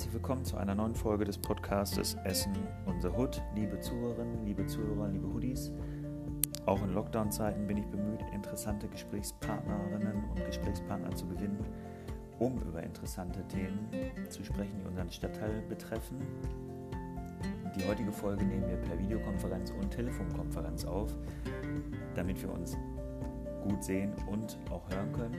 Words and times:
herzlich 0.00 0.14
willkommen 0.14 0.46
zu 0.46 0.56
einer 0.56 0.74
neuen 0.74 0.94
Folge 0.94 1.26
des 1.26 1.36
Podcastes 1.36 2.16
Essen 2.24 2.56
unser 2.86 3.14
Hood. 3.18 3.42
Liebe 3.54 3.78
Zuhörerinnen, 3.80 4.46
liebe 4.46 4.66
Zuhörer, 4.66 5.08
liebe 5.08 5.28
Hoodies, 5.30 5.70
auch 6.64 6.82
in 6.82 6.94
Lockdown-Zeiten 6.94 7.66
bin 7.66 7.76
ich 7.76 7.84
bemüht, 7.84 8.22
interessante 8.32 8.88
Gesprächspartnerinnen 8.88 10.24
und 10.30 10.46
Gesprächspartner 10.46 11.14
zu 11.14 11.26
gewinnen, 11.26 11.62
um 12.38 12.62
über 12.62 12.82
interessante 12.82 13.46
Themen 13.48 13.90
zu 14.30 14.42
sprechen, 14.42 14.78
die 14.80 14.86
unseren 14.86 15.10
Stadtteil 15.10 15.60
betreffen. 15.68 16.16
Die 17.76 17.86
heutige 17.86 18.10
Folge 18.10 18.46
nehmen 18.46 18.70
wir 18.70 18.78
per 18.78 18.98
Videokonferenz 18.98 19.70
und 19.70 19.90
Telefonkonferenz 19.90 20.86
auf, 20.86 21.14
damit 22.14 22.40
wir 22.40 22.50
uns 22.50 22.74
gut 23.68 23.84
sehen 23.84 24.14
und 24.30 24.56
auch 24.70 24.88
hören 24.88 25.12
können. 25.12 25.36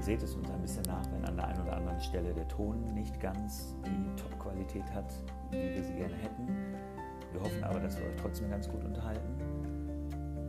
Seht 0.00 0.22
es 0.22 0.34
uns 0.34 0.50
ein 0.50 0.60
bisschen 0.60 0.82
nach, 0.82 1.04
wenn 1.12 1.24
an 1.24 1.36
der 1.36 1.48
einen 1.48 1.62
oder 1.62 1.76
anderen 1.76 2.00
Stelle 2.00 2.34
der 2.34 2.46
Ton 2.48 2.92
nicht 2.94 3.20
ganz 3.20 3.74
die 3.86 4.16
Top-Qualität 4.20 4.84
hat, 4.94 5.12
wie 5.50 5.74
wir 5.74 5.82
sie 5.82 5.94
gerne 5.94 6.14
hätten. 6.14 6.46
Wir 7.32 7.40
hoffen 7.40 7.64
aber, 7.64 7.80
dass 7.80 7.98
wir 7.98 8.06
euch 8.06 8.16
trotzdem 8.20 8.50
ganz 8.50 8.68
gut 8.68 8.84
unterhalten. 8.84 9.34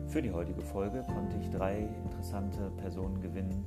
Für 0.08 0.22
die 0.22 0.30
heutige 0.30 0.60
Folge 0.60 1.02
konnte 1.02 1.36
ich 1.38 1.50
drei 1.50 1.88
interessante 2.04 2.70
Personen 2.76 3.20
gewinnen, 3.20 3.64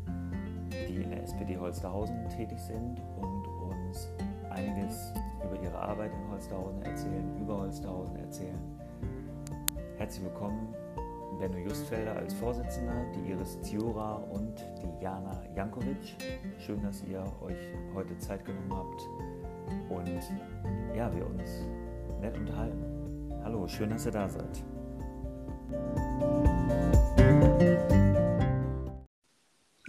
die 0.88 1.02
in 1.02 1.10
der 1.10 1.24
SPD 1.24 1.58
Holsterhausen 1.58 2.30
tätig 2.30 2.60
sind 2.60 3.02
und 3.18 3.48
uns 3.70 4.08
einiges 4.50 5.12
über 5.44 5.62
ihre 5.62 5.78
Arbeit 5.78 6.12
in 6.14 6.32
Holsterhausen 6.32 6.82
erzählen, 6.84 7.42
über 7.42 7.58
Holsterhausen 7.60 8.16
erzählen. 8.18 8.60
Herzlich 9.98 10.24
willkommen 10.24 10.74
Benno 11.40 11.58
Justfelder 11.58 12.18
als 12.18 12.34
Vorsitzender, 12.34 13.06
die 13.16 13.32
Iris 13.32 13.62
Ziora 13.62 14.16
und 14.16 14.60
die 14.82 15.04
Jana 15.04 15.42
Jankovic. 15.56 16.18
Schön, 16.60 16.84
dass 16.84 17.02
ihr 17.04 17.24
euch 17.42 17.56
heute 17.94 18.18
Zeit 18.18 18.44
genommen 18.44 18.74
habt 18.74 19.02
und 19.90 20.22
ja, 20.94 21.10
wir 21.16 21.26
uns 21.26 21.66
nett 22.20 22.38
unterhalten. 22.38 22.84
Hallo, 23.42 23.66
schön, 23.70 23.90
dass 23.90 24.06
ihr 24.06 24.12
da 24.12 24.28
seid. 24.28 24.64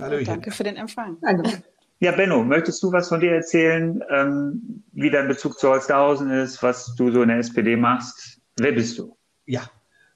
Hallo, 0.01 0.23
danke 0.25 0.53
für 0.53 0.63
den 0.63 0.77
Empfang. 0.77 1.19
Danke. 1.21 1.65
Ja, 1.99 2.13
Benno, 2.13 2.45
möchtest 2.45 2.81
du 2.85 2.93
was 2.93 3.09
von 3.09 3.19
dir 3.19 3.33
erzählen, 3.33 4.01
ähm, 4.09 4.85
wie 4.93 5.11
dein 5.11 5.27
Bezug 5.27 5.59
zu 5.59 5.69
Holsterhausen 5.69 6.31
ist, 6.31 6.63
was 6.63 6.95
du 6.95 7.11
so 7.11 7.23
in 7.23 7.29
der 7.29 7.39
SPD 7.39 7.77
machst? 7.77 8.41
Wer 8.57 8.71
bist 8.71 8.99
du? 8.99 9.17
Ja, 9.47 9.69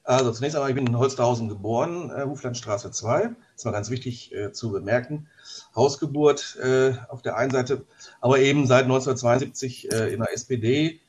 also 0.04 0.32
zunächst 0.32 0.54
einmal, 0.54 0.70
ich 0.70 0.76
bin 0.76 0.86
in 0.86 0.98
Holsterhausen 0.98 1.48
geboren, 1.48 2.10
äh, 2.10 2.24
Huflandstraße 2.24 2.90
2. 2.90 3.22
Das 3.22 3.32
ist 3.56 3.64
mal 3.64 3.72
ganz 3.72 3.90
wichtig 3.90 4.34
äh, 4.34 4.52
zu 4.52 4.70
bemerken. 4.70 5.28
Hausgeburt 5.74 6.56
äh, 6.62 6.92
auf 7.08 7.22
der 7.22 7.36
einen 7.36 7.50
Seite, 7.50 7.84
aber 8.20 8.38
eben 8.38 8.66
seit 8.66 8.84
1972 8.84 9.90
äh, 9.90 10.12
in 10.12 10.20
der 10.20 10.32
SPD. 10.32 11.00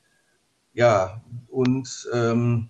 Ja, 0.74 1.22
und 1.50 2.10
ähm, 2.14 2.70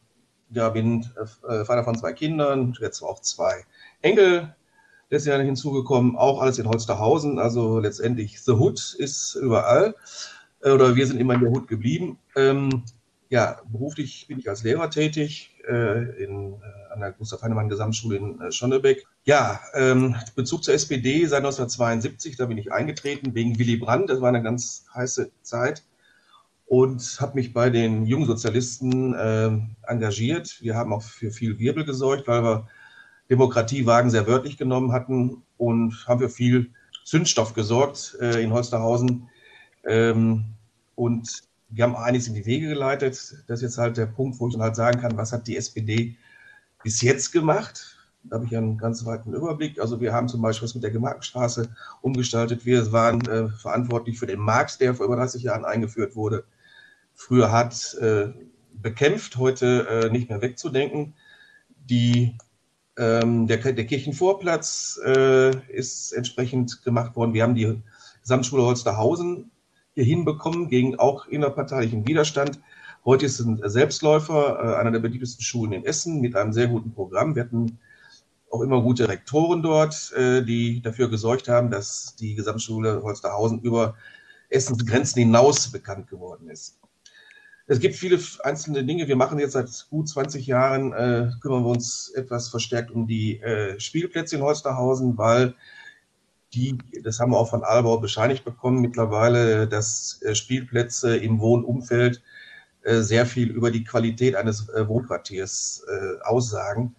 ja, 0.49 0.69
bin 0.69 1.07
äh, 1.15 1.65
Vater 1.65 1.83
von 1.83 1.97
zwei 1.97 2.13
Kindern, 2.13 2.75
jetzt 2.79 3.01
auch 3.01 3.21
zwei 3.21 3.65
Enkel. 4.01 4.55
Letztes 5.11 5.29
Jahr 5.29 5.41
hinzugekommen, 5.41 6.15
auch 6.15 6.41
alles 6.41 6.57
in 6.57 6.67
Holsterhausen. 6.67 7.37
Also 7.37 7.79
letztendlich 7.79 8.41
The 8.41 8.53
Hood 8.53 8.95
ist 8.97 9.35
überall. 9.35 9.95
Äh, 10.61 10.71
oder 10.71 10.95
wir 10.95 11.05
sind 11.05 11.19
immer 11.19 11.35
in 11.35 11.41
der 11.41 11.51
Hood 11.51 11.67
geblieben. 11.67 12.17
Ähm, 12.35 12.83
ja, 13.35 13.59
beruflich 13.69 14.27
bin 14.29 14.39
ich 14.39 14.47
als 14.47 14.63
Lehrer 14.63 14.89
tätig 14.89 15.53
äh, 15.67 16.23
in, 16.23 16.53
äh, 16.53 16.93
an 16.93 17.01
der 17.01 17.11
Gustav 17.11 17.41
Heinemann 17.41 17.67
Gesamtschule 17.67 18.15
in 18.15 18.39
äh, 18.39 18.49
Schonnebeck. 18.49 19.05
Ja, 19.25 19.59
ähm, 19.73 20.15
Bezug 20.37 20.63
zur 20.63 20.73
SPD 20.73 21.25
seit 21.25 21.39
1972, 21.39 22.37
da 22.37 22.45
bin 22.45 22.57
ich 22.57 22.71
eingetreten 22.71 23.35
wegen 23.35 23.59
Willy 23.59 23.75
Brandt. 23.75 24.09
Das 24.09 24.21
war 24.21 24.29
eine 24.29 24.41
ganz 24.41 24.85
heiße 24.95 25.31
Zeit 25.41 25.83
und 26.65 27.17
habe 27.19 27.35
mich 27.35 27.51
bei 27.51 27.69
den 27.69 28.05
Jungsozialisten 28.05 29.13
äh, 29.13 29.51
engagiert. 29.85 30.61
Wir 30.61 30.75
haben 30.75 30.93
auch 30.93 31.03
für 31.03 31.29
viel 31.29 31.59
Wirbel 31.59 31.83
gesorgt, 31.83 32.29
weil 32.29 32.41
wir 32.41 32.69
Demokratiewagen 33.29 34.11
sehr 34.11 34.27
wörtlich 34.27 34.57
genommen 34.57 34.93
hatten 34.93 35.43
und 35.57 36.07
haben 36.07 36.21
für 36.21 36.29
viel 36.29 36.71
Zündstoff 37.03 37.53
gesorgt 37.53 38.15
äh, 38.21 38.41
in 38.41 38.53
Holsterhausen. 38.53 39.27
Ähm, 39.83 40.45
und 40.95 41.43
wir 41.69 41.83
haben 41.83 41.95
einiges 41.95 42.27
in 42.27 42.35
die 42.35 42.45
Wege 42.45 42.69
geleitet. 42.69 43.43
Das 43.47 43.59
ist 43.59 43.61
jetzt 43.61 43.77
halt 43.77 43.97
der 43.97 44.05
Punkt, 44.05 44.39
wo 44.39 44.47
ich 44.47 44.53
dann 44.53 44.63
halt 44.63 44.75
sagen 44.75 45.01
kann, 45.01 45.17
was 45.17 45.31
hat 45.31 45.47
die 45.47 45.57
SPD 45.57 46.15
bis 46.83 47.01
jetzt 47.01 47.31
gemacht? 47.31 47.97
Da 48.23 48.37
habe 48.37 48.45
ich 48.45 48.55
einen 48.55 48.77
ganz 48.77 49.05
weiten 49.05 49.33
Überblick. 49.33 49.79
Also 49.79 50.01
wir 50.01 50.13
haben 50.13 50.27
zum 50.27 50.41
Beispiel 50.41 50.65
was 50.65 50.73
mit 50.73 50.83
der 50.83 50.91
Gemarkenstraße 50.91 51.69
umgestaltet. 52.01 52.65
Wir 52.65 52.91
waren 52.91 53.21
äh, 53.27 53.49
verantwortlich 53.49 54.17
für 54.17 54.25
den 54.25 54.39
Markt, 54.39 54.81
der 54.81 54.95
vor 54.95 55.05
über 55.05 55.15
30 55.15 55.43
Jahren 55.43 55.65
eingeführt 55.65 56.15
wurde. 56.15 56.45
Früher 57.13 57.51
hat 57.51 57.93
äh, 57.95 58.29
bekämpft, 58.73 59.37
heute 59.37 59.87
äh, 59.87 60.09
nicht 60.09 60.29
mehr 60.29 60.41
wegzudenken. 60.41 61.13
Die, 61.69 62.37
ähm, 62.97 63.47
der, 63.47 63.57
der 63.57 63.85
Kirchenvorplatz 63.85 64.99
äh, 65.05 65.55
ist 65.71 66.11
entsprechend 66.11 66.83
gemacht 66.83 67.15
worden. 67.15 67.33
Wir 67.33 67.43
haben 67.43 67.55
die 67.55 67.81
Gesamtschule 68.21 68.63
Holsterhausen 68.63 69.51
hinbekommen, 70.03 70.67
gegen 70.67 70.97
auch 70.99 71.27
innerparteilichen 71.27 72.07
Widerstand. 72.07 72.59
Heute 73.05 73.27
ist 73.27 73.39
ein 73.39 73.61
Selbstläufer, 73.63 74.59
äh, 74.59 74.75
einer 74.77 74.91
der 74.91 74.99
beliebtesten 74.99 75.43
Schulen 75.43 75.71
in 75.71 75.85
Essen 75.85 76.21
mit 76.21 76.35
einem 76.35 76.53
sehr 76.53 76.67
guten 76.67 76.91
Programm. 76.91 77.35
Wir 77.35 77.43
hatten 77.43 77.79
auch 78.51 78.61
immer 78.61 78.81
gute 78.81 79.07
Rektoren 79.07 79.61
dort, 79.61 80.11
äh, 80.13 80.43
die 80.43 80.81
dafür 80.81 81.09
gesorgt 81.09 81.47
haben, 81.47 81.69
dass 81.69 82.15
die 82.15 82.35
Gesamtschule 82.35 83.01
Holsterhausen 83.03 83.61
über 83.61 83.95
Essens 84.49 84.85
Grenzen 84.85 85.19
hinaus 85.19 85.71
bekannt 85.71 86.07
geworden 86.07 86.49
ist. 86.49 86.79
Es 87.67 87.79
gibt 87.79 87.95
viele 87.95 88.19
einzelne 88.43 88.83
Dinge. 88.83 89.07
Wir 89.07 89.15
machen 89.15 89.39
jetzt 89.39 89.53
seit 89.53 89.87
gut 89.89 90.07
20 90.07 90.45
Jahren, 90.45 90.93
äh, 90.93 91.31
kümmern 91.41 91.63
wir 91.63 91.69
uns 91.69 92.11
etwas 92.15 92.49
verstärkt 92.49 92.91
um 92.91 93.07
die 93.07 93.39
äh, 93.39 93.79
Spielplätze 93.79 94.35
in 94.35 94.43
Holsterhausen, 94.43 95.17
weil 95.17 95.55
die, 96.55 96.77
das 97.03 97.19
haben 97.19 97.31
wir 97.31 97.37
auch 97.37 97.49
von 97.49 97.63
Albau 97.63 97.97
bescheinigt 97.97 98.45
bekommen 98.45 98.79
mittlerweile, 98.79 99.67
dass 99.67 100.21
äh, 100.21 100.33
Spielplätze 100.33 101.17
im 101.17 101.39
Wohnumfeld 101.39 102.23
äh, 102.83 103.01
sehr 103.01 103.25
viel 103.25 103.49
über 103.49 103.71
die 103.71 103.83
Qualität 103.83 104.35
eines 104.35 104.69
äh, 104.69 104.87
Wohnquartiers 104.87 105.85
aussagen. 106.23 106.95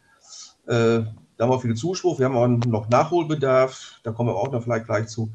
Da 0.68 1.04
haben 1.38 1.50
wir 1.50 1.60
viel 1.60 1.76
Zuspruch, 1.76 2.18
wir 2.18 2.26
haben 2.26 2.36
auch 2.36 2.66
noch 2.66 2.88
Nachholbedarf, 2.88 4.00
da 4.02 4.10
kommen 4.10 4.30
wir 4.30 4.34
auch 4.34 4.50
noch 4.50 4.64
vielleicht 4.64 4.86
gleich 4.86 5.06
zu. 5.06 5.32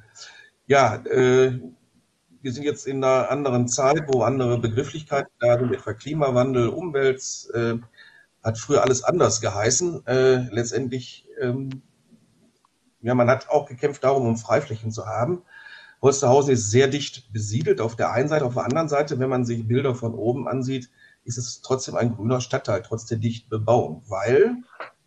Ja, 0.68 1.02
wir 1.06 2.52
sind 2.52 2.64
jetzt 2.64 2.86
in 2.86 3.02
einer 3.02 3.32
anderen 3.32 3.70
Zeit, 3.70 4.04
wo 4.08 4.24
andere 4.24 4.60
Begrifflichkeiten 4.60 5.32
da 5.40 5.58
sind, 5.58 5.74
etwa 5.74 5.94
Klimawandel, 5.94 6.68
Umwelt, 6.68 7.24
hat 8.44 8.58
früher 8.58 8.84
alles 8.84 9.04
anders 9.04 9.40
geheißen. 9.40 10.04
letztendlich 10.52 11.28
ähm, 11.40 11.82
ja, 13.02 13.16
man 13.16 13.30
hat 13.30 13.50
auch 13.50 13.68
gekämpft 13.68 14.04
darum, 14.04 14.28
um 14.28 14.38
Freiflächen 14.38 14.92
zu 14.92 15.06
haben. 15.06 15.42
Holsterhausen 16.02 16.54
ist 16.54 16.72
sehr 16.72 16.88
dicht 16.88 17.32
besiedelt 17.32 17.80
auf 17.80 17.96
der 17.96 18.12
einen 18.12 18.28
Seite, 18.28 18.46
auf 18.46 18.56
der 18.56 18.66
anderen 18.66 18.90
Seite, 18.90 19.20
wenn 19.20 19.30
man 19.30 19.46
sich 19.46 19.68
Bilder 19.68 19.94
von 19.94 20.16
oben 20.16 20.48
ansieht, 20.48 20.90
ist 21.24 21.38
es 21.38 21.62
trotzdem 21.62 21.96
ein 21.96 22.16
grüner 22.16 22.42
Stadtteil, 22.42 22.82
trotz 22.82 23.06
der 23.06 23.20
dichten 23.20 23.50
Bebauung, 23.50 24.04
weil, 24.08 24.56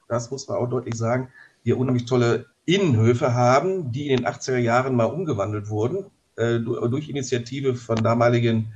das 0.09 0.31
muss 0.31 0.47
man 0.47 0.59
auch 0.59 0.69
deutlich 0.69 0.95
sagen, 0.95 1.33
wir 1.65 1.79
unheimlich 1.79 2.05
tolle 2.05 2.47
Innenhöfe 2.65 3.35
haben, 3.35 3.91
die 3.91 4.09
in 4.09 4.19
den 4.19 4.27
80er 4.27 4.59
Jahren 4.59 4.95
mal 4.95 5.07
umgewandelt 5.07 5.69
wurden, 5.69 6.07
äh, 6.37 6.61
durch 6.61 7.09
Initiative 7.09 7.75
von 7.75 7.97
damaligen 7.97 8.73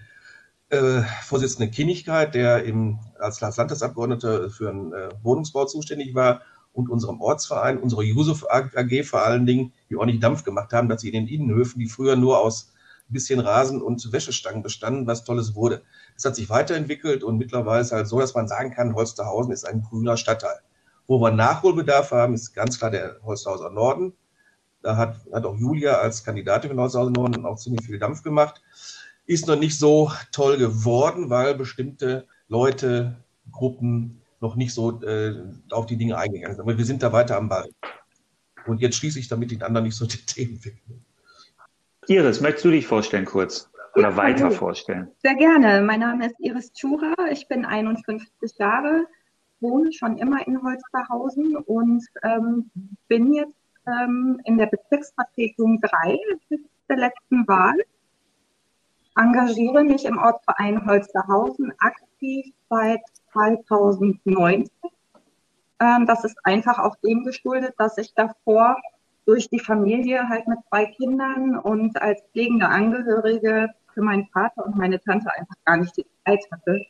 äh, 0.70 1.02
Vorsitzenden 1.22 1.70
Kinnigkeit, 1.70 2.34
der 2.34 2.64
im, 2.64 2.98
als 3.18 3.40
Landesabgeordneter 3.40 4.50
für 4.50 4.70
einen 4.70 4.92
äh, 4.92 5.08
Wohnungsbau 5.22 5.64
zuständig 5.66 6.14
war 6.14 6.42
und 6.78 6.88
unserem 6.88 7.20
Ortsverein, 7.20 7.78
unsere 7.78 8.04
Yusuf 8.04 8.46
AG 8.48 9.02
vor 9.04 9.24
allen 9.24 9.46
Dingen, 9.46 9.72
die 9.90 9.96
ordentlich 9.96 10.20
Dampf 10.20 10.44
gemacht 10.44 10.72
haben, 10.72 10.88
dass 10.88 11.00
sie 11.00 11.08
in 11.08 11.14
den 11.14 11.26
Innenhöfen, 11.26 11.80
die 11.80 11.88
früher 11.88 12.14
nur 12.14 12.38
aus 12.38 12.72
ein 13.10 13.12
bisschen 13.12 13.40
Rasen 13.40 13.82
und 13.82 14.12
Wäschestangen 14.12 14.62
bestanden, 14.62 15.06
was 15.08 15.24
Tolles 15.24 15.56
wurde. 15.56 15.82
Es 16.16 16.24
hat 16.24 16.36
sich 16.36 16.48
weiterentwickelt 16.48 17.24
und 17.24 17.36
mittlerweile 17.36 17.80
ist 17.80 17.88
es 17.88 17.92
halt 17.92 18.06
so, 18.06 18.20
dass 18.20 18.34
man 18.34 18.46
sagen 18.46 18.70
kann, 18.70 18.94
Holsterhausen 18.94 19.52
ist 19.52 19.66
ein 19.66 19.82
grüner 19.82 20.16
Stadtteil. 20.16 20.60
Wo 21.08 21.20
wir 21.20 21.32
Nachholbedarf 21.32 22.12
haben, 22.12 22.34
ist 22.34 22.54
ganz 22.54 22.78
klar 22.78 22.92
der 22.92 23.16
Holsterhauser 23.24 23.70
Norden. 23.70 24.12
Da 24.82 24.96
hat, 24.96 25.16
hat 25.32 25.46
auch 25.46 25.56
Julia 25.56 25.94
als 25.94 26.22
Kandidatin 26.22 26.70
für 26.70 26.76
Holsterhauser 26.76 27.10
Norden 27.10 27.44
auch 27.44 27.56
ziemlich 27.56 27.84
viel 27.84 27.98
Dampf 27.98 28.22
gemacht. 28.22 28.62
Ist 29.26 29.48
noch 29.48 29.58
nicht 29.58 29.76
so 29.76 30.12
toll 30.30 30.58
geworden, 30.58 31.28
weil 31.28 31.56
bestimmte 31.56 32.28
Leute, 32.46 33.16
Gruppen 33.50 34.22
noch 34.40 34.56
nicht 34.56 34.72
so 34.72 35.02
äh, 35.02 35.34
auf 35.70 35.86
die 35.86 35.96
Dinge 35.96 36.16
eingegangen 36.16 36.56
sind. 36.56 36.62
Aber 36.62 36.78
wir 36.78 36.84
sind 36.84 37.02
da 37.02 37.12
weiter 37.12 37.36
am 37.36 37.48
Ball. 37.48 37.68
Und 38.66 38.80
jetzt 38.80 38.96
schließe 38.96 39.18
ich 39.18 39.28
damit 39.28 39.50
den 39.50 39.62
anderen 39.62 39.86
nicht 39.86 39.96
so 39.96 40.06
die 40.06 40.24
Themen 40.24 40.64
weg. 40.64 40.82
Iris, 42.06 42.40
möchtest 42.40 42.64
du 42.64 42.70
dich 42.70 42.86
vorstellen 42.86 43.24
kurz? 43.24 43.70
Oder 43.94 44.10
ja, 44.10 44.16
weiter 44.16 44.44
hallo. 44.44 44.54
vorstellen? 44.54 45.10
Sehr 45.22 45.34
gerne. 45.34 45.82
Mein 45.82 46.00
Name 46.00 46.26
ist 46.26 46.36
Iris 46.38 46.72
Tschura. 46.72 47.14
Ich 47.30 47.48
bin 47.48 47.64
51 47.64 48.56
Jahre, 48.58 49.06
wohne 49.60 49.92
schon 49.92 50.18
immer 50.18 50.46
in 50.46 50.62
Holsterhausen 50.62 51.56
und 51.56 52.04
ähm, 52.22 52.70
bin 53.08 53.32
jetzt 53.34 53.52
ähm, 53.86 54.40
in 54.44 54.56
der 54.56 54.66
Bezirksvertretung 54.66 55.80
3 55.80 56.18
bis 56.48 56.60
der 56.88 56.96
letzten 56.96 57.46
Wahl. 57.48 57.76
engagiere 59.16 59.82
mich 59.84 60.04
im 60.04 60.16
Ortsverein 60.16 60.86
Holsterhausen 60.86 61.72
aktiv 61.78 62.54
seit 62.70 63.02
2019. 63.32 64.70
Ähm, 65.80 66.06
das 66.06 66.24
ist 66.24 66.36
einfach 66.44 66.78
auch 66.78 66.96
dem 66.96 67.24
geschuldet, 67.24 67.74
dass 67.78 67.98
ich 67.98 68.14
davor 68.14 68.76
durch 69.26 69.48
die 69.50 69.60
Familie 69.60 70.28
halt 70.28 70.48
mit 70.48 70.58
zwei 70.68 70.86
Kindern 70.86 71.58
und 71.58 72.00
als 72.00 72.22
pflegende 72.32 72.68
Angehörige 72.68 73.68
für 73.92 74.02
meinen 74.02 74.26
Vater 74.32 74.64
und 74.64 74.76
meine 74.76 75.00
Tante 75.00 75.28
einfach 75.36 75.54
gar 75.64 75.76
nicht 75.76 75.96
die 75.96 76.06
Zeit 76.24 76.40
hatte, 76.50 76.80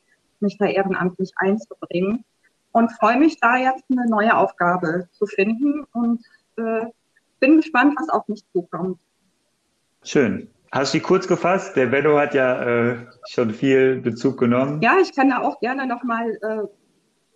mich 0.40 0.56
da 0.58 0.67
ehrenamtlich 0.67 1.32
einzubringen. 1.37 2.25
Und 2.73 2.93
freue 2.93 3.19
mich 3.19 3.40
da 3.40 3.56
jetzt 3.56 3.85
eine 3.90 4.08
neue 4.08 4.37
Aufgabe 4.37 5.08
zu 5.12 5.26
finden 5.26 5.85
und 5.93 6.23
äh, 6.56 6.87
bin 7.40 7.56
gespannt, 7.56 7.94
was 7.99 8.08
auf 8.08 8.29
mich 8.29 8.44
zukommt. 8.52 8.99
Schön. 10.02 10.49
Hast 10.70 10.93
du 10.93 10.99
die 10.99 11.03
kurz 11.03 11.26
gefasst? 11.26 11.76
Der 11.76 11.87
Benno 11.87 12.19
hat 12.19 12.35
ja 12.35 12.62
äh, 12.62 12.97
schon 13.29 13.50
viel 13.50 14.00
Bezug 14.00 14.38
genommen. 14.38 14.82
Ja, 14.82 14.97
ich 15.00 15.15
kann 15.15 15.31
da 15.31 15.41
auch 15.41 15.61
gerne 15.61 15.87
nochmal 15.87 16.31
äh, 16.43 16.67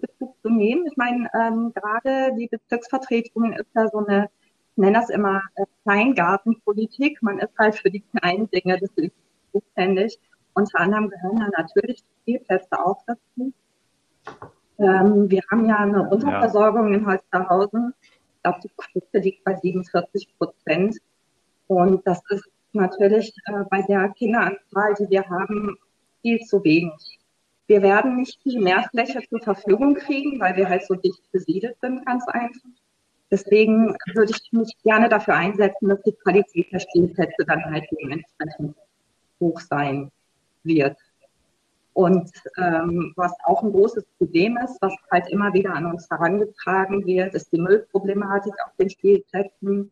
Bezug 0.00 0.36
zu 0.42 0.50
nehmen. 0.50 0.86
Ich 0.86 0.96
meine, 0.96 1.30
ähm, 1.34 1.72
gerade 1.74 2.34
die 2.36 2.48
Bezirksvertretung 2.48 3.52
ist 3.54 3.68
ja 3.74 3.88
so 3.88 4.04
eine, 4.04 4.28
ich 4.72 4.76
nenne 4.76 4.98
das 4.98 5.08
immer 5.08 5.40
äh, 5.54 5.64
Kleingartenpolitik. 5.84 7.22
Man 7.22 7.38
ist 7.38 7.56
halt 7.58 7.76
für 7.76 7.90
die 7.90 8.02
kleinen 8.14 8.50
Dinge 8.50 8.78
des 8.78 8.90
Lebens 8.96 9.16
zuständig. 9.52 10.18
Unter 10.54 10.80
anderem 10.80 11.08
gehören 11.08 11.38
da 11.38 11.62
natürlich 11.62 12.02
die 12.02 12.32
Spielplätze 12.34 12.84
auch 12.84 13.02
dazu. 13.06 13.52
Ähm, 14.78 15.30
wir 15.30 15.42
haben 15.50 15.66
ja 15.66 15.78
eine 15.78 16.10
Unterversorgung 16.10 16.88
ja. 16.90 16.98
in 16.98 17.06
Holsterhausen. 17.06 17.94
Ich 18.02 18.42
glaube, 18.42 18.60
die 18.62 18.70
Quote 18.76 19.18
liegt 19.18 19.44
bei 19.44 19.54
47 19.54 20.28
Prozent. 20.36 20.98
Und 21.68 22.06
das 22.06 22.20
ist 22.28 22.51
natürlich 22.74 23.34
äh, 23.46 23.64
bei 23.70 23.82
der 23.82 24.08
Kinderanzahl, 24.10 24.94
die 24.98 25.10
wir 25.10 25.28
haben, 25.28 25.76
viel 26.22 26.40
zu 26.40 26.62
wenig. 26.64 27.18
Wir 27.66 27.82
werden 27.82 28.16
nicht 28.16 28.40
viel 28.42 28.60
mehr 28.60 28.82
Fläche 28.90 29.20
zur 29.28 29.40
Verfügung 29.40 29.94
kriegen, 29.94 30.38
weil 30.40 30.56
wir 30.56 30.68
halt 30.68 30.84
so 30.86 30.94
dicht 30.94 31.22
besiedelt 31.32 31.76
sind, 31.80 32.04
ganz 32.04 32.26
einfach. 32.28 32.68
Deswegen 33.30 33.96
würde 34.14 34.32
ich 34.32 34.52
mich 34.52 34.76
gerne 34.82 35.08
dafür 35.08 35.34
einsetzen, 35.34 35.88
dass 35.88 36.02
die 36.02 36.12
Qualität 36.12 36.70
der 36.70 36.80
Spielplätze 36.80 37.44
dann 37.46 37.64
halt 37.64 37.84
dementsprechend 37.90 38.76
hoch 39.40 39.58
sein 39.60 40.10
wird. 40.64 40.98
Und 41.94 42.30
ähm, 42.58 43.12
was 43.16 43.32
auch 43.44 43.62
ein 43.62 43.72
großes 43.72 44.04
Problem 44.18 44.58
ist, 44.58 44.76
was 44.80 44.94
halt 45.10 45.28
immer 45.30 45.52
wieder 45.52 45.74
an 45.74 45.86
uns 45.86 46.08
herangetragen 46.10 47.06
wird, 47.06 47.34
ist 47.34 47.52
die 47.52 47.60
Müllproblematik 47.60 48.54
auf 48.64 48.72
den 48.78 48.90
Spielplätzen 48.90 49.90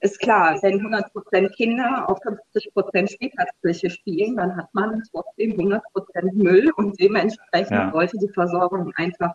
ist 0.00 0.18
klar, 0.20 0.58
wenn 0.62 0.78
100 0.78 1.12
Prozent 1.12 1.52
Kinder 1.54 2.08
auf 2.08 2.18
50 2.22 2.72
Prozent 2.72 3.10
Spielplatzfläche 3.10 3.90
spielen, 3.90 4.36
dann 4.36 4.56
hat 4.56 4.72
man 4.72 5.02
trotzdem 5.10 5.52
100 5.52 5.82
Prozent 5.92 6.34
Müll 6.34 6.70
und 6.76 6.98
dementsprechend 6.98 7.70
ja. 7.70 7.90
sollte 7.92 8.18
die 8.18 8.28
Versorgung 8.28 8.92
einfach, 8.96 9.34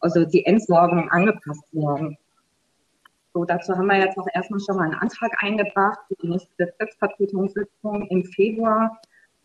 also 0.00 0.24
die 0.24 0.44
Entsorgung 0.44 1.10
angepasst 1.10 1.64
werden. 1.72 2.18
So, 3.32 3.44
dazu 3.44 3.74
haben 3.76 3.86
wir 3.86 3.98
jetzt 3.98 4.18
auch 4.18 4.28
erstmal 4.34 4.60
schon 4.60 4.76
mal 4.76 4.84
einen 4.84 4.94
Antrag 4.94 5.32
eingebracht 5.42 5.98
für 6.06 6.14
die 6.22 6.28
nächste 6.28 6.50
Bezirksvertretungssitzung 6.56 8.06
im 8.08 8.24
Februar 8.24 9.00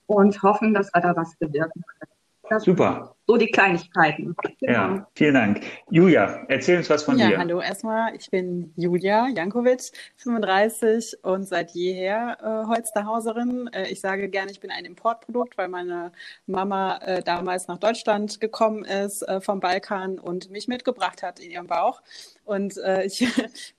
und 0.08 0.44
hoffen, 0.44 0.74
dass 0.74 0.94
wir 0.94 1.02
da 1.02 1.16
was 1.16 1.36
bewirken 1.38 1.84
können. 1.84 2.19
Das 2.50 2.64
Super. 2.64 3.16
So 3.28 3.38
die 3.38 3.52
Kleinigkeiten. 3.52 4.36
Genau. 4.60 4.74
Ja, 4.74 5.08
vielen 5.14 5.36
Dank. 5.36 5.62
Julia, 5.92 6.46
erzähl 6.48 6.80
uns 6.80 6.90
was 6.90 7.04
von 7.04 7.16
ja, 7.20 7.28
dir. 7.28 7.34
Ja, 7.34 7.40
hallo 7.40 7.62
erstmal. 7.62 8.16
Ich 8.16 8.32
bin 8.32 8.74
Julia 8.76 9.28
Jankovic, 9.28 9.92
35 10.18 11.24
und 11.24 11.48
seit 11.48 11.70
jeher 11.72 12.38
äh, 12.42 12.68
Holsterhauserin. 12.68 13.70
Äh, 13.72 13.92
ich 13.92 14.02
sage 14.02 14.30
gerne, 14.30 14.52
ich 14.52 14.60
bin 14.60 14.72
ein 14.72 14.84
Importprodukt, 14.84 15.60
weil 15.60 15.68
meine 15.68 16.12
Mama 16.48 16.98
äh, 17.06 17.22
damals 17.22 17.68
nach 17.68 17.78
Deutschland 17.78 18.42
gekommen 18.42 18.84
ist 18.84 19.22
äh, 19.22 19.42
vom 19.42 19.60
Balkan 19.60 20.18
und 20.18 20.50
mich 20.50 20.68
mitgebracht 20.68 21.22
hat 21.22 21.40
in 21.40 21.52
ihrem 21.52 21.68
Bauch. 21.68 22.02
Und 22.46 22.78
äh, 22.80 23.04
ich 23.06 23.28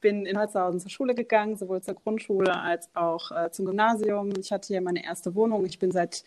bin 0.00 0.26
in 0.26 0.38
Holsterhausen 0.38 0.78
zur 0.78 0.90
Schule 0.90 1.16
gegangen, 1.16 1.56
sowohl 1.56 1.82
zur 1.82 1.94
Grundschule 1.94 2.56
als 2.56 2.88
auch 2.94 3.32
äh, 3.32 3.50
zum 3.50 3.66
Gymnasium. 3.66 4.31
Ich 4.38 4.52
hatte 4.52 4.69
hier 4.69 4.81
meine 4.81 5.05
erste 5.05 5.34
Wohnung. 5.34 5.66
Ich 5.66 5.81
bin 5.81 5.90
seit 5.90 6.23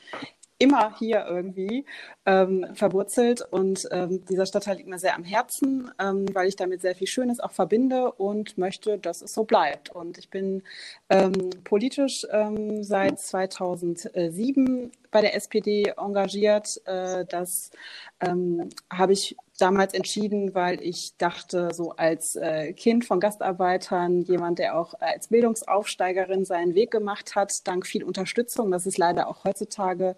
immer 0.58 0.98
hier 0.98 1.26
irgendwie 1.28 1.86
ähm, 2.26 2.68
verwurzelt 2.74 3.42
und 3.42 3.88
ähm, 3.92 4.24
dieser 4.26 4.46
Stadtteil 4.46 4.78
liegt 4.78 4.90
mir 4.90 5.00
sehr 5.00 5.16
am 5.16 5.24
Herzen, 5.24 5.92
ähm, 6.00 6.26
weil 6.34 6.48
ich 6.48 6.56
damit 6.56 6.82
sehr 6.82 6.96
viel 6.96 7.08
Schönes 7.08 7.40
auch 7.40 7.52
verbinde 7.52 8.12
und 8.12 8.58
möchte, 8.58 8.98
dass 8.98 9.22
es 9.22 9.34
so 9.34 9.44
bleibt. 9.44 9.90
Und 9.90 10.18
ich 10.18 10.30
bin 10.30 10.64
ähm, 11.10 11.50
politisch 11.64 12.26
ähm, 12.32 12.84
seit 12.84 13.20
2007 13.20 14.92
bei 15.12 15.22
der 15.22 15.36
SPD 15.36 15.94
engagiert. 15.98 16.82
Äh, 16.86 17.26
das 17.26 17.72
ähm, 18.20 18.70
habe 18.92 19.14
ich 19.14 19.36
damals 19.64 19.94
entschieden, 19.94 20.54
weil 20.54 20.82
ich 20.82 21.16
dachte, 21.18 21.70
so 21.74 21.92
als 21.92 22.36
äh, 22.36 22.74
Kind 22.74 23.06
von 23.06 23.22
Gastarbeitern, 23.22 24.22
jemand, 24.24 24.60
der 24.60 24.78
auch 24.78 24.94
als 25.00 25.30
Bildungsaufsteigerin 25.30 26.44
seinen 26.44 26.76
Weg 26.76 26.92
gemacht 26.92 27.36
hat, 27.36 27.66
dank 27.66 27.88
viel 27.88 28.04
Unterstützung, 28.04 28.72
das 28.72 28.86
ist 28.86 28.98
leider 28.98 29.28
auch 29.28 29.46
heutzutage 29.46 30.18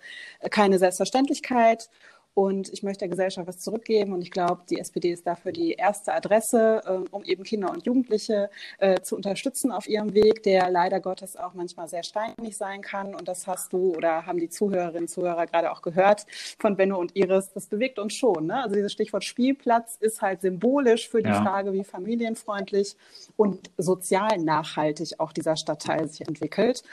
keine 0.50 0.80
Selbstverständlichkeit. 0.80 1.90
Und 2.36 2.72
ich 2.72 2.84
möchte 2.84 3.00
der 3.00 3.08
Gesellschaft 3.08 3.48
was 3.48 3.60
zurückgeben. 3.60 4.12
Und 4.12 4.22
ich 4.22 4.30
glaube, 4.30 4.62
die 4.70 4.78
SPD 4.78 5.12
ist 5.12 5.26
dafür 5.26 5.54
die 5.54 5.72
erste 5.72 6.14
Adresse, 6.14 6.82
äh, 6.86 7.10
um 7.10 7.24
eben 7.24 7.44
Kinder 7.44 7.72
und 7.72 7.86
Jugendliche 7.86 8.50
äh, 8.78 9.00
zu 9.00 9.16
unterstützen 9.16 9.72
auf 9.72 9.88
ihrem 9.88 10.14
Weg, 10.14 10.44
der 10.44 10.70
leider 10.70 11.00
Gottes 11.00 11.38
auch 11.38 11.54
manchmal 11.54 11.88
sehr 11.88 12.04
steinig 12.04 12.58
sein 12.58 12.82
kann. 12.82 13.16
Und 13.16 13.30
das 13.30 13.48
hast 13.48 13.72
du 13.72 13.96
oder 13.96 14.26
haben 14.26 14.38
die 14.38 14.50
Zuhörerinnen 14.50 15.04
und 15.04 15.08
Zuhörer 15.08 15.46
gerade 15.48 15.72
auch 15.72 15.82
gehört 15.82 16.26
von 16.60 16.76
Benno 16.76 17.00
und 17.00 17.16
Iris. 17.16 17.54
Das 17.54 17.68
bewegt 17.68 18.00
uns 18.00 18.14
schon. 18.14 18.48
Ne? 18.48 18.62
Also 18.62 18.76
dieses 18.76 18.92
Stichwort 18.92 19.24
Spielplatz 19.24 19.96
ist 20.00 20.22
halt 20.22 20.42
symbolisch 20.42 21.08
für 21.08 21.24
die 21.24 21.30
ja. 21.30 21.42
Frage, 21.42 21.72
wie 21.72 21.86
familienfreundlich 21.86 22.98
und 23.38 23.72
sozial 23.78 24.40
nachhaltig 24.40 25.20
auch 25.20 25.32
dieser 25.32 25.56
Stadtteil 25.56 26.10
sich 26.10 26.28
entwickelt. 26.28 26.84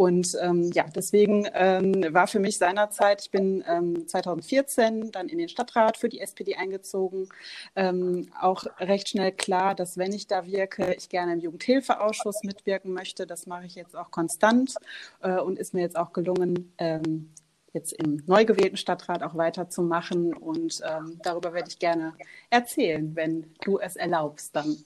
Und 0.00 0.34
ähm, 0.40 0.70
ja, 0.72 0.86
deswegen 0.94 1.46
ähm, 1.52 1.92
war 2.14 2.26
für 2.26 2.40
mich 2.40 2.56
seinerzeit, 2.56 3.20
ich 3.20 3.30
bin 3.30 3.62
ähm, 3.68 4.08
2014 4.08 5.12
dann 5.12 5.28
in 5.28 5.36
den 5.36 5.50
Stadtrat 5.50 5.98
für 5.98 6.08
die 6.08 6.20
SPD 6.20 6.56
eingezogen, 6.56 7.28
ähm, 7.76 8.30
auch 8.40 8.64
recht 8.78 9.10
schnell 9.10 9.30
klar, 9.30 9.74
dass 9.74 9.98
wenn 9.98 10.14
ich 10.14 10.26
da 10.26 10.46
wirke, 10.46 10.94
ich 10.94 11.10
gerne 11.10 11.34
im 11.34 11.40
Jugendhilfeausschuss 11.40 12.44
mitwirken 12.44 12.94
möchte. 12.94 13.26
Das 13.26 13.46
mache 13.46 13.66
ich 13.66 13.74
jetzt 13.74 13.94
auch 13.94 14.10
konstant 14.10 14.74
äh, 15.20 15.36
und 15.36 15.58
ist 15.58 15.74
mir 15.74 15.82
jetzt 15.82 15.98
auch 15.98 16.14
gelungen, 16.14 16.72
ähm, 16.78 17.28
jetzt 17.74 17.92
im 17.92 18.22
neu 18.24 18.46
gewählten 18.46 18.78
Stadtrat 18.78 19.22
auch 19.22 19.36
weiterzumachen. 19.36 20.32
Und 20.32 20.80
ähm, 20.82 21.20
darüber 21.22 21.52
werde 21.52 21.68
ich 21.68 21.78
gerne 21.78 22.14
erzählen, 22.48 23.14
wenn 23.16 23.52
du 23.66 23.78
es 23.78 23.96
erlaubst 23.96 24.56
dann. 24.56 24.78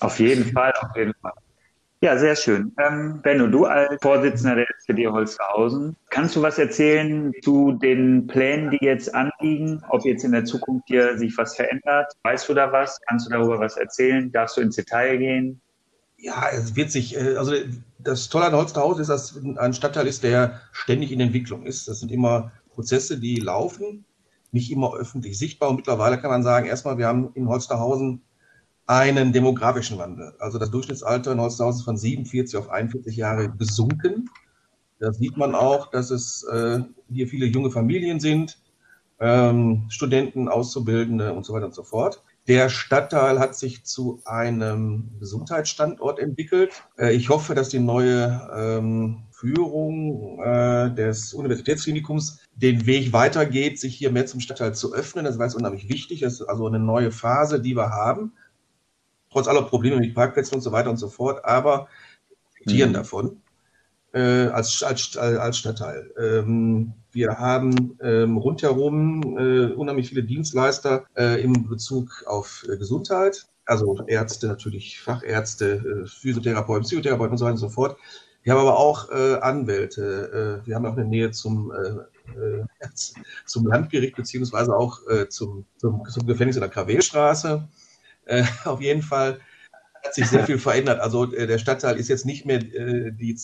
Auf 0.00 0.18
jeden 0.18 0.50
Fall, 0.50 0.72
auf 0.80 0.96
jeden 0.96 1.12
Fall. 1.20 1.34
Ja, 2.02 2.18
sehr 2.18 2.34
schön. 2.34 2.74
Ähm, 2.84 3.20
Benno, 3.22 3.46
du 3.46 3.64
als 3.64 3.96
Vorsitzender 4.02 4.56
der 4.56 4.66
SPD 4.76 5.06
Holsterhausen, 5.06 5.94
kannst 6.10 6.34
du 6.34 6.42
was 6.42 6.58
erzählen 6.58 7.32
zu 7.44 7.74
den 7.74 8.26
Plänen, 8.26 8.72
die 8.72 8.84
jetzt 8.84 9.14
anliegen? 9.14 9.84
Ob 9.88 10.04
jetzt 10.04 10.24
in 10.24 10.32
der 10.32 10.44
Zukunft 10.44 10.88
hier 10.88 11.16
sich 11.16 11.38
was 11.38 11.54
verändert? 11.54 12.12
Weißt 12.24 12.48
du 12.48 12.54
da 12.54 12.72
was? 12.72 13.00
Kannst 13.06 13.26
du 13.26 13.30
darüber 13.30 13.60
was 13.60 13.76
erzählen? 13.76 14.32
Darfst 14.32 14.56
du 14.56 14.62
ins 14.62 14.74
Detail 14.74 15.16
gehen? 15.18 15.60
Ja, 16.16 16.46
es 16.50 16.74
wird 16.74 16.90
sich, 16.90 17.16
äh, 17.16 17.36
also 17.36 17.52
das 18.00 18.28
Tolle 18.28 18.46
an 18.46 18.56
Holsterhausen 18.56 19.02
ist, 19.02 19.08
dass 19.08 19.40
ein 19.56 19.72
Stadtteil 19.72 20.08
ist, 20.08 20.24
der 20.24 20.60
ständig 20.72 21.12
in 21.12 21.20
Entwicklung 21.20 21.64
ist. 21.66 21.86
Das 21.86 22.00
sind 22.00 22.10
immer 22.10 22.50
Prozesse, 22.74 23.20
die 23.20 23.36
laufen, 23.36 24.04
nicht 24.50 24.72
immer 24.72 24.92
öffentlich 24.96 25.38
sichtbar. 25.38 25.70
Und 25.70 25.76
mittlerweile 25.76 26.18
kann 26.18 26.32
man 26.32 26.42
sagen, 26.42 26.66
erstmal, 26.66 26.98
wir 26.98 27.06
haben 27.06 27.30
in 27.34 27.46
Holsterhausen 27.46 28.22
einen 28.92 29.32
demografischen 29.32 29.96
Wandel. 29.96 30.34
Also 30.38 30.58
das 30.58 30.70
Durchschnittsalter 30.70 31.32
in 31.32 31.40
Holzhausen 31.40 31.82
von 31.82 31.96
47 31.96 32.58
auf 32.58 32.68
41 32.68 33.16
Jahre 33.16 33.50
gesunken. 33.50 34.28
Da 34.98 35.12
sieht 35.14 35.38
man 35.38 35.54
auch, 35.54 35.90
dass 35.90 36.10
es 36.10 36.44
äh, 36.44 36.80
hier 37.10 37.26
viele 37.26 37.46
junge 37.46 37.70
Familien 37.70 38.20
sind, 38.20 38.58
ähm, 39.18 39.86
Studenten, 39.88 40.46
Auszubildende 40.46 41.32
und 41.32 41.46
so 41.46 41.54
weiter 41.54 41.66
und 41.66 41.74
so 41.74 41.84
fort. 41.84 42.22
Der 42.48 42.68
Stadtteil 42.68 43.38
hat 43.38 43.56
sich 43.56 43.84
zu 43.84 44.20
einem 44.26 45.12
Gesundheitsstandort 45.20 46.18
entwickelt. 46.18 46.72
Äh, 46.98 47.14
ich 47.14 47.30
hoffe, 47.30 47.54
dass 47.54 47.70
die 47.70 47.78
neue 47.78 48.50
ähm, 48.54 49.22
Führung 49.30 50.38
äh, 50.42 50.94
des 50.94 51.32
Universitätsklinikums 51.32 52.40
den 52.56 52.84
Weg 52.84 53.14
weitergeht, 53.14 53.80
sich 53.80 53.96
hier 53.96 54.12
mehr 54.12 54.26
zum 54.26 54.40
Stadtteil 54.40 54.74
zu 54.74 54.92
öffnen. 54.92 55.24
Das 55.24 55.36
ist 55.36 55.54
unheimlich 55.54 55.88
wichtig. 55.88 56.20
Das 56.20 56.34
ist 56.34 56.42
also 56.42 56.66
eine 56.66 56.78
neue 56.78 57.10
Phase, 57.10 57.58
die 57.58 57.74
wir 57.74 57.88
haben 57.88 58.32
trotz 59.32 59.48
aller 59.48 59.62
Probleme 59.62 59.96
mit 59.96 60.14
Parkplätzen 60.14 60.56
und 60.56 60.60
so 60.60 60.72
weiter 60.72 60.90
und 60.90 60.98
so 60.98 61.08
fort, 61.08 61.44
aber 61.44 61.88
profitieren 62.62 62.90
mhm. 62.90 62.94
davon 62.94 63.42
äh, 64.12 64.46
als, 64.48 64.82
als, 64.82 65.16
als 65.16 65.58
Stadtteil. 65.58 66.10
Ähm, 66.18 66.92
wir 67.12 67.38
haben 67.38 67.98
ähm, 68.02 68.36
rundherum 68.36 69.36
äh, 69.38 69.72
unheimlich 69.72 70.08
viele 70.08 70.22
Dienstleister 70.22 71.04
äh, 71.16 71.42
im 71.42 71.68
Bezug 71.68 72.24
auf 72.26 72.64
äh, 72.68 72.76
Gesundheit. 72.76 73.46
also 73.64 74.04
Ärzte 74.06 74.46
natürlich, 74.48 75.00
Fachärzte, 75.00 76.06
Physiotherapeuten, 76.06 76.84
Psychotherapeuten 76.84 77.32
und 77.32 77.38
so 77.38 77.44
weiter 77.44 77.52
und 77.52 77.58
so 77.58 77.68
fort. 77.68 77.96
Wir 78.42 78.52
haben 78.52 78.60
aber 78.60 78.76
auch 78.76 79.10
äh, 79.10 79.36
Anwälte. 79.36 80.62
Äh, 80.64 80.66
wir 80.66 80.74
haben 80.74 80.86
auch 80.86 80.96
eine 80.96 81.04
Nähe 81.04 81.30
zum, 81.30 81.70
äh, 81.72 82.64
zum 83.46 83.66
Landgericht 83.66 84.16
beziehungsweise 84.16 84.74
auch 84.74 85.00
zum, 85.28 85.64
zum, 85.76 86.02
zum, 86.08 86.26
Gefängnis 86.26 86.56
in 86.56 86.62
der 86.62 86.70
Krawelstraße. 86.70 87.68
auf 88.64 88.80
jeden 88.80 89.02
Fall 89.02 89.40
hat 90.04 90.14
sich 90.14 90.28
sehr 90.28 90.44
viel 90.46 90.58
verändert. 90.60 91.00
Also 91.00 91.26
der 91.26 91.58
Stadtteil 91.58 91.96
ist 91.96 92.08
jetzt 92.08 92.26
nicht 92.26 92.44
mehr 92.44 92.58
die, 92.58 93.36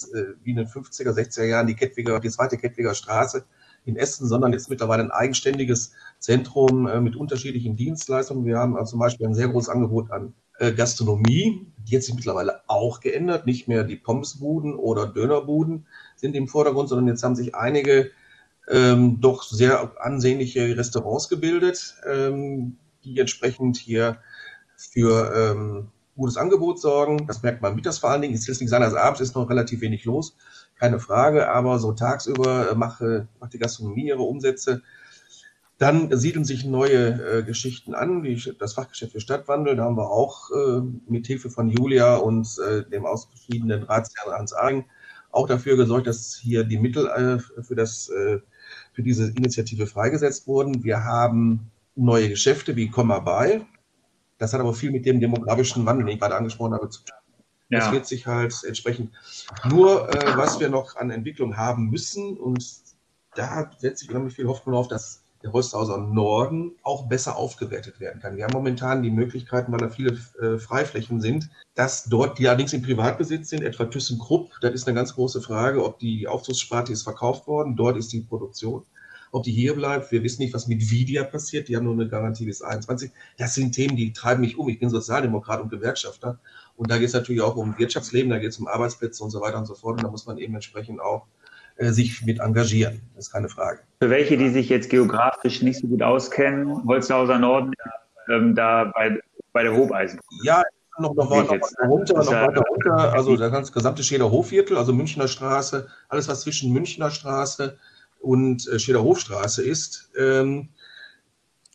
wie 0.42 0.50
in 0.50 0.56
den 0.56 0.66
50er, 0.66 1.12
60er 1.12 1.44
Jahren 1.44 1.66
die, 1.66 1.74
Kettwiger, 1.74 2.20
die 2.20 2.30
zweite 2.30 2.56
Kettwiger 2.58 2.94
Straße 2.94 3.44
in 3.84 3.96
Essen, 3.96 4.26
sondern 4.26 4.52
ist 4.52 4.68
mittlerweile 4.68 5.02
ein 5.02 5.10
eigenständiges 5.10 5.92
Zentrum 6.18 7.02
mit 7.02 7.16
unterschiedlichen 7.16 7.76
Dienstleistungen. 7.76 8.44
Wir 8.44 8.58
haben 8.58 8.76
also 8.76 8.90
zum 8.90 9.00
Beispiel 9.00 9.26
ein 9.26 9.34
sehr 9.34 9.48
großes 9.48 9.70
Angebot 9.70 10.10
an 10.10 10.34
Gastronomie, 10.58 11.72
die 11.88 11.96
hat 11.96 12.02
sich 12.02 12.14
mittlerweile 12.14 12.60
auch 12.66 13.00
geändert. 13.00 13.46
Nicht 13.46 13.68
mehr 13.68 13.84
die 13.84 13.96
Pommesbuden 13.96 14.74
oder 14.74 15.06
Dönerbuden 15.06 15.86
sind 16.16 16.34
im 16.34 16.48
Vordergrund, 16.48 16.88
sondern 16.88 17.08
jetzt 17.08 17.22
haben 17.22 17.36
sich 17.36 17.54
einige 17.54 18.10
ähm, 18.68 19.20
doch 19.20 19.42
sehr 19.42 19.92
ansehnliche 20.00 20.76
Restaurants 20.76 21.28
gebildet, 21.28 21.96
ähm, 22.06 22.76
die 23.04 23.18
entsprechend 23.18 23.76
hier 23.76 24.18
für 24.78 25.34
ähm, 25.34 25.88
gutes 26.16 26.36
Angebot 26.36 26.80
sorgen. 26.80 27.26
Das 27.26 27.42
merkt 27.42 27.60
man 27.60 27.74
mittags 27.74 27.98
vor 27.98 28.10
allen 28.10 28.22
Dingen. 28.22 28.34
Es 28.34 28.48
ist 28.48 28.60
nicht 28.60 28.70
sein, 28.70 28.82
als 28.82 28.94
abends 28.94 29.20
ist 29.20 29.34
noch 29.34 29.50
relativ 29.50 29.82
wenig 29.82 30.04
los, 30.04 30.36
keine 30.78 30.98
Frage. 30.98 31.50
Aber 31.50 31.78
so 31.78 31.92
tagsüber 31.92 32.70
äh, 32.70 32.74
macht, 32.74 33.02
macht 33.40 33.52
die 33.52 33.58
Gastronomie 33.58 34.06
ihre 34.06 34.22
Umsätze 34.22 34.82
dann 35.78 36.16
siedeln 36.16 36.44
sich 36.44 36.64
neue 36.64 37.38
äh, 37.38 37.42
Geschichten 37.44 37.94
an, 37.94 38.24
wie 38.24 38.40
das 38.58 38.74
Fachgeschäft 38.74 39.12
für 39.12 39.20
Stadtwandel. 39.20 39.76
Da 39.76 39.84
haben 39.84 39.96
wir 39.96 40.10
auch 40.10 40.50
äh, 40.50 40.80
mit 41.06 41.28
Hilfe 41.28 41.50
von 41.50 41.68
Julia 41.68 42.16
und 42.16 42.48
äh, 42.68 42.82
dem 42.82 43.06
ausgeschiedenen 43.06 43.84
Ratsherrn 43.84 44.36
Hans 44.36 44.52
Argen 44.52 44.86
auch 45.30 45.46
dafür 45.46 45.76
gesorgt, 45.76 46.08
dass 46.08 46.36
hier 46.36 46.64
die 46.64 46.78
Mittel 46.78 47.06
äh, 47.06 47.62
für, 47.62 47.76
das, 47.76 48.08
äh, 48.08 48.40
für 48.92 49.02
diese 49.04 49.30
Initiative 49.30 49.86
freigesetzt 49.86 50.48
wurden. 50.48 50.82
Wir 50.82 51.04
haben 51.04 51.70
neue 51.94 52.28
Geschäfte 52.28 52.74
wie 52.74 52.90
Komma 52.90 53.20
bei. 53.20 53.60
Das 54.38 54.52
hat 54.52 54.60
aber 54.60 54.74
viel 54.74 54.90
mit 54.90 55.04
dem 55.04 55.20
demografischen 55.20 55.84
Wandel, 55.84 56.06
den 56.06 56.14
ich 56.14 56.20
gerade 56.20 56.36
angesprochen 56.36 56.74
habe, 56.74 56.88
zu 56.88 57.00
tun. 57.00 57.16
Ja. 57.70 57.80
Das 57.80 57.92
wird 57.92 58.06
sich 58.06 58.26
halt 58.26 58.54
entsprechend. 58.64 59.12
Nur, 59.68 60.08
äh, 60.08 60.36
was 60.36 60.58
wir 60.58 60.70
noch 60.70 60.96
an 60.96 61.10
Entwicklung 61.10 61.56
haben 61.56 61.90
müssen, 61.90 62.38
und 62.38 62.64
da 63.34 63.70
setze 63.76 64.04
ich 64.04 64.10
unheimlich 64.10 64.34
viel 64.34 64.46
Hoffnung 64.46 64.74
auf, 64.74 64.88
dass 64.88 65.22
der 65.42 65.52
Holsthauser 65.52 65.98
Norden 65.98 66.72
auch 66.82 67.06
besser 67.06 67.36
aufgewertet 67.36 68.00
werden 68.00 68.20
kann. 68.20 68.36
Wir 68.36 68.44
haben 68.44 68.52
momentan 68.52 69.02
die 69.02 69.10
Möglichkeiten, 69.10 69.70
weil 69.70 69.78
da 69.78 69.88
viele 69.88 70.18
äh, 70.40 70.58
Freiflächen 70.58 71.20
sind, 71.20 71.48
dass 71.74 72.04
dort, 72.04 72.38
die 72.38 72.48
allerdings 72.48 72.72
im 72.72 72.82
Privatbesitz 72.82 73.50
sind, 73.50 73.62
etwa 73.62 73.84
ThyssenKrupp, 73.84 74.50
das 74.60 74.72
ist 74.72 74.88
eine 74.88 74.96
ganz 74.96 75.14
große 75.14 75.40
Frage, 75.40 75.84
ob 75.84 75.98
die 76.00 76.26
Aufzugssparte 76.26 76.92
ist 76.92 77.02
verkauft 77.02 77.46
worden, 77.46 77.76
dort 77.76 77.96
ist 77.96 78.12
die 78.12 78.22
Produktion. 78.22 78.84
Ob 79.30 79.42
die 79.42 79.52
hier 79.52 79.74
bleibt, 79.74 80.10
wir 80.12 80.22
wissen 80.22 80.42
nicht, 80.42 80.54
was 80.54 80.66
mit 80.66 80.90
Vidia 80.90 81.24
passiert, 81.24 81.68
die 81.68 81.76
haben 81.76 81.84
nur 81.84 81.94
eine 81.94 82.08
Garantie 82.08 82.46
bis 82.46 82.62
21. 82.62 83.10
Das 83.36 83.54
sind 83.54 83.72
Themen, 83.72 83.96
die 83.96 84.12
treiben 84.12 84.40
mich 84.40 84.58
um. 84.58 84.68
Ich 84.68 84.78
bin 84.78 84.90
Sozialdemokrat 84.90 85.60
und 85.60 85.70
Gewerkschafter. 85.70 86.38
Und 86.76 86.90
da 86.90 86.98
geht 86.98 87.08
es 87.08 87.14
natürlich 87.14 87.42
auch 87.42 87.56
um 87.56 87.78
Wirtschaftsleben, 87.78 88.30
da 88.30 88.38
geht 88.38 88.50
es 88.50 88.58
um 88.58 88.68
Arbeitsplätze 88.68 89.22
und 89.22 89.30
so 89.30 89.40
weiter 89.40 89.58
und 89.58 89.66
so 89.66 89.74
fort. 89.74 89.98
Und 89.98 90.04
da 90.04 90.10
muss 90.10 90.26
man 90.26 90.38
eben 90.38 90.54
entsprechend 90.54 91.00
auch 91.00 91.26
äh, 91.76 91.90
sich 91.90 92.24
mit 92.24 92.40
engagieren. 92.40 93.00
Das 93.14 93.26
ist 93.26 93.32
keine 93.32 93.48
Frage. 93.48 93.80
Für 94.00 94.10
welche, 94.10 94.36
die 94.36 94.50
sich 94.50 94.68
jetzt 94.68 94.90
geografisch 94.90 95.62
nicht 95.62 95.80
so 95.80 95.86
gut 95.86 96.02
auskennen, 96.02 96.84
Holzhauser 96.86 97.38
Norden, 97.38 97.72
ähm, 98.28 98.54
da 98.54 98.90
bei, 98.94 99.20
bei 99.52 99.62
der 99.62 99.76
Hobeisen. 99.76 100.20
Ja, 100.42 100.62
noch, 100.98 101.14
noch, 101.14 101.30
noch 101.30 101.50
weiter 101.50 101.60
runter, 101.86 102.14
noch 102.14 102.26
weiter 102.26 102.62
runter, 102.68 103.12
also 103.12 103.36
das 103.36 103.52
ganze 103.52 103.72
gesamte 103.72 104.02
Schäder 104.02 104.30
Hofviertel, 104.30 104.76
also 104.76 104.92
Münchner 104.92 105.28
Straße, 105.28 105.88
alles 106.08 106.28
was 106.28 106.40
zwischen 106.40 106.72
Münchner 106.72 107.10
Straße 107.10 107.78
und 108.20 108.68
äh, 108.68 108.78
Hofstraße 108.78 109.62
ist. 109.62 110.10
Ähm, 110.18 110.70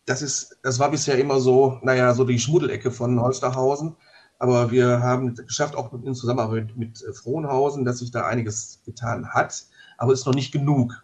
das 0.05 0.21
ist, 0.21 0.57
das 0.63 0.79
war 0.79 0.91
bisher 0.91 1.17
immer 1.17 1.39
so, 1.39 1.79
naja, 1.81 2.13
so 2.13 2.25
die 2.25 2.39
Schmuddelecke 2.39 2.91
von 2.91 3.21
Holsterhausen. 3.21 3.95
Aber 4.39 4.71
wir 4.71 4.99
haben 5.01 5.35
geschafft, 5.35 5.75
auch 5.75 5.93
in 5.93 6.15
Zusammenarbeit 6.15 6.75
mit 6.75 7.01
äh, 7.01 7.13
Frohnhausen, 7.13 7.85
dass 7.85 7.99
sich 7.99 8.11
da 8.11 8.25
einiges 8.25 8.81
getan 8.85 9.29
hat 9.29 9.67
aber 9.97 10.13
ist 10.13 10.25
noch 10.25 10.33
nicht 10.33 10.51
genug. 10.51 11.03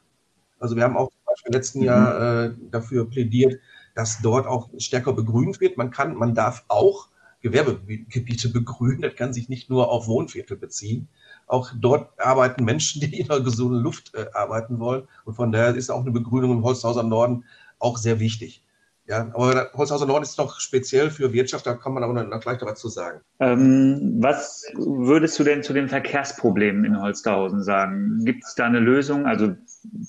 Also 0.59 0.75
wir 0.75 0.83
haben 0.83 0.97
auch 0.97 1.09
zum 1.09 1.19
Beispiel 1.25 1.49
im 1.49 1.53
letzten 1.53 1.81
Jahr 1.83 2.45
äh, 2.45 2.53
dafür 2.69 3.09
plädiert, 3.09 3.59
dass 3.95 4.21
dort 4.21 4.45
auch 4.45 4.69
stärker 4.77 5.13
begrünt 5.13 5.61
wird. 5.61 5.77
Man 5.77 5.91
kann, 5.91 6.15
man 6.15 6.35
darf 6.35 6.65
auch 6.67 7.07
Gewerbegebiete 7.41 8.49
begrünen. 8.49 9.01
Das 9.01 9.15
kann 9.15 9.33
sich 9.33 9.47
nicht 9.47 9.69
nur 9.69 9.89
auf 9.89 10.07
Wohnviertel 10.07 10.57
beziehen. 10.57 11.07
Auch 11.49 11.71
dort 11.75 12.17
arbeiten 12.19 12.63
Menschen, 12.63 13.01
die 13.01 13.19
in 13.19 13.27
der 13.27 13.41
gesunden 13.41 13.81
Luft 13.81 14.13
äh, 14.15 14.27
arbeiten 14.33 14.79
wollen. 14.79 15.07
Und 15.25 15.33
von 15.33 15.51
daher 15.51 15.75
ist 15.75 15.89
auch 15.89 16.01
eine 16.01 16.11
Begrünung 16.11 16.51
im 16.51 16.63
Holzhauser 16.63 17.03
Norden 17.03 17.43
auch 17.79 17.97
sehr 17.97 18.19
wichtig. 18.19 18.63
Ja, 19.07 19.27
aber 19.33 19.71
Holzhauser 19.73 20.05
Norden 20.05 20.21
ist 20.21 20.37
noch 20.37 20.59
speziell 20.59 21.09
für 21.09 21.33
Wirtschaft, 21.33 21.65
da 21.65 21.73
kann 21.73 21.95
man 21.95 22.03
aber 22.03 22.13
noch 22.23 22.41
gleich 22.41 22.61
was 22.61 22.79
zu 22.79 22.89
sagen. 22.89 23.21
Ähm, 23.39 24.17
was 24.19 24.63
würdest 24.75 25.39
du 25.39 25.43
denn 25.43 25.63
zu 25.63 25.73
den 25.73 25.89
Verkehrsproblemen 25.89 26.85
in 26.85 27.01
Holsterhausen 27.01 27.63
sagen? 27.63 28.23
Gibt 28.23 28.43
es 28.43 28.53
da 28.53 28.65
eine 28.65 28.79
Lösung? 28.79 29.25
Also 29.25 29.55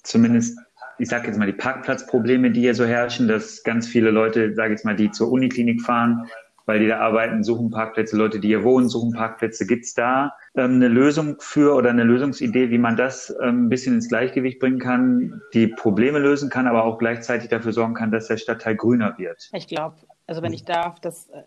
zumindest, 0.03 0.59
ich 0.99 1.09
sage 1.09 1.29
jetzt 1.29 1.39
mal, 1.39 1.47
die 1.47 1.55
Parkplatzprobleme, 1.55 2.51
die 2.51 2.61
hier 2.61 2.75
so 2.75 2.85
herrschen, 2.85 3.27
dass 3.27 3.63
ganz 3.63 3.89
viele 3.89 4.11
Leute, 4.11 4.55
sage 4.55 4.75
ich 4.75 4.79
jetzt 4.81 4.85
mal, 4.85 4.97
die 4.97 5.11
zur 5.11 5.33
Uniklinik 5.33 5.81
fahren, 5.81 6.29
weil 6.67 6.81
die 6.81 6.87
da 6.87 6.99
arbeiten, 6.99 7.43
suchen 7.45 7.71
Parkplätze, 7.71 8.17
Leute, 8.17 8.41
die 8.41 8.49
hier 8.49 8.65
wohnen, 8.65 8.89
suchen 8.89 9.13
Parkplätze. 9.13 9.67
Gibt 9.67 9.85
es 9.85 9.95
da 9.95 10.33
ähm, 10.55 10.75
eine 10.75 10.89
Lösung 10.89 11.37
für 11.41 11.75
oder 11.75 11.91
eine 11.91 12.05
Lösungsidee, 12.05 12.71
wie 12.71 12.79
man 12.79 12.97
das 12.97 13.35
ähm, 13.43 13.67
ein 13.67 13.69
bisschen 13.69 13.95
ins 13.95 14.09
Gleichgewicht 14.09 14.59
bringen 14.59 14.79
kann, 14.79 15.41
die 15.55 15.67
Probleme 15.69 16.19
lösen 16.19 16.51
kann, 16.51 16.67
aber 16.67 16.85
auch 16.85 16.99
gleichzeitig 16.99 17.49
dafür 17.49 17.73
sorgen 17.73 17.95
kann, 17.95 18.11
dass 18.11 18.29
der 18.29 18.37
Stadtteil 18.37 18.77
grüner 18.77 19.15
wird? 19.19 19.51
Ich 19.53 19.67
glaube, 19.67 19.97
also 20.27 20.43
wenn 20.43 20.53
ich 20.53 20.65
darf, 20.65 21.01
das 21.01 21.29
äh, 21.31 21.43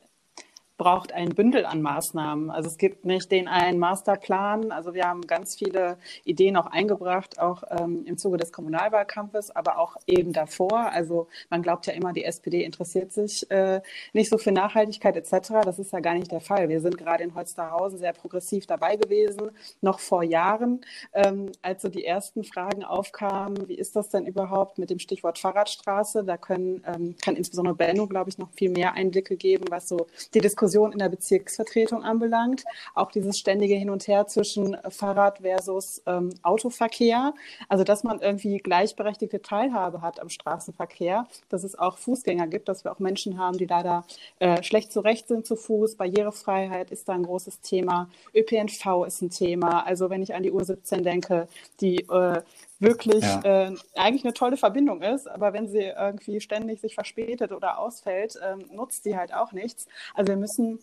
braucht 0.78 1.12
ein 1.12 1.30
Bündel 1.30 1.66
an 1.66 1.82
Maßnahmen. 1.82 2.50
Also 2.50 2.70
es 2.70 2.78
gibt 2.78 3.06
nicht 3.06 3.32
den 3.32 3.48
einen 3.48 3.78
Masterplan. 3.78 4.72
Also 4.72 4.94
wir 4.94 5.08
haben 5.08 5.22
ganz 5.22 5.56
viele 5.56 5.98
Ideen 6.24 6.58
auch 6.58 6.66
eingebracht, 6.66 7.40
auch 7.40 7.64
ähm, 7.70 8.04
im 8.06 8.18
Zuge 8.18 8.38
des 8.38 8.52
Kommunalwahlkampfes, 8.52 9.56
aber 9.56 9.78
auch 9.78 9.98
eben 10.08 10.34
davor. 10.34 10.92
Also 10.92 11.28
man 11.50 11.62
glaubt 11.62 11.86
ja 11.86 11.94
immer, 11.94 12.12
die 12.12 12.24
SPD 12.24 12.64
interessiert 12.64 13.14
sich 13.14 13.50
äh, 13.52 13.82
nicht 14.14 14.30
so 14.30 14.38
für 14.38 14.52
Nachhaltigkeit 14.52 15.16
etc. 15.16 15.62
Das 15.64 15.78
ist 15.78 15.94
ja 15.94 16.00
gar 16.00 16.16
nicht 16.16 16.32
der 16.32 16.42
Fall. 16.42 16.70
Wir 16.70 16.82
sind 16.82 16.98
gerade 16.98 17.24
in 17.24 17.36
Holsterhausen 17.36 18.00
sehr 18.00 18.14
progressiv 18.14 18.66
dabei 18.66 18.96
gewesen, 18.96 19.52
noch 19.82 20.00
vor 20.00 20.24
Jahren, 20.24 20.82
ähm, 21.14 21.52
als 21.62 21.84
so 21.84 21.90
die 21.90 22.04
ersten 22.04 22.44
Fragen 22.44 22.84
aufkamen, 22.84 23.68
wie 23.68 23.76
ist 23.76 23.96
das 23.96 24.10
denn 24.10 24.26
überhaupt 24.26 24.80
mit 24.80 24.90
dem 24.90 25.00
Stichwort 25.00 25.38
Fahrradstraße? 25.38 26.24
Da 26.24 26.38
können, 26.38 26.84
ähm, 26.88 27.16
kann 27.24 27.36
insbesondere 27.36 27.76
Benno, 27.76 28.08
glaube 28.08 28.32
ich, 28.32 28.38
noch 28.38 28.52
viel 28.54 28.72
mehr 28.72 28.94
Einblicke 28.94 29.38
geben, 29.38 29.66
was 29.70 29.88
so 29.88 30.08
die 30.34 30.40
Diskussion 30.40 30.63
Diskussion 30.64 30.94
in 30.94 31.00
der 31.00 31.10
Bezirksvertretung 31.10 32.04
anbelangt. 32.04 32.64
Auch 32.96 33.12
dieses 33.12 33.38
ständige 33.38 33.76
Hin 33.76 33.90
und 33.90 34.08
Her 34.08 34.28
zwischen 34.28 34.78
Fahrrad 34.90 35.40
versus 35.40 36.02
ähm, 36.06 36.30
Autoverkehr. 36.42 37.34
Also, 37.68 37.84
dass 37.84 38.06
man 38.06 38.22
irgendwie 38.22 38.60
gleichberechtigte 38.60 39.42
Teilhabe 39.42 40.02
hat 40.02 40.22
am 40.22 40.30
Straßenverkehr, 40.30 41.28
dass 41.50 41.66
es 41.66 41.78
auch 41.78 41.98
Fußgänger 41.98 42.48
gibt, 42.48 42.70
dass 42.70 42.86
wir 42.86 42.94
auch 42.94 43.00
Menschen 43.00 43.38
haben, 43.38 43.58
die 43.58 43.66
leider 43.66 44.06
äh, 44.40 44.64
schlecht 44.64 44.94
zurecht 44.94 45.28
sind 45.28 45.46
zu 45.46 45.58
Fuß. 45.58 45.96
Barrierefreiheit 45.96 46.92
ist 46.92 47.10
da 47.10 47.14
ein 47.14 47.24
großes 47.24 47.60
Thema. 47.60 48.10
ÖPNV 48.34 49.06
ist 49.06 49.22
ein 49.22 49.30
Thema. 49.30 49.86
Also, 49.86 50.10
wenn 50.10 50.24
ich 50.24 50.34
an 50.34 50.44
die 50.44 50.54
U17 50.54 51.02
denke, 51.02 51.50
die 51.82 51.98
äh, 52.10 52.42
wirklich 52.84 53.24
ja. 53.24 53.68
äh, 53.68 53.76
eigentlich 53.96 54.24
eine 54.24 54.34
tolle 54.34 54.58
Verbindung 54.58 55.02
ist, 55.02 55.28
aber 55.28 55.54
wenn 55.54 55.68
sie 55.68 55.84
irgendwie 55.84 56.40
ständig 56.42 56.82
sich 56.82 56.96
verspätet 56.96 57.52
oder 57.52 57.80
ausfällt, 57.80 58.38
ähm, 58.44 58.66
nutzt 58.72 59.04
sie 59.04 59.18
halt 59.18 59.34
auch 59.34 59.52
nichts. 59.52 59.88
Also 60.14 60.30
wir 60.30 60.38
müssen 60.38 60.80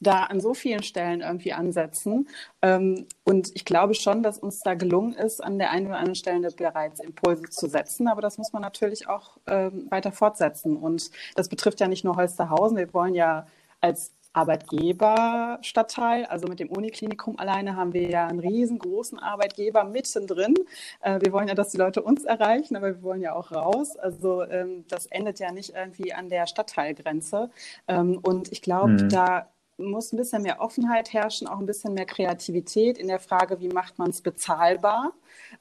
da 0.00 0.24
an 0.24 0.40
so 0.40 0.54
vielen 0.54 0.82
Stellen 0.82 1.20
irgendwie 1.20 1.52
ansetzen. 1.52 2.28
Ähm, 2.62 3.06
und 3.24 3.50
ich 3.54 3.64
glaube 3.64 3.94
schon, 3.94 4.22
dass 4.22 4.38
uns 4.38 4.60
da 4.60 4.74
gelungen 4.74 5.14
ist, 5.14 5.42
an 5.42 5.58
der 5.58 5.70
einen 5.70 5.86
oder 5.86 5.96
anderen 5.96 6.14
Stelle 6.14 6.50
bereits 6.50 7.00
Impulse 7.00 7.44
zu 7.50 7.68
setzen. 7.68 8.08
Aber 8.08 8.20
das 8.20 8.38
muss 8.38 8.52
man 8.52 8.62
natürlich 8.62 9.08
auch 9.08 9.38
ähm, 9.46 9.86
weiter 9.90 10.12
fortsetzen. 10.12 10.76
Und 10.76 11.10
das 11.34 11.48
betrifft 11.48 11.80
ja 11.80 11.88
nicht 11.88 12.04
nur 12.04 12.16
Holsterhausen. 12.16 12.76
Wir 12.76 12.92
wollen 12.94 13.14
ja 13.14 13.46
als 13.80 14.12
Arbeitgeberstadtteil. 14.32 16.26
Also 16.26 16.48
mit 16.48 16.60
dem 16.60 16.70
Uniklinikum 16.70 17.38
alleine 17.38 17.76
haben 17.76 17.92
wir 17.92 18.08
ja 18.08 18.26
einen 18.26 18.40
riesengroßen 18.40 19.18
Arbeitgeber 19.18 19.84
mittendrin. 19.84 20.54
Äh, 21.00 21.20
wir 21.22 21.32
wollen 21.32 21.48
ja, 21.48 21.54
dass 21.54 21.70
die 21.70 21.78
Leute 21.78 22.02
uns 22.02 22.24
erreichen, 22.24 22.76
aber 22.76 22.88
wir 22.88 23.02
wollen 23.02 23.20
ja 23.20 23.34
auch 23.34 23.52
raus. 23.52 23.96
Also 23.96 24.42
ähm, 24.44 24.84
das 24.88 25.06
endet 25.06 25.38
ja 25.38 25.52
nicht 25.52 25.74
irgendwie 25.74 26.12
an 26.12 26.28
der 26.28 26.46
Stadtteilgrenze. 26.46 27.50
Ähm, 27.88 28.18
und 28.22 28.52
ich 28.52 28.62
glaube, 28.62 28.92
mhm. 28.92 29.08
da 29.08 29.48
muss 29.78 30.12
ein 30.12 30.16
bisschen 30.16 30.42
mehr 30.42 30.60
Offenheit 30.60 31.12
herrschen, 31.12 31.46
auch 31.46 31.58
ein 31.58 31.66
bisschen 31.66 31.94
mehr 31.94 32.06
Kreativität 32.06 32.98
in 32.98 33.08
der 33.08 33.20
Frage, 33.20 33.60
wie 33.60 33.68
macht 33.68 33.98
man 33.98 34.10
es 34.10 34.20
bezahlbar 34.20 35.12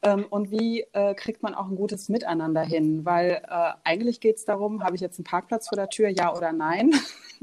ähm, 0.02 0.26
und 0.30 0.52
wie 0.52 0.86
äh, 0.94 1.14
kriegt 1.14 1.44
man 1.44 1.54
auch 1.54 1.68
ein 1.68 1.76
gutes 1.76 2.10
Miteinander 2.10 2.62
hin. 2.62 3.06
Weil 3.06 3.44
äh, 3.48 3.74
eigentlich 3.84 4.20
geht 4.20 4.38
es 4.38 4.46
darum, 4.46 4.84
habe 4.84 4.96
ich 4.96 5.02
jetzt 5.02 5.20
einen 5.20 5.26
Parkplatz 5.26 5.70
vor 5.70 5.76
der 5.76 5.90
Tür, 5.90 6.10
ja 6.10 6.36
oder 6.36 6.52
nein? 6.52 6.94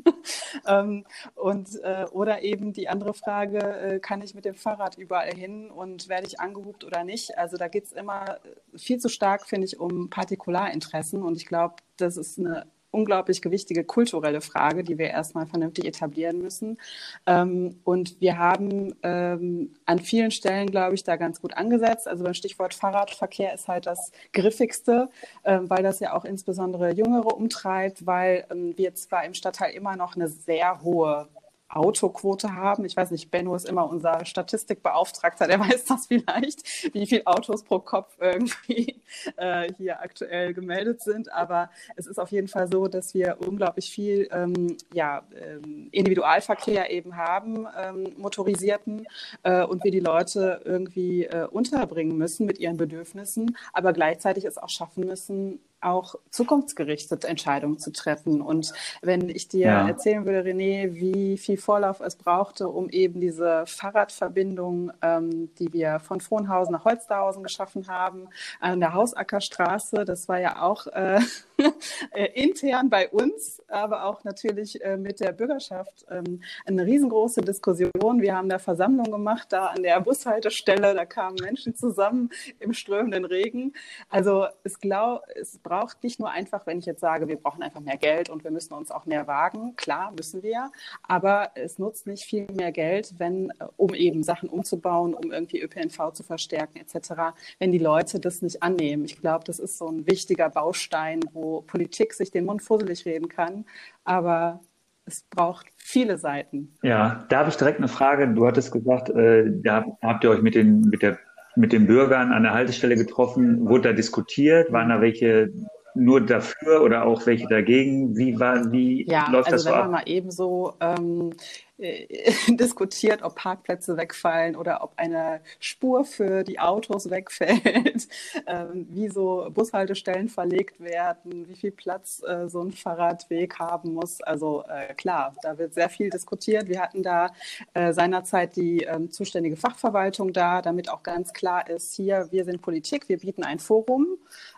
ähm, 0.66 1.04
und, 1.34 1.80
äh, 1.82 2.06
oder 2.10 2.42
eben 2.42 2.72
die 2.72 2.88
andere 2.88 3.14
Frage, 3.14 3.58
äh, 3.58 4.00
kann 4.00 4.20
ich 4.20 4.34
mit 4.34 4.44
dem 4.44 4.56
Fahrrad 4.56 4.98
überall 4.98 5.32
hin 5.32 5.70
und 5.70 6.08
werde 6.08 6.26
ich 6.26 6.40
angehubt 6.40 6.84
oder 6.84 7.04
nicht? 7.04 7.38
Also 7.38 7.56
da 7.56 7.68
geht 7.68 7.84
es 7.84 7.92
immer 7.92 8.38
viel 8.74 8.98
zu 8.98 9.08
stark, 9.08 9.46
finde 9.46 9.66
ich, 9.66 9.78
um 9.78 10.10
Partikularinteressen. 10.10 11.22
Und 11.22 11.36
ich 11.36 11.46
glaube, 11.46 11.76
das 11.96 12.16
ist 12.16 12.38
eine 12.38 12.66
unglaublich 12.94 13.42
gewichtige 13.42 13.84
kulturelle 13.84 14.40
Frage, 14.40 14.84
die 14.84 14.96
wir 14.98 15.10
erstmal 15.10 15.46
vernünftig 15.46 15.84
etablieren 15.84 16.40
müssen. 16.40 16.78
Ähm, 17.26 17.80
und 17.84 18.20
wir 18.20 18.38
haben 18.38 18.94
ähm, 19.02 19.74
an 19.84 19.98
vielen 19.98 20.30
Stellen, 20.30 20.70
glaube 20.70 20.94
ich, 20.94 21.04
da 21.04 21.16
ganz 21.16 21.40
gut 21.40 21.56
angesetzt. 21.56 22.08
Also 22.08 22.24
beim 22.24 22.34
Stichwort 22.34 22.74
Fahrradverkehr 22.74 23.52
ist 23.52 23.68
halt 23.68 23.86
das 23.86 24.12
griffigste, 24.32 25.10
äh, 25.42 25.58
weil 25.64 25.82
das 25.82 26.00
ja 26.00 26.14
auch 26.14 26.24
insbesondere 26.24 26.92
Jüngere 26.92 27.36
umtreibt, 27.36 28.06
weil 28.06 28.46
ähm, 28.50 28.74
wir 28.76 28.94
zwar 28.94 29.24
im 29.24 29.34
Stadtteil 29.34 29.72
immer 29.72 29.96
noch 29.96 30.16
eine 30.16 30.28
sehr 30.28 30.82
hohe 30.82 31.28
Autoquote 31.74 32.54
haben. 32.54 32.84
Ich 32.84 32.96
weiß 32.96 33.10
nicht, 33.10 33.30
Benno 33.30 33.54
ist 33.54 33.68
immer 33.68 33.88
unser 33.88 34.24
Statistikbeauftragter, 34.24 35.46
der 35.46 35.60
weiß 35.60 35.84
das 35.86 36.06
vielleicht, 36.06 36.94
wie 36.94 37.06
viele 37.06 37.26
Autos 37.26 37.64
pro 37.64 37.78
Kopf 37.78 38.16
irgendwie 38.20 39.00
äh, 39.36 39.72
hier 39.76 40.00
aktuell 40.00 40.54
gemeldet 40.54 41.02
sind. 41.02 41.32
Aber 41.32 41.70
es 41.96 42.06
ist 42.06 42.18
auf 42.18 42.30
jeden 42.30 42.48
Fall 42.48 42.68
so, 42.70 42.88
dass 42.88 43.14
wir 43.14 43.38
unglaublich 43.40 43.90
viel 43.90 44.28
ähm, 44.32 44.76
ja, 44.92 45.22
ähm, 45.40 45.88
Individualverkehr 45.90 46.90
eben 46.90 47.16
haben, 47.16 47.66
ähm, 47.76 48.12
motorisierten, 48.16 49.06
äh, 49.42 49.64
und 49.64 49.84
wir 49.84 49.90
die 49.90 50.00
Leute 50.00 50.60
irgendwie 50.64 51.24
äh, 51.24 51.46
unterbringen 51.46 52.16
müssen 52.16 52.46
mit 52.46 52.58
ihren 52.58 52.76
Bedürfnissen, 52.76 53.56
aber 53.72 53.92
gleichzeitig 53.92 54.44
es 54.44 54.58
auch 54.58 54.68
schaffen 54.68 55.06
müssen, 55.06 55.60
auch 55.84 56.16
zukunftsgerichtete 56.30 57.28
Entscheidungen 57.28 57.78
zu 57.78 57.92
treffen. 57.92 58.40
Und 58.40 58.72
wenn 59.02 59.28
ich 59.28 59.48
dir 59.48 59.66
ja. 59.66 59.88
erzählen 59.88 60.24
würde, 60.24 60.48
René, 60.48 60.94
wie 60.94 61.36
viel 61.38 61.56
Vorlauf 61.56 62.00
es 62.00 62.16
brauchte, 62.16 62.68
um 62.68 62.88
eben 62.90 63.20
diese 63.20 63.64
Fahrradverbindung, 63.66 64.92
ähm, 65.02 65.54
die 65.58 65.72
wir 65.72 66.00
von 66.00 66.20
Frohnhausen 66.20 66.72
nach 66.72 66.84
Holsterhausen 66.84 67.42
geschaffen 67.42 67.88
haben, 67.88 68.28
an 68.60 68.80
der 68.80 68.94
Hausackerstraße, 68.94 70.04
das 70.04 70.28
war 70.28 70.40
ja 70.40 70.62
auch 70.62 70.86
äh, 70.88 71.20
äh, 72.12 72.26
intern 72.34 72.90
bei 72.90 73.08
uns, 73.08 73.62
aber 73.68 74.04
auch 74.04 74.24
natürlich 74.24 74.82
äh, 74.82 74.96
mit 74.96 75.20
der 75.20 75.32
Bürgerschaft 75.32 76.06
ähm, 76.10 76.42
eine 76.66 76.86
riesengroße 76.86 77.42
Diskussion. 77.42 78.22
Wir 78.22 78.36
haben 78.36 78.48
da 78.48 78.58
Versammlung 78.58 79.10
gemacht, 79.10 79.48
da 79.50 79.66
an 79.66 79.82
der 79.82 80.00
Bushaltestelle, 80.00 80.94
da 80.94 81.04
kamen 81.04 81.36
Menschen 81.40 81.74
zusammen 81.74 82.30
im 82.58 82.72
strömenden 82.72 83.24
Regen. 83.24 83.72
Also 84.08 84.46
es, 84.62 84.80
glaub, 84.80 85.22
es 85.34 85.58
braucht 85.58 85.73
nicht 86.02 86.20
nur 86.20 86.30
einfach, 86.30 86.66
wenn 86.66 86.78
ich 86.78 86.86
jetzt 86.86 87.00
sage, 87.00 87.28
wir 87.28 87.36
brauchen 87.36 87.62
einfach 87.62 87.80
mehr 87.80 87.96
Geld 87.96 88.30
und 88.30 88.44
wir 88.44 88.50
müssen 88.50 88.74
uns 88.74 88.90
auch 88.90 89.06
mehr 89.06 89.26
wagen. 89.26 89.74
Klar, 89.76 90.12
müssen 90.16 90.42
wir, 90.42 90.70
aber 91.02 91.50
es 91.54 91.78
nutzt 91.78 92.06
nicht 92.06 92.24
viel 92.24 92.46
mehr 92.52 92.72
Geld, 92.72 93.14
wenn, 93.18 93.50
äh, 93.50 93.66
um 93.76 93.94
eben 93.94 94.22
Sachen 94.22 94.48
umzubauen, 94.48 95.14
um 95.14 95.32
irgendwie 95.32 95.60
ÖPNV 95.60 96.12
zu 96.12 96.22
verstärken 96.22 96.78
etc., 96.78 97.34
wenn 97.58 97.72
die 97.72 97.78
Leute 97.78 98.20
das 98.20 98.42
nicht 98.42 98.62
annehmen. 98.62 99.04
Ich 99.04 99.20
glaube, 99.20 99.44
das 99.44 99.58
ist 99.58 99.78
so 99.78 99.88
ein 99.88 100.06
wichtiger 100.06 100.50
Baustein, 100.50 101.20
wo 101.32 101.62
Politik 101.62 102.14
sich 102.14 102.30
den 102.30 102.44
Mund 102.44 102.62
fusselig 102.62 103.04
reden 103.04 103.28
kann. 103.28 103.64
Aber 104.04 104.60
es 105.06 105.24
braucht 105.30 105.66
viele 105.76 106.18
Seiten. 106.18 106.74
Ja, 106.82 107.26
da 107.28 107.40
habe 107.40 107.50
ich 107.50 107.56
direkt 107.56 107.78
eine 107.78 107.88
Frage. 107.88 108.28
Du 108.28 108.46
hattest 108.46 108.72
gesagt, 108.72 109.10
äh, 109.10 109.44
da 109.62 109.84
habt 110.02 110.24
ihr 110.24 110.30
euch 110.30 110.42
mit 110.42 110.54
den, 110.54 110.80
mit, 110.80 111.02
der, 111.02 111.18
mit 111.56 111.72
den 111.72 111.86
Bürgern 111.86 112.32
an 112.32 112.42
der 112.42 112.54
Haltestelle 112.54 112.96
getroffen. 112.96 113.68
Wurde 113.68 113.90
da 113.90 113.92
diskutiert? 113.94 114.72
Waren 114.72 114.88
da 114.88 115.00
welche 115.00 115.50
nur 115.94 116.20
dafür 116.20 116.82
oder 116.82 117.04
auch 117.04 117.24
welche 117.26 117.46
dagegen? 117.46 118.16
Wie 118.16 118.38
war, 118.38 118.72
wie 118.72 119.06
ja, 119.08 119.30
läuft 119.30 119.52
also 119.52 119.56
das 119.56 119.62
so 119.64 119.70
wenn 119.70 119.78
man 119.78 119.90
mal 119.90 120.02
eben 120.06 120.30
so 120.30 120.74
ähm, 120.80 121.30
äh, 121.78 122.06
diskutiert, 122.48 123.22
ob 123.22 123.34
Parkplätze 123.34 123.96
wegfallen 123.96 124.54
oder 124.56 124.82
ob 124.82 124.92
eine 124.96 125.40
Spur 125.58 126.04
für 126.04 126.44
die 126.44 126.60
Autos 126.60 127.10
wegfällt, 127.10 128.08
ähm, 128.46 128.86
wie 128.90 129.08
so 129.08 129.48
Bushaltestellen 129.52 130.28
verlegt 130.28 130.80
werden, 130.80 131.48
wie 131.48 131.56
viel 131.56 131.72
Platz 131.72 132.22
äh, 132.26 132.48
so 132.48 132.62
ein 132.62 132.72
Fahrradweg 132.72 133.58
haben 133.58 133.94
muss. 133.94 134.20
Also 134.20 134.64
äh, 134.68 134.94
klar, 134.94 135.34
da 135.42 135.58
wird 135.58 135.74
sehr 135.74 135.88
viel 135.88 136.10
diskutiert. 136.10 136.68
Wir 136.68 136.80
hatten 136.80 137.02
da 137.02 137.30
äh, 137.74 137.92
seinerzeit 137.92 138.56
die 138.56 138.84
ähm, 138.84 139.10
zuständige 139.10 139.56
Fachverwaltung 139.56 140.32
da, 140.32 140.62
damit 140.62 140.88
auch 140.88 141.02
ganz 141.02 141.32
klar 141.32 141.68
ist, 141.68 141.94
hier, 141.94 142.28
wir 142.30 142.44
sind 142.44 142.62
Politik, 142.62 143.08
wir 143.08 143.18
bieten 143.18 143.42
ein 143.42 143.58
Forum. 143.58 144.06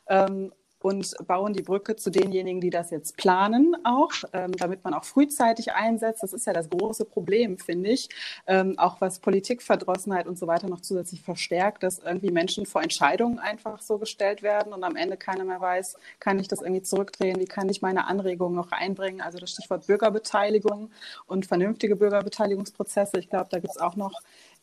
Ähm, 0.09 0.52
und 0.87 1.16
bauen 1.27 1.53
die 1.53 1.64
Brücke 1.64 1.96
zu 1.96 2.11
denjenigen, 2.11 2.61
die 2.61 2.70
das 2.70 2.92
jetzt 2.92 3.16
planen, 3.16 3.77
auch, 3.83 4.12
ähm, 4.33 4.53
damit 4.53 4.85
man 4.85 4.94
auch 4.94 5.03
frühzeitig 5.03 5.72
einsetzt. 5.72 6.22
Das 6.22 6.33
ist 6.33 6.46
ja 6.46 6.53
das 6.53 6.70
große 6.70 7.05
Problem, 7.05 7.59
finde 7.59 7.90
ich, 7.90 8.09
ähm, 8.46 8.79
auch 8.79 9.01
was 9.01 9.18
Politikverdrossenheit 9.18 10.29
und 10.29 10.38
so 10.38 10.46
weiter 10.46 10.68
noch 10.68 10.81
zusätzlich 10.81 11.22
verstärkt, 11.22 11.83
dass 11.83 11.99
irgendwie 11.99 12.31
Menschen 12.31 12.66
vor 12.66 12.85
Entscheidungen 12.85 13.40
einfach 13.40 13.83
so 13.83 13.99
gestellt 13.99 14.44
werden 14.44 14.72
und 14.72 14.85
am 14.85 14.94
Ende 14.94 15.16
keiner 15.16 15.42
mehr 15.42 15.61
weiß, 15.61 15.96
kann 16.20 16.38
ich 16.38 16.46
das 16.46 16.62
irgendwie 16.62 16.83
zurückdrehen, 16.83 17.40
wie 17.40 17.46
kann 17.46 17.68
ich 17.68 17.83
meine 17.83 18.07
Anregungen 18.07 18.55
noch 18.55 18.70
einbringen. 18.70 19.20
Also 19.20 19.38
das 19.38 19.51
Stichwort 19.51 19.88
Bürgerbeteiligung 19.88 20.92
und 21.27 21.46
vernünftige 21.46 21.96
Bürgerbeteiligungsprozesse. 21.96 23.18
Ich 23.18 23.29
glaube, 23.29 23.49
da 23.51 23.59
gibt 23.59 23.75
es 23.75 23.81
auch 23.81 23.96
noch 23.96 24.12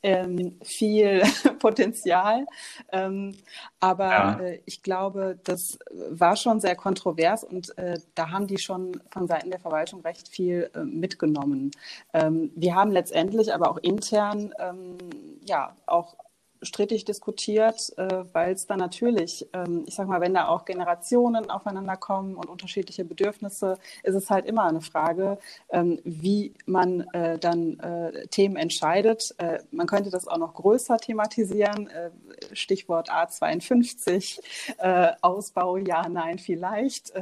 ähm, 0.03 0.59
viel 0.61 1.23
Potenzial. 1.59 2.45
Ähm, 2.91 3.35
aber 3.79 4.09
ja. 4.09 4.39
äh, 4.39 4.61
ich 4.65 4.83
glaube, 4.83 5.39
das 5.43 5.79
war 6.09 6.35
schon 6.35 6.59
sehr 6.59 6.75
kontrovers 6.75 7.43
und 7.43 7.75
äh, 7.77 7.99
da 8.13 8.29
haben 8.29 8.47
die 8.47 8.57
schon 8.57 9.01
von 9.09 9.27
Seiten 9.27 9.49
der 9.49 9.59
Verwaltung 9.59 10.01
recht 10.01 10.27
viel 10.27 10.69
äh, 10.75 10.83
mitgenommen. 10.83 11.71
Ähm, 12.13 12.51
wir 12.55 12.75
haben 12.75 12.91
letztendlich 12.91 13.53
aber 13.53 13.71
auch 13.71 13.77
intern 13.77 14.53
ähm, 14.59 14.97
ja 15.45 15.75
auch 15.85 16.15
strittig 16.63 17.05
diskutiert, 17.05 17.91
äh, 17.97 18.23
weil 18.33 18.53
es 18.53 18.65
da 18.67 18.75
natürlich, 18.75 19.47
ähm, 19.53 19.83
ich 19.85 19.95
sag 19.95 20.07
mal, 20.07 20.21
wenn 20.21 20.33
da 20.33 20.47
auch 20.47 20.65
Generationen 20.65 21.49
aufeinander 21.49 21.97
kommen 21.97 22.35
und 22.35 22.47
unterschiedliche 22.47 23.05
Bedürfnisse, 23.05 23.77
ist 24.03 24.15
es 24.15 24.29
halt 24.29 24.45
immer 24.45 24.63
eine 24.63 24.81
Frage, 24.81 25.37
ähm, 25.69 25.99
wie 26.03 26.53
man 26.65 27.01
äh, 27.13 27.37
dann 27.37 27.79
äh, 27.79 28.27
Themen 28.27 28.55
entscheidet. 28.55 29.35
Äh, 29.37 29.59
man 29.71 29.87
könnte 29.87 30.09
das 30.09 30.27
auch 30.27 30.37
noch 30.37 30.53
größer 30.53 30.97
thematisieren, 30.97 31.87
äh, 31.87 32.11
Stichwort 32.53 33.11
A52, 33.11 34.39
äh, 34.77 35.11
Ausbau, 35.21 35.77
ja, 35.77 36.07
nein, 36.09 36.39
vielleicht. 36.39 37.13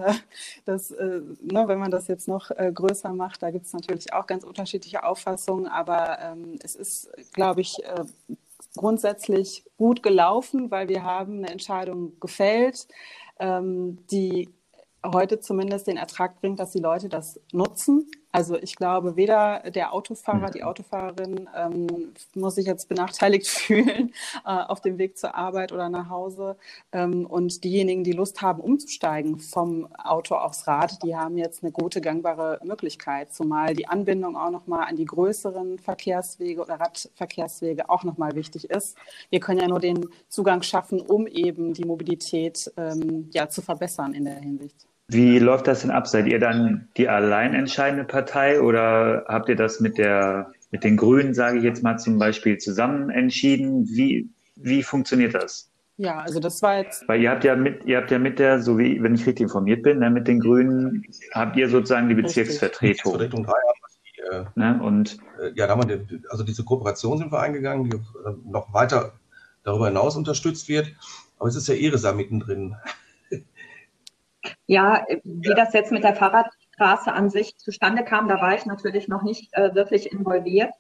das, 0.66 0.92
ne, 0.92 1.68
wenn 1.68 1.80
man 1.80 1.92
das 1.92 2.08
jetzt 2.08 2.28
noch 2.28 2.50
größer 2.50 3.14
macht, 3.14 3.42
da 3.42 3.52
gibt 3.52 3.66
es 3.66 3.74
natürlich 3.74 4.14
auch 4.14 4.28
ganz 4.28 4.44
unterschiedliche 4.44 5.04
Auffassungen, 5.04 5.68
aber 5.68 6.20
ähm, 6.20 6.60
es 6.64 6.76
ist, 6.76 7.10
glaube 7.34 7.62
ich, 7.62 7.82
grundsätzlich 8.76 9.66
gut 9.78 10.04
gelaufen, 10.04 10.72
weil 10.72 10.88
wir 10.90 11.04
haben 11.04 11.40
eine 11.40 11.50
Entscheidung 11.50 12.20
gefällt, 12.20 12.88
ähm, 13.40 14.00
die 14.12 14.50
heute 15.06 15.40
zumindest 15.40 15.88
den 15.88 15.98
Ertrag 15.98 16.40
bringt, 16.40 16.60
dass 16.60 16.72
die 16.72 16.80
Leute 16.80 17.10
das 17.10 17.40
nutzen. 17.52 18.10
Also 18.32 18.56
ich 18.56 18.76
glaube, 18.76 19.16
weder 19.18 19.60
der 19.72 19.94
Autofahrer, 19.94 20.52
die 20.52 20.64
Autofahrerin 20.64 21.50
ähm, 21.56 22.14
muss 22.34 22.56
sich 22.56 22.66
jetzt 22.66 22.88
benachteiligt 22.88 23.48
fühlen 23.48 24.14
äh, 24.46 24.50
auf 24.50 24.82
dem 24.82 24.98
Weg 24.98 25.18
zur 25.18 25.36
Arbeit 25.36 25.72
oder 25.72 25.90
nach 25.90 26.10
Hause. 26.10 26.56
Ähm, 26.94 27.26
und 27.26 27.64
diejenigen, 27.64 28.04
die 28.04 28.14
Lust 28.14 28.42
haben, 28.42 28.62
umzusteigen 28.62 29.40
vom 29.40 29.94
Auto 29.96 30.36
aufs 30.36 30.68
Rad, 30.68 31.04
die 31.04 31.16
haben 31.16 31.38
jetzt 31.38 31.64
eine 31.64 31.72
gute 31.72 32.00
gangbare 32.00 32.60
Möglichkeit, 32.64 33.34
zumal 33.34 33.76
die 33.76 33.88
Anbindung 33.88 34.38
auch 34.38 34.52
nochmal 34.52 34.88
an 34.88 34.96
die 34.96 35.06
größeren 35.06 35.80
Verkehrswege 35.80 36.62
oder 36.62 36.76
Radverkehrswege 36.76 37.90
auch 37.90 38.04
nochmal 38.04 38.36
wichtig 38.36 38.70
ist. 38.70 38.98
Wir 39.30 39.40
können 39.40 39.60
ja 39.60 39.68
nur 39.68 39.80
den 39.80 40.08
Zugang 40.30 40.62
schaffen, 40.62 41.02
um 41.02 41.28
eben 41.28 41.74
die 41.74 41.86
Mobilität 41.86 42.72
ähm, 42.78 43.30
ja, 43.34 43.50
zu 43.50 43.62
verbessern 43.62 44.14
in 44.14 44.26
der 44.26 44.40
Hinsicht. 44.40 44.88
Wie 45.14 45.40
läuft 45.40 45.68
das 45.68 45.82
denn 45.82 45.92
ab? 45.92 46.08
Seid 46.08 46.28
ihr 46.28 46.40
dann 46.40 46.88
die 46.96 47.10
allein 47.10 47.54
entscheidende 47.54 48.06
Partei 48.06 48.62
oder 48.62 49.26
habt 49.28 49.50
ihr 49.50 49.58
das 49.58 49.82
mit 49.82 49.98
der, 49.98 50.54
mit 50.72 50.86
den 50.86 50.96
Grünen, 50.96 51.34
sage 51.34 51.58
ich 51.58 51.66
jetzt 51.66 51.84
mal 51.84 51.98
zum 51.98 52.18
Beispiel, 52.18 52.58
zusammen 52.60 53.10
entschieden? 53.10 53.86
Wie, 53.90 54.30
wie 54.56 54.84
funktioniert 54.84 55.36
das? 55.36 55.70
Ja, 55.98 56.20
also 56.22 56.40
das 56.40 56.62
war 56.62 56.78
jetzt. 56.78 57.06
Weil 57.10 57.22
ihr 57.22 57.30
habt 57.30 57.44
ja 57.44 57.58
mit, 57.58 57.84
ihr 57.86 57.98
habt 57.98 58.10
ja 58.10 58.20
mit 58.20 58.40
der, 58.40 58.62
so 58.62 58.78
wie, 58.80 59.04
wenn 59.04 59.14
ich 59.14 59.28
richtig 59.28 59.44
informiert 59.44 59.84
bin, 59.84 60.00
ne, 60.00 60.10
mit 60.10 60.30
den 60.30 60.40
Grünen 60.40 61.06
habt 61.34 61.58
ihr 61.58 61.68
sozusagen 61.68 62.08
die 62.08 62.16
Bezirksvertretung. 62.16 63.12
Vertretung 63.12 63.44
3 63.44 63.52
äh, 64.32 64.46
ne, 64.56 64.80
und 64.82 65.18
äh, 65.42 65.52
ja, 65.56 65.68
da 65.68 65.76
haben 65.76 65.90
wir, 65.90 66.06
also 66.30 66.46
diese 66.46 66.64
Kooperation 66.64 67.18
sind 67.18 67.34
wir 67.34 67.42
eingegangen, 67.42 67.90
die 67.90 67.98
äh, 67.98 68.34
noch 68.46 68.74
weiter 68.74 69.12
darüber 69.66 69.88
hinaus 69.88 70.16
unterstützt 70.16 70.70
wird. 70.70 70.88
Aber 71.38 71.50
es 71.50 71.58
ist 71.58 71.68
ja 71.68 71.76
Eresa 71.76 72.14
mittendrin. 72.14 72.78
Ja, 74.66 75.06
wie 75.24 75.50
ja. 75.50 75.56
das 75.56 75.74
jetzt 75.74 75.92
mit 75.92 76.04
der 76.04 76.16
Fahrradstraße 76.16 76.62
Straße 76.82 77.14
an 77.14 77.30
sich 77.30 77.58
zustande 77.58 78.04
kam, 78.04 78.28
da 78.28 78.42
war 78.42 78.56
ich 78.56 78.66
natürlich 78.66 79.08
noch 79.08 79.22
nicht 79.22 79.54
äh, 79.54 79.74
wirklich 79.76 80.12
involviert. 80.12 80.72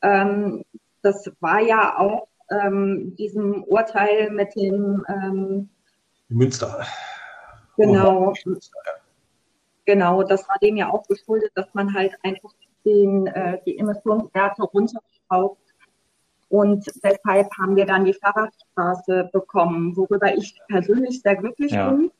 Ähm, 0.00 0.64
das 1.02 1.30
war 1.40 1.60
ja 1.60 1.98
auch 1.98 2.28
ähm, 2.50 3.14
diesem 3.16 3.62
Urteil 3.64 4.30
mit 4.30 4.56
dem 4.56 5.04
ähm, 5.08 5.68
Münster. 6.28 6.86
Genau. 7.76 8.32
Münster, 8.46 8.78
ja. 8.86 8.92
Genau, 9.84 10.22
das 10.22 10.48
war 10.48 10.56
dem 10.62 10.78
ja 10.78 10.90
auch 10.90 11.06
geschuldet, 11.06 11.52
dass 11.56 11.66
man 11.74 11.92
halt 11.92 12.14
einfach 12.22 12.54
den, 12.86 13.26
äh, 13.26 13.58
die 13.66 13.78
Emissionswerte 13.78 14.62
runterschraubt. 14.62 15.60
Und 16.48 16.86
deshalb 17.02 17.50
haben 17.58 17.76
wir 17.76 17.84
dann 17.84 18.06
die 18.06 18.14
Fahrradstraße 18.14 19.28
bekommen, 19.30 19.94
worüber 19.94 20.34
ich 20.34 20.58
persönlich 20.68 21.20
sehr 21.20 21.36
glücklich 21.36 21.72
ja. 21.72 21.90
bin, 21.90 22.10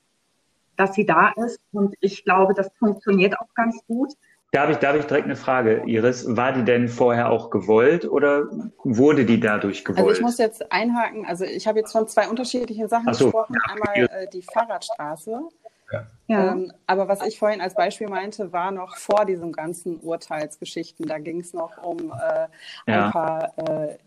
dass 0.76 0.94
sie 0.94 1.06
da 1.06 1.32
ist. 1.36 1.60
Und 1.72 1.94
ich 2.00 2.24
glaube, 2.24 2.54
das 2.54 2.70
funktioniert 2.78 3.38
auch 3.38 3.52
ganz 3.54 3.78
gut. 3.86 4.12
Darf 4.52 4.70
ich, 4.70 4.76
darf 4.76 4.94
ich 4.94 5.04
direkt 5.06 5.24
eine 5.24 5.34
Frage, 5.34 5.82
Iris? 5.84 6.36
War 6.36 6.52
die 6.52 6.64
denn 6.64 6.88
vorher 6.88 7.30
auch 7.30 7.50
gewollt 7.50 8.04
oder 8.04 8.44
wurde 8.84 9.24
die 9.24 9.40
dadurch 9.40 9.84
gewollt? 9.84 10.06
Also 10.06 10.12
ich 10.12 10.20
muss 10.20 10.38
jetzt 10.38 10.70
einhaken. 10.70 11.26
Also 11.26 11.44
ich 11.44 11.66
habe 11.66 11.80
jetzt 11.80 11.90
von 11.90 12.06
zwei 12.06 12.28
unterschiedlichen 12.28 12.88
Sachen 12.88 13.12
so, 13.14 13.24
gesprochen. 13.26 13.56
Einmal 13.68 14.22
äh, 14.22 14.28
die 14.28 14.42
Fahrradstraße. 14.42 15.40
Ja. 16.28 16.52
Ähm, 16.52 16.72
aber 16.86 17.08
was 17.08 17.26
ich 17.26 17.38
vorhin 17.38 17.60
als 17.60 17.74
Beispiel 17.74 18.08
meinte, 18.08 18.52
war 18.52 18.70
noch 18.70 18.96
vor 18.96 19.24
diesen 19.24 19.52
ganzen 19.52 19.98
Urteilsgeschichten. 20.00 21.06
Da 21.06 21.18
ging 21.18 21.40
es 21.40 21.52
noch 21.52 21.82
um 21.82 22.12
äh, 22.12 22.46
ja. 22.90 23.06
ein 23.06 23.10
paar 23.10 23.58
äh, 23.58 23.98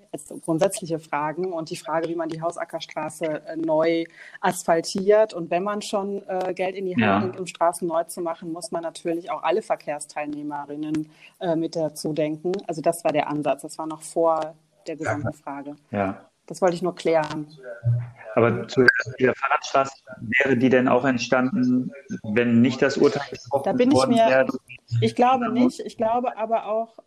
grundsätzliche 0.45 0.99
Fragen 0.99 1.53
und 1.53 1.69
die 1.69 1.75
Frage, 1.75 2.09
wie 2.09 2.15
man 2.15 2.29
die 2.29 2.41
Hausackerstraße 2.41 3.25
äh, 3.25 3.55
neu 3.55 4.05
asphaltiert. 4.41 5.33
Und 5.33 5.49
wenn 5.49 5.63
man 5.63 5.81
schon 5.81 6.23
äh, 6.27 6.53
Geld 6.53 6.75
in 6.75 6.85
die 6.85 6.95
Hand 6.95 7.01
ja. 7.01 7.19
nimmt, 7.19 7.39
um 7.39 7.47
Straßen 7.47 7.87
neu 7.87 8.03
zu 8.03 8.21
machen, 8.21 8.51
muss 8.51 8.71
man 8.71 8.83
natürlich 8.83 9.31
auch 9.31 9.43
alle 9.43 9.61
Verkehrsteilnehmerinnen 9.61 11.09
äh, 11.39 11.55
mit 11.55 11.75
dazu 11.75 12.13
denken. 12.13 12.51
Also 12.67 12.81
das 12.81 13.03
war 13.03 13.11
der 13.11 13.29
Ansatz. 13.29 13.61
Das 13.61 13.77
war 13.77 13.87
noch 13.87 14.01
vor 14.01 14.55
der 14.87 14.95
gesamten 14.95 15.33
Frage. 15.33 15.75
Ja. 15.91 16.27
Das 16.47 16.61
wollte 16.61 16.75
ich 16.75 16.81
nur 16.81 16.95
klären. 16.95 17.47
Aber 18.35 18.67
zu 18.67 18.85
der 19.19 19.35
Fahrradstraße, 19.35 19.91
wäre 20.21 20.55
die 20.55 20.69
denn 20.69 20.87
auch 20.87 21.03
entstanden, 21.03 21.91
wenn 22.23 22.61
nicht 22.61 22.81
das 22.81 22.97
Urteil 22.97 23.27
gesprochen 23.29 23.63
Da 23.65 23.73
bin 23.73 23.91
ich 23.91 24.07
mir, 24.07 24.15
wäre? 24.15 24.47
ich 25.01 25.15
glaube 25.15 25.51
nicht. 25.51 25.81
Ich 25.81 25.97
glaube 25.97 26.37
aber 26.37 26.67
auch, 26.67 26.99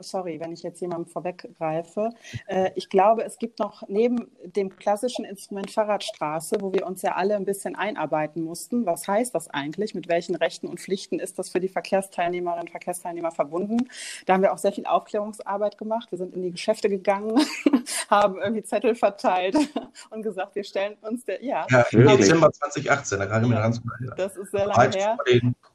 sorry, 0.00 0.40
wenn 0.40 0.52
ich 0.52 0.62
jetzt 0.62 0.80
jemandem 0.80 1.06
vorweggreife. 1.06 2.10
Äh, 2.46 2.70
ich 2.74 2.88
glaube, 2.88 3.24
es 3.24 3.38
gibt 3.38 3.58
noch 3.58 3.82
neben 3.88 4.30
dem 4.44 4.76
klassischen 4.76 5.24
Instrument 5.24 5.70
Fahrradstraße, 5.70 6.56
wo 6.60 6.72
wir 6.72 6.86
uns 6.86 7.02
ja 7.02 7.14
alle 7.14 7.36
ein 7.36 7.44
bisschen 7.44 7.76
einarbeiten 7.76 8.42
mussten, 8.42 8.86
was 8.86 9.08
heißt 9.08 9.34
das 9.34 9.48
eigentlich? 9.48 9.94
Mit 9.94 10.08
welchen 10.08 10.34
Rechten 10.34 10.66
und 10.66 10.80
Pflichten 10.80 11.18
ist 11.18 11.38
das 11.38 11.50
für 11.50 11.60
die 11.60 11.68
Verkehrsteilnehmerinnen 11.68 12.62
und 12.62 12.70
Verkehrsteilnehmer 12.70 13.30
verbunden? 13.32 13.88
Da 14.26 14.34
haben 14.34 14.42
wir 14.42 14.52
auch 14.52 14.58
sehr 14.58 14.72
viel 14.72 14.86
Aufklärungsarbeit 14.86 15.78
gemacht. 15.78 16.10
Wir 16.10 16.18
sind 16.18 16.34
in 16.34 16.42
die 16.42 16.50
Geschäfte 16.50 16.88
gegangen, 16.88 17.40
haben 18.10 18.38
irgendwie 18.40 18.62
Zettel 18.62 18.94
verteilt 18.94 19.56
und 20.10 20.22
gesagt, 20.22 20.54
wir 20.54 20.64
stellen 20.64 20.96
uns 21.00 21.24
der, 21.24 21.42
ja. 21.42 21.66
Ja, 21.70 21.86
im 21.90 22.06
Dezember 22.06 22.52
2018, 22.52 23.18
da 23.18 23.26
kann 23.26 23.42
ich 23.42 23.48
mir 23.48 23.56
ganz 23.56 23.82
gut 23.82 23.92
erinnern. 23.92 24.14
Das 24.16 24.36
ist 24.36 24.50
sehr 24.50 24.66
lange 24.66 24.96
her. 24.96 25.18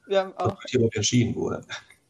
Wir 0.06 0.20
haben 0.20 0.32
auch, 0.36 0.56
entschieden 0.94 1.34
wurde. 1.34 1.64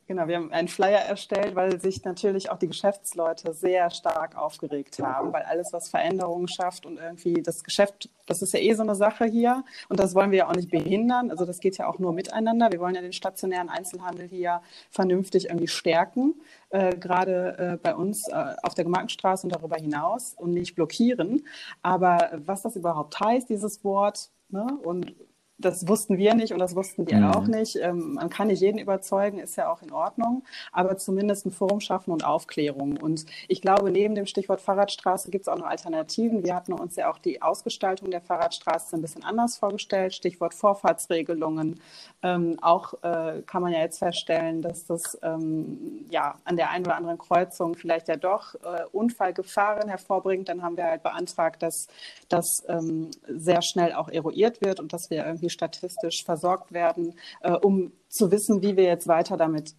Genau, 0.09 0.27
wir 0.27 0.37
haben 0.37 0.51
einen 0.53 0.69
Flyer 0.69 1.01
erstellt, 1.01 1.55
weil 1.55 1.79
sich 1.83 2.03
natürlich 2.03 2.49
auch 2.49 2.57
die 2.57 2.69
Geschäftsleute 2.69 3.53
sehr 3.53 3.91
stark 3.91 4.39
aufgeregt 4.39 4.99
haben, 5.01 5.35
weil 5.35 5.43
alles, 5.43 5.75
was 5.75 5.91
Veränderungen 5.91 6.49
schafft 6.49 6.87
und 6.87 6.97
irgendwie 6.97 7.43
das 7.43 7.63
Geschäft, 7.63 8.09
das 8.25 8.41
ist 8.41 8.55
ja 8.55 8.59
eh 8.59 8.73
so 8.73 8.83
eine 8.83 8.95
Sache 8.95 9.27
hier 9.27 9.65
und 9.91 10.01
das 10.01 10.15
wollen 10.15 10.31
wir 10.31 10.39
ja 10.39 10.49
auch 10.49 10.55
nicht 10.55 10.71
behindern. 10.71 11.31
Also 11.31 11.45
das 11.45 11.61
geht 11.61 11.77
ja 11.77 11.87
auch 11.87 11.99
nur 11.99 12.15
miteinander. 12.15 12.73
Wir 12.73 12.81
wollen 12.81 12.95
ja 12.95 13.03
den 13.03 13.13
stationären 13.13 13.69
Einzelhandel 13.69 14.27
hier 14.27 14.63
vernünftig 14.89 15.51
irgendwie 15.51 15.69
stärken, 15.69 16.41
äh, 16.71 16.97
gerade 16.97 17.59
äh, 17.59 17.77
bei 17.77 17.95
uns 17.95 18.29
äh, 18.29 18.55
auf 18.63 18.73
der 18.73 18.85
Gemarkenstraße 18.85 19.47
und 19.47 19.55
darüber 19.55 19.77
hinaus 19.77 20.33
und 20.33 20.53
nicht 20.53 20.75
blockieren. 20.75 21.47
Aber 21.83 22.31
was 22.47 22.63
das 22.63 22.77
überhaupt 22.77 23.21
heißt, 23.21 23.51
dieses 23.51 23.85
Wort, 23.85 24.31
ne, 24.49 24.67
und 24.83 25.15
das 25.59 25.89
wussten 25.89 26.19
wir 26.19 26.35
nicht 26.35 26.53
und 26.53 26.61
das 26.61 26.77
wussten 26.77 27.05
die 27.05 27.15
mhm. 27.15 27.31
auch 27.31 27.47
nicht. 27.47 27.77
Ähm, 27.77 28.15
man 28.15 28.31
kann 28.31 28.47
nicht 28.47 28.63
jeden 28.63 28.79
überzeugen, 28.79 29.39
ist 29.39 29.57
ja 29.57 29.71
auch 29.71 29.83
in 29.83 29.93
Ordnung, 29.93 30.45
aber 30.73 30.97
zumindest 30.97 31.47
ein 31.47 31.51
Forum 31.51 31.81
schaffen 31.81 32.13
und 32.13 32.25
Aufklärung. 32.25 32.97
Und 32.97 33.27
ich 33.49 33.61
glaube, 33.61 33.91
neben 33.91 34.15
dem 34.15 34.27
Stichwort 34.27 34.61
Fahrradstraße 34.61 35.31
gibt 35.31 35.43
es 35.43 35.49
auch 35.49 35.59
noch 35.59 35.67
Alternativen. 35.67 36.45
Wir 36.45 36.55
hatten 36.55 36.73
uns 36.73 36.95
ja 36.97 37.11
auch 37.11 37.19
die 37.19 37.43
Ausgestaltung 37.43 38.11
der 38.11 38.21
Fahrradstraße 38.21 38.97
ein 38.97 39.03
bisschen 39.03 39.25
anders 39.25 39.57
vorgestellt. 39.59 40.15
Stichwort 40.15 40.55
Vorfahrtsregelungen. 40.55 41.81
Ähm, 42.23 42.57
auch 42.63 42.95
äh, 43.03 43.43
kann 43.47 43.63
man 43.63 43.73
ja 43.73 43.81
jetzt 43.81 43.99
feststellen, 43.99 44.63
dass 44.63 44.87
das 44.87 45.19
ähm, 45.23 46.07
ja 46.11 46.37
an 46.45 46.57
der 46.57 46.71
einen 46.71 46.85
oder 46.85 46.97
anderen 46.97 47.19
Kreuzung 47.19 47.75
vielleicht 47.75 48.09
ja 48.09 48.17
doch 48.17 48.55
äh, 48.55 48.85
Unfallgefahren 48.93 49.89
hervorbringt. 49.89 50.49
Dann 50.49 50.63
haben 50.63 50.77
wir 50.77 50.85
halt 50.85 51.03
beantragt, 51.03 51.63
dass 51.63 51.89
das 52.29 52.47
ähm, 52.69 53.11
sehr 53.29 53.63
schnell 53.63 53.93
auch 53.93 54.09
eruiert 54.09 54.61
wird 54.61 54.79
und 54.79 54.93
dass 54.93 55.11
wir 55.11 55.27
irgendwie 55.27 55.48
irgendwie 55.49 55.51
statistisch 55.51 56.25
versorgt 56.25 56.73
werden, 56.73 57.15
äh, 57.41 57.53
um 57.53 57.93
zu 58.09 58.31
wissen, 58.31 58.63
wie 58.63 58.77
wir 58.77 58.85
jetzt 58.85 59.09
weiter 59.09 59.37
damit 59.37 59.75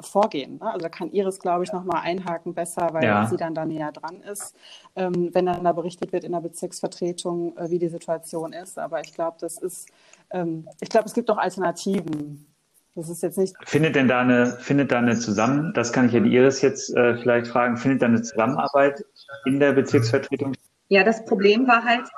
vorgehen. 0.00 0.58
Ne? 0.58 0.72
Also 0.72 0.80
da 0.80 0.88
kann 0.88 1.12
Iris, 1.12 1.38
glaube 1.38 1.64
ich, 1.64 1.72
nochmal 1.72 2.02
einhaken 2.02 2.54
besser, 2.54 2.88
weil 2.92 3.04
ja. 3.04 3.26
sie 3.26 3.36
dann 3.36 3.54
da 3.54 3.66
näher 3.66 3.92
dran 3.92 4.22
ist, 4.22 4.56
ähm, 4.96 5.30
wenn 5.34 5.46
dann 5.46 5.62
da 5.62 5.72
berichtet 5.72 6.12
wird 6.12 6.24
in 6.24 6.32
der 6.32 6.40
Bezirksvertretung, 6.40 7.56
äh, 7.56 7.70
wie 7.70 7.78
die 7.78 7.88
Situation 7.88 8.52
ist. 8.52 8.78
Aber 8.78 9.00
ich 9.00 9.12
glaube, 9.14 9.36
das 9.40 9.58
ist, 9.58 9.88
ähm, 10.30 10.66
ich 10.80 10.88
glaube, 10.88 11.06
es 11.06 11.12
gibt 11.12 11.28
doch 11.28 11.36
Alternativen. 11.36 12.46
Das 12.96 13.08
ist 13.08 13.22
jetzt 13.22 13.38
nicht. 13.38 13.54
Findet 13.66 13.94
denn 13.94 14.08
da 14.08 14.20
eine, 14.20 14.46
findet 14.58 14.90
da 14.90 14.98
eine 14.98 15.16
Zusammen, 15.16 15.72
das 15.74 15.92
kann 15.92 16.06
ich 16.06 16.12
ja 16.12 16.20
die 16.20 16.34
Iris 16.34 16.60
jetzt 16.60 16.94
äh, 16.96 17.16
vielleicht 17.18 17.46
fragen, 17.46 17.76
findet 17.76 18.02
da 18.02 18.06
eine 18.06 18.22
Zusammenarbeit 18.22 19.04
in 19.44 19.60
der 19.60 19.72
Bezirksvertretung? 19.72 20.54
Ja, 20.88 21.04
das 21.04 21.24
Problem 21.24 21.68
war 21.68 21.84
halt, 21.84 22.08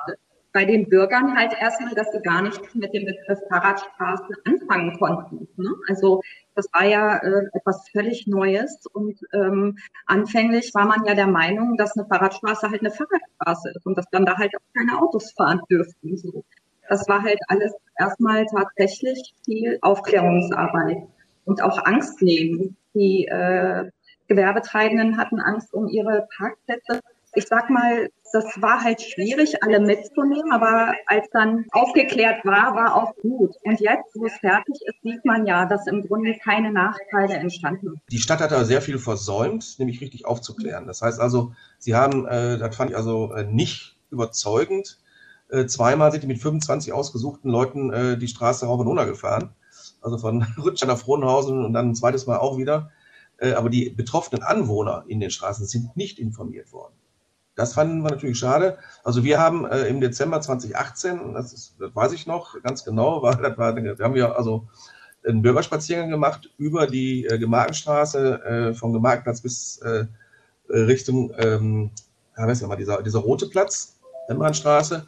bei 0.52 0.64
den 0.64 0.88
Bürgern 0.88 1.36
halt 1.36 1.54
erstmal, 1.58 1.94
dass 1.94 2.12
sie 2.12 2.20
gar 2.20 2.42
nicht 2.42 2.74
mit 2.74 2.92
dem 2.92 3.06
Begriff 3.06 3.40
Fahrradstraße 3.48 4.34
anfangen 4.44 4.98
konnten. 4.98 5.48
Ne? 5.56 5.70
Also 5.88 6.20
das 6.54 6.66
war 6.72 6.84
ja 6.84 7.16
äh, 7.18 7.46
etwas 7.54 7.88
völlig 7.90 8.26
Neues 8.26 8.86
und 8.92 9.18
ähm, 9.32 9.78
anfänglich 10.06 10.74
war 10.74 10.86
man 10.86 11.04
ja 11.06 11.14
der 11.14 11.26
Meinung, 11.26 11.76
dass 11.76 11.96
eine 11.96 12.06
Fahrradstraße 12.06 12.70
halt 12.70 12.80
eine 12.80 12.90
Fahrradstraße 12.90 13.70
ist 13.74 13.86
und 13.86 13.96
dass 13.96 14.06
dann 14.10 14.26
da 14.26 14.36
halt 14.36 14.52
auch 14.56 14.74
keine 14.76 15.00
Autos 15.00 15.32
fahren 15.32 15.62
dürften. 15.70 16.16
So. 16.16 16.44
Das 16.88 17.08
war 17.08 17.22
halt 17.22 17.38
alles 17.48 17.72
erstmal 17.98 18.44
tatsächlich 18.46 19.34
viel 19.44 19.78
Aufklärungsarbeit 19.80 20.98
und 21.44 21.62
auch 21.62 21.84
Angst 21.84 22.20
nehmen. 22.20 22.76
Die 22.94 23.26
äh, 23.26 23.90
Gewerbetreibenden 24.28 25.16
hatten 25.16 25.40
Angst 25.40 25.72
um 25.72 25.88
ihre 25.88 26.26
Parkplätze 26.36 27.00
ich 27.34 27.46
sag 27.46 27.70
mal, 27.70 28.08
das 28.32 28.44
war 28.62 28.82
halt 28.82 29.00
schwierig, 29.02 29.62
alle 29.62 29.78
mitzunehmen, 29.78 30.52
aber 30.52 30.94
als 31.06 31.28
dann 31.32 31.66
aufgeklärt 31.70 32.44
war, 32.44 32.74
war 32.74 32.96
auch 32.96 33.14
gut. 33.16 33.54
Und 33.62 33.80
jetzt, 33.80 34.14
wo 34.14 34.26
es 34.26 34.34
fertig 34.34 34.80
ist, 34.86 35.02
sieht 35.02 35.24
man 35.24 35.46
ja, 35.46 35.66
dass 35.66 35.86
im 35.86 36.02
Grunde 36.06 36.34
keine 36.42 36.72
Nachteile 36.72 37.34
entstanden 37.34 37.88
sind. 37.88 38.00
Die 38.10 38.18
Stadt 38.18 38.40
hat 38.40 38.50
da 38.50 38.64
sehr 38.64 38.80
viel 38.80 38.98
versäumt, 38.98 39.78
nämlich 39.78 40.00
richtig 40.00 40.24
aufzuklären. 40.24 40.86
Das 40.86 41.02
heißt 41.02 41.20
also, 41.20 41.52
sie 41.78 41.94
haben, 41.94 42.26
äh, 42.26 42.58
das 42.58 42.74
fand 42.74 42.90
ich 42.90 42.96
also 42.96 43.32
äh, 43.34 43.44
nicht 43.44 43.98
überzeugend. 44.10 44.98
Äh, 45.50 45.66
zweimal 45.66 46.10
sind 46.10 46.22
die 46.22 46.28
mit 46.28 46.38
25 46.38 46.92
ausgesuchten 46.92 47.50
Leuten 47.50 47.92
äh, 47.92 48.16
die 48.16 48.28
Straße 48.28 48.64
rauf 48.64 48.80
und 48.80 48.86
runter 48.86 49.06
gefahren. 49.06 49.54
Also 50.00 50.16
von 50.16 50.42
Rütsch 50.58 50.84
nach 50.86 50.98
Frohnhausen 50.98 51.64
und 51.64 51.74
dann 51.74 51.90
ein 51.90 51.94
zweites 51.94 52.26
Mal 52.26 52.38
auch 52.38 52.56
wieder. 52.56 52.90
Äh, 53.36 53.52
aber 53.52 53.68
die 53.68 53.90
betroffenen 53.90 54.42
Anwohner 54.42 55.04
in 55.06 55.20
den 55.20 55.30
Straßen 55.30 55.66
sind 55.66 55.96
nicht 55.96 56.18
informiert 56.18 56.72
worden. 56.72 56.94
Das 57.62 57.74
fanden 57.74 58.02
wir 58.02 58.10
natürlich 58.10 58.40
schade. 58.40 58.76
Also 59.04 59.22
wir 59.22 59.38
haben 59.38 59.64
äh, 59.66 59.86
im 59.86 60.00
Dezember 60.00 60.40
2018, 60.40 61.32
das, 61.34 61.52
ist, 61.52 61.76
das 61.78 61.94
weiß 61.94 62.10
ich 62.10 62.26
noch 62.26 62.60
ganz 62.64 62.84
genau, 62.84 63.22
war, 63.22 63.36
das 63.36 63.56
war, 63.56 63.76
wir 63.76 63.96
haben 64.00 64.16
ja 64.16 64.32
also 64.32 64.66
einen 65.24 65.42
Bürgerspaziergang 65.42 66.10
gemacht 66.10 66.50
über 66.58 66.88
die 66.88 67.24
äh, 67.24 67.38
Gemarkenstraße, 67.38 68.44
äh, 68.44 68.74
vom 68.74 68.92
Gemarkenplatz 68.92 69.42
bis 69.42 69.76
äh, 69.78 70.06
Richtung, 70.68 71.32
ähm, 71.38 71.92
ja, 72.36 72.48
weiß 72.48 72.62
ich 72.62 72.66
mal, 72.66 72.74
dieser, 72.74 73.00
dieser 73.00 73.20
rote 73.20 73.46
Platz, 73.46 74.00
Rembrandtstraße. 74.28 75.06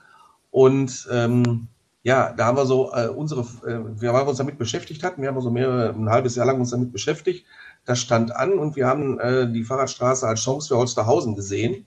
Und 0.53 1.09
ähm, 1.11 1.67
ja, 2.05 2.33
da 2.37 2.47
haben 2.47 2.57
wir 2.57 2.67
so 2.67 2.93
äh, 2.95 3.09
unsere, 3.09 3.41
äh, 3.67 4.01
wir 4.01 4.13
haben 4.13 4.29
uns 4.29 4.39
damit 4.39 4.59
beschäftigt 4.59 5.03
hatten, 5.03 5.23
wir 5.23 5.29
haben 5.29 5.41
so 5.41 5.51
mehrere, 5.51 5.89
ein 5.89 6.09
halbes 6.09 6.37
Jahr 6.37 6.47
lang 6.47 6.61
uns 6.61 6.71
damit 6.71 6.93
beschäftigt. 6.93 7.47
Das 7.85 7.99
stand 7.99 8.31
an 8.37 8.53
und 8.61 8.77
wir 8.77 8.87
haben 8.87 9.19
äh, 9.19 9.51
die 9.51 9.65
Fahrradstraße 9.65 10.29
als 10.29 10.45
Chance 10.45 10.69
für 10.69 10.77
Holsterhausen 10.77 11.35
gesehen 11.35 11.85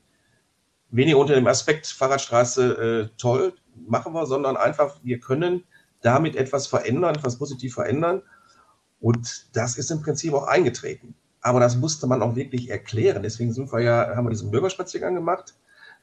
weniger 0.89 1.17
unter 1.17 1.35
dem 1.35 1.47
Aspekt 1.47 1.87
Fahrradstraße 1.87 3.09
äh, 3.11 3.17
toll, 3.17 3.53
machen 3.87 4.13
wir, 4.13 4.25
sondern 4.25 4.57
einfach, 4.57 4.99
wir 5.03 5.19
können 5.19 5.63
damit 6.01 6.35
etwas 6.35 6.67
verändern, 6.67 7.15
etwas 7.15 7.37
positiv 7.37 7.75
verändern. 7.75 8.21
Und 8.99 9.55
das 9.55 9.77
ist 9.77 9.91
im 9.91 10.01
Prinzip 10.01 10.33
auch 10.33 10.47
eingetreten. 10.47 11.15
Aber 11.41 11.59
das 11.59 11.75
musste 11.75 12.07
man 12.07 12.21
auch 12.21 12.35
wirklich 12.35 12.69
erklären. 12.69 13.23
Deswegen 13.23 13.53
sind 13.53 13.71
wir 13.71 13.79
ja, 13.79 14.15
haben 14.15 14.25
wir 14.25 14.31
diesen 14.31 14.51
Bürgerspaziergang 14.51 15.15
gemacht. 15.15 15.55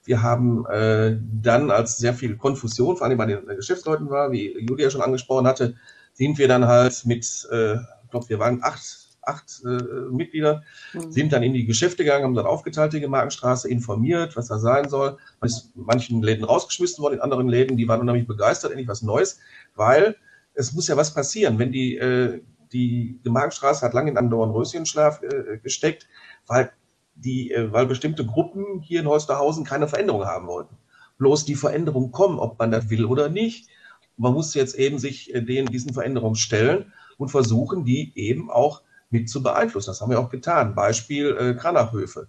Wir 0.05 0.23
haben 0.23 0.67
äh, 0.67 1.19
dann, 1.43 1.71
als 1.71 1.97
sehr 1.97 2.15
viel 2.15 2.37
Konfusion, 2.37 2.97
vor 2.97 3.07
allem 3.07 3.19
bei 3.19 3.27
den 3.27 3.47
Geschäftsleuten 3.47 4.11
war, 4.11 4.31
wie 4.31 4.59
Julia 4.59 4.91
schon 4.91 5.01
angesprochen 5.01 5.47
hatte, 5.47 5.75
sind 6.13 6.39
wir 6.39 6.47
dann 6.47 6.67
halt 6.67 7.05
mit 7.07 7.49
äh, 7.51 7.77
glaube, 8.15 8.29
wir 8.29 8.39
waren 8.39 8.63
acht, 8.63 9.04
acht 9.27 9.63
äh, 9.65 9.69
Mitglieder, 10.11 10.63
mhm. 10.93 11.13
sind 11.13 11.33
dann 11.33 11.43
in 11.43 11.53
die 11.53 11.67
Geschäfte 11.67 12.05
gegangen, 12.05 12.25
haben 12.25 12.35
dann 12.35 12.47
aufgeteilt 12.47 12.93
die 12.93 13.07
Markenstraße, 13.07 13.69
informiert, 13.69 14.37
was 14.37 14.49
da 14.49 14.59
sein 14.59 14.89
soll. 14.89 15.17
Man 15.41 15.51
ist 15.51 15.73
in 15.75 15.83
manchen 15.85 16.23
Läden 16.23 16.45
rausgeschmissen 16.45 17.03
worden, 17.03 17.15
in 17.15 17.21
anderen 17.21 17.49
Läden, 17.49 17.77
die 17.77 17.89
waren 17.89 18.01
unheimlich 18.01 18.27
begeistert, 18.27 18.71
endlich 18.71 18.89
was 18.89 19.03
Neues, 19.03 19.41
weil 19.75 20.17
es 20.55 20.73
muss 20.73 20.89
ja 20.89 20.97
was 20.97 21.15
passieren, 21.15 21.59
wenn 21.59 21.73
die, 21.73 21.97
äh, 21.97 22.41
die, 22.73 23.21
die 23.25 23.31
Markenstraße 23.31 23.85
hat 23.85 23.95
lange 23.95 24.11
in 24.11 24.19
einem 24.19 24.31
Dornröschenschlaf 24.31 25.23
äh, 25.23 25.59
gesteckt, 25.59 26.09
weil 26.47 26.73
die, 27.15 27.53
äh, 27.53 27.73
weil 27.73 27.87
bestimmte 27.87 28.25
Gruppen 28.25 28.81
hier 28.81 29.01
in 29.01 29.07
Holsterhausen 29.07 29.65
keine 29.65 29.89
Veränderung 29.89 30.25
haben 30.25 30.47
wollten. 30.47 30.77
Bloß 31.19 31.45
die 31.45 31.55
Veränderungen 31.55 32.13
kommen, 32.13 32.39
ob 32.39 32.59
man 32.59 32.71
das 32.71 32.91
will 32.91 33.05
oder 33.05 33.29
nicht. 33.29 33.69
Man 34.17 34.33
muss 34.33 34.55
jetzt 34.55 34.75
eben 34.75 34.99
sich 34.99 35.35
äh, 35.35 35.43
den, 35.43 35.67
diesen 35.67 35.93
Veränderungen 35.93 36.37
stellen 36.37 36.93
und 37.17 37.31
versuchen, 37.31 37.85
die 37.85 38.13
eben 38.17 38.51
auch 38.51 38.83
mit 39.15 39.31
zu 39.31 39.43
beeinflussen. 39.43 39.91
Das 39.91 40.01
haben 40.01 40.11
wir 40.11 40.19
auch 40.19 40.29
getan. 40.29 40.75
Beispiel 40.75 41.37
äh, 41.39 41.55
Kranachhöfe. 41.55 42.27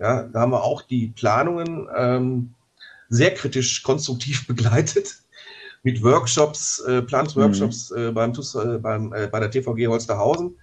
Ja, 0.00 0.24
da 0.24 0.40
haben 0.40 0.52
wir 0.52 0.64
auch 0.64 0.82
die 0.82 1.08
Planungen 1.08 1.86
ähm, 1.94 2.54
sehr 3.08 3.32
kritisch 3.34 3.82
konstruktiv 3.82 4.46
begleitet 4.48 5.22
mit 5.82 6.02
Workshops, 6.02 6.80
äh, 6.80 7.02
Planungsworkshops 7.02 7.90
mhm. 7.90 7.98
äh, 7.98 8.10
beim, 8.10 8.32
äh, 8.32 8.78
beim, 8.78 9.12
äh, 9.12 9.26
bei 9.28 9.38
der 9.38 9.50
TVG 9.50 9.86
Holsterhausen. 9.86 10.56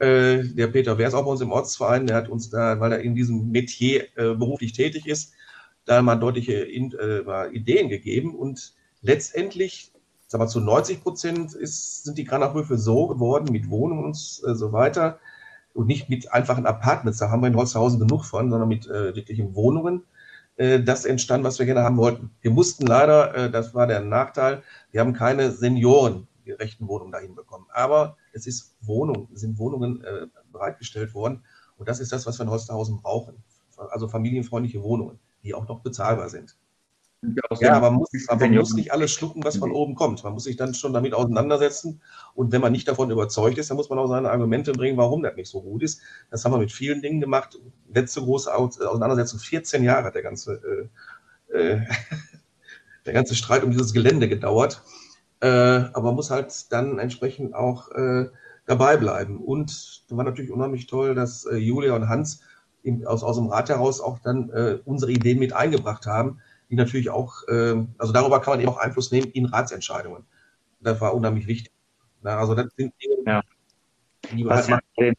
Äh, 0.00 0.44
der 0.44 0.66
Peter 0.66 0.98
Wehrs 0.98 1.14
auch 1.14 1.24
bei 1.24 1.30
uns 1.30 1.40
im 1.40 1.52
Ortsverein, 1.52 2.06
der 2.06 2.16
hat 2.16 2.28
uns 2.28 2.50
da, 2.50 2.78
weil 2.80 2.92
er 2.92 3.00
in 3.00 3.14
diesem 3.14 3.50
Metier 3.50 4.04
äh, 4.16 4.34
beruflich 4.34 4.72
tätig 4.72 5.06
ist, 5.06 5.32
da 5.86 6.02
mal 6.02 6.16
deutliche 6.16 6.54
in, 6.54 6.92
äh, 6.92 7.48
Ideen 7.52 7.88
gegeben 7.88 8.34
und 8.34 8.74
letztendlich, 9.00 9.92
sagen 10.28 10.44
wir 10.44 10.48
zu 10.48 10.60
90 10.60 11.02
Prozent 11.02 11.54
ist, 11.54 12.04
sind 12.04 12.16
die 12.16 12.24
Granachhöfe 12.24 12.78
so 12.78 13.08
geworden 13.08 13.50
mit 13.50 13.68
Wohnungen 13.70 14.04
und 14.04 14.16
äh, 14.46 14.54
so 14.54 14.72
weiter 14.72 15.18
und 15.74 15.86
nicht 15.86 16.08
mit 16.08 16.32
einfachen 16.32 16.66
Apartments, 16.66 17.18
da 17.18 17.30
haben 17.30 17.42
wir 17.42 17.48
in 17.48 17.56
Holsterhausen 17.56 17.98
genug 17.98 18.24
von, 18.24 18.50
sondern 18.50 18.68
mit 18.68 18.86
äh, 18.86 19.14
wirklichen 19.14 19.54
Wohnungen, 19.54 20.04
äh, 20.56 20.82
das 20.82 21.04
entstand, 21.04 21.44
was 21.44 21.58
wir 21.58 21.66
gerne 21.66 21.82
haben 21.82 21.96
wollten. 21.96 22.30
Wir 22.40 22.50
mussten 22.50 22.86
leider, 22.86 23.34
äh, 23.34 23.50
das 23.50 23.74
war 23.74 23.86
der 23.86 24.00
Nachteil, 24.00 24.62
wir 24.90 25.00
haben 25.00 25.12
keine 25.12 25.50
seniorengerechten 25.50 26.88
Wohnungen 26.88 27.12
dahin 27.12 27.34
bekommen. 27.34 27.66
Aber 27.72 28.16
es 28.32 28.46
ist 28.46 28.74
Wohnung, 28.80 29.28
sind 29.32 29.58
Wohnungen 29.58 30.02
äh, 30.04 30.26
bereitgestellt 30.52 31.14
worden. 31.14 31.44
Und 31.76 31.88
das 31.88 32.00
ist 32.00 32.12
das, 32.12 32.26
was 32.26 32.38
wir 32.38 32.44
in 32.44 32.50
Holsterhausen 32.50 33.00
brauchen. 33.00 33.42
Also 33.76 34.08
familienfreundliche 34.08 34.82
Wohnungen, 34.82 35.20
die 35.44 35.54
auch 35.54 35.68
noch 35.68 35.80
bezahlbar 35.80 36.28
sind. 36.28 36.56
Ja, 37.60 37.72
aber 37.72 37.90
man 37.90 37.98
muss, 37.98 38.10
man 38.28 38.54
muss 38.54 38.74
nicht 38.74 38.92
alles 38.92 39.10
schlucken, 39.10 39.42
was 39.42 39.56
von 39.56 39.72
oben 39.72 39.96
kommt. 39.96 40.22
Man 40.22 40.34
muss 40.34 40.44
sich 40.44 40.56
dann 40.56 40.72
schon 40.74 40.92
damit 40.92 41.14
auseinandersetzen. 41.14 42.00
Und 42.34 42.52
wenn 42.52 42.60
man 42.60 42.70
nicht 42.70 42.86
davon 42.86 43.10
überzeugt 43.10 43.58
ist, 43.58 43.70
dann 43.70 43.76
muss 43.76 43.90
man 43.90 43.98
auch 43.98 44.06
seine 44.06 44.30
Argumente 44.30 44.72
bringen, 44.72 44.96
warum 44.96 45.24
das 45.24 45.34
nicht 45.34 45.50
so 45.50 45.60
gut 45.60 45.82
ist. 45.82 46.00
Das 46.30 46.44
haben 46.44 46.52
wir 46.52 46.58
mit 46.58 46.70
vielen 46.70 47.02
Dingen 47.02 47.20
gemacht. 47.20 47.58
Letzte 47.92 48.20
große 48.20 48.54
Auseinandersetzung, 48.54 49.40
14 49.40 49.82
Jahre 49.82 50.04
hat 50.04 50.14
der 50.14 50.22
ganze, 50.22 50.88
äh, 51.52 51.58
äh, 51.58 51.80
der 53.06 53.12
ganze 53.12 53.34
Streit 53.34 53.64
um 53.64 53.72
dieses 53.72 53.92
Gelände 53.92 54.28
gedauert. 54.28 54.82
Äh, 55.40 55.48
aber 55.48 56.02
man 56.02 56.14
muss 56.14 56.30
halt 56.30 56.72
dann 56.72 57.00
entsprechend 57.00 57.52
auch 57.52 57.90
äh, 57.90 58.26
dabei 58.66 58.96
bleiben. 58.96 59.38
Und 59.38 60.04
da 60.08 60.16
war 60.16 60.24
natürlich 60.24 60.52
unheimlich 60.52 60.86
toll, 60.86 61.16
dass 61.16 61.46
äh, 61.46 61.56
Julia 61.56 61.96
und 61.96 62.08
Hans 62.08 62.42
aus, 63.06 63.24
aus 63.24 63.36
dem 63.36 63.48
Rat 63.48 63.70
heraus 63.70 64.00
auch 64.00 64.20
dann 64.20 64.50
äh, 64.50 64.78
unsere 64.84 65.10
Ideen 65.10 65.40
mit 65.40 65.52
eingebracht 65.52 66.06
haben 66.06 66.40
die 66.70 66.76
natürlich 66.76 67.10
auch, 67.10 67.46
äh, 67.48 67.76
also 67.98 68.12
darüber 68.12 68.40
kann 68.40 68.54
man 68.54 68.60
eben 68.60 68.68
auch 68.68 68.78
Einfluss 68.78 69.10
nehmen 69.10 69.28
in 69.32 69.46
Ratsentscheidungen. 69.46 70.24
Das 70.80 71.00
war 71.00 71.14
unheimlich 71.14 71.46
wichtig. 71.46 71.72
Also 72.22 72.54
das 72.54 72.66
sind 72.76 72.92
Dinge, 73.02 73.16
ja. 73.26 73.42
die 74.32 74.44
was, 74.44 74.70
halt 74.70 74.82
den, 74.98 75.14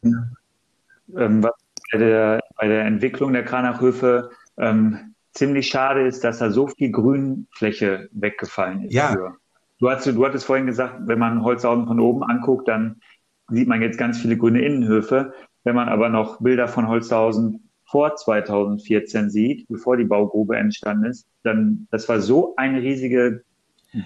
ähm, 1.15 1.43
was 1.43 1.53
bei, 1.91 1.97
der, 1.97 2.39
bei 2.57 2.67
der 2.67 2.85
Entwicklung 2.85 3.33
der 3.33 3.45
Kranachhöfe 3.45 4.31
ähm, 4.57 5.15
ziemlich 5.33 5.67
schade 5.67 6.05
ist, 6.05 6.23
dass 6.23 6.39
da 6.39 6.51
so 6.51 6.67
viel 6.67 6.91
Grünfläche 6.91 8.09
weggefallen 8.11 8.85
ist. 8.85 8.93
Ja. 8.93 9.13
Für. 9.13 9.37
Du, 9.79 9.89
hast, 9.89 10.05
du 10.05 10.25
hattest 10.25 10.45
vorhin 10.45 10.65
gesagt, 10.65 10.95
wenn 11.05 11.19
man 11.19 11.43
Holzhausen 11.43 11.87
von 11.87 11.99
oben 11.99 12.23
anguckt, 12.23 12.67
dann 12.67 13.01
sieht 13.47 13.67
man 13.67 13.81
jetzt 13.81 13.97
ganz 13.97 14.19
viele 14.19 14.37
grüne 14.37 14.61
Innenhöfe. 14.61 15.33
Wenn 15.63 15.75
man 15.75 15.87
aber 15.87 16.09
noch 16.09 16.41
Bilder 16.41 16.67
von 16.67 16.87
Holzhausen 16.87 17.68
vor 17.89 18.15
2014 18.15 19.29
sieht, 19.29 19.67
bevor 19.67 19.97
die 19.97 20.05
Baugrube 20.05 20.55
entstanden 20.55 21.05
ist, 21.05 21.27
dann 21.43 21.87
das 21.91 22.07
war 22.07 22.21
so 22.21 22.55
eine 22.55 22.81
riesige 22.81 23.43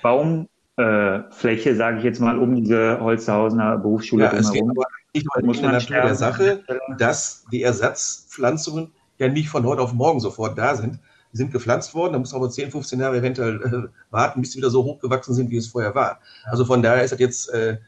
Baumfläche, 0.02 1.70
äh, 1.70 1.76
sage 1.76 1.98
ich 1.98 2.04
jetzt 2.04 2.22
mal, 2.22 2.40
um 2.40 2.56
diese 2.56 3.00
Holzhausener 3.02 3.78
Berufsschule 3.78 4.26
ja, 4.26 4.30
drumherum. 4.32 4.74
Ich 5.12 5.26
muss 5.42 5.62
man 5.62 5.74
Natur 5.74 5.98
der 5.98 6.16
Sache, 6.16 6.64
dass 6.98 7.46
die 7.52 7.64
Ersatzpflanzungen 7.64 8.92
ja 9.18 9.28
nicht 9.28 9.50
von 9.50 9.66
heute 9.66 9.82
auf 9.82 9.94
morgen 9.94 10.20
sofort 10.20 10.58
da 10.58 10.76
sind. 10.76 11.00
Die 11.34 11.38
sind 11.38 11.52
gepflanzt 11.52 11.94
worden, 11.94 12.14
da 12.14 12.20
muss 12.20 12.32
man 12.32 12.42
aber 12.42 12.50
10, 12.52 12.72
15 12.72 13.00
Jahre 13.00 13.18
eventuell 13.18 13.62
äh, 13.62 13.90
warten, 14.12 14.42
bis 14.42 14.52
sie 14.52 14.60
wieder 14.60 14.70
so 14.70 14.84
hochgewachsen 14.84 15.34
sind, 15.34 15.50
wie 15.50 15.58
es 15.58 15.68
vorher 15.68 15.94
war. 15.96 16.20
Also 16.46 16.64
von 16.64 16.82
daher 16.82 17.04
ist 17.04 17.12
das 17.12 17.20
jetzt 17.20 17.52
äh, 17.54 17.80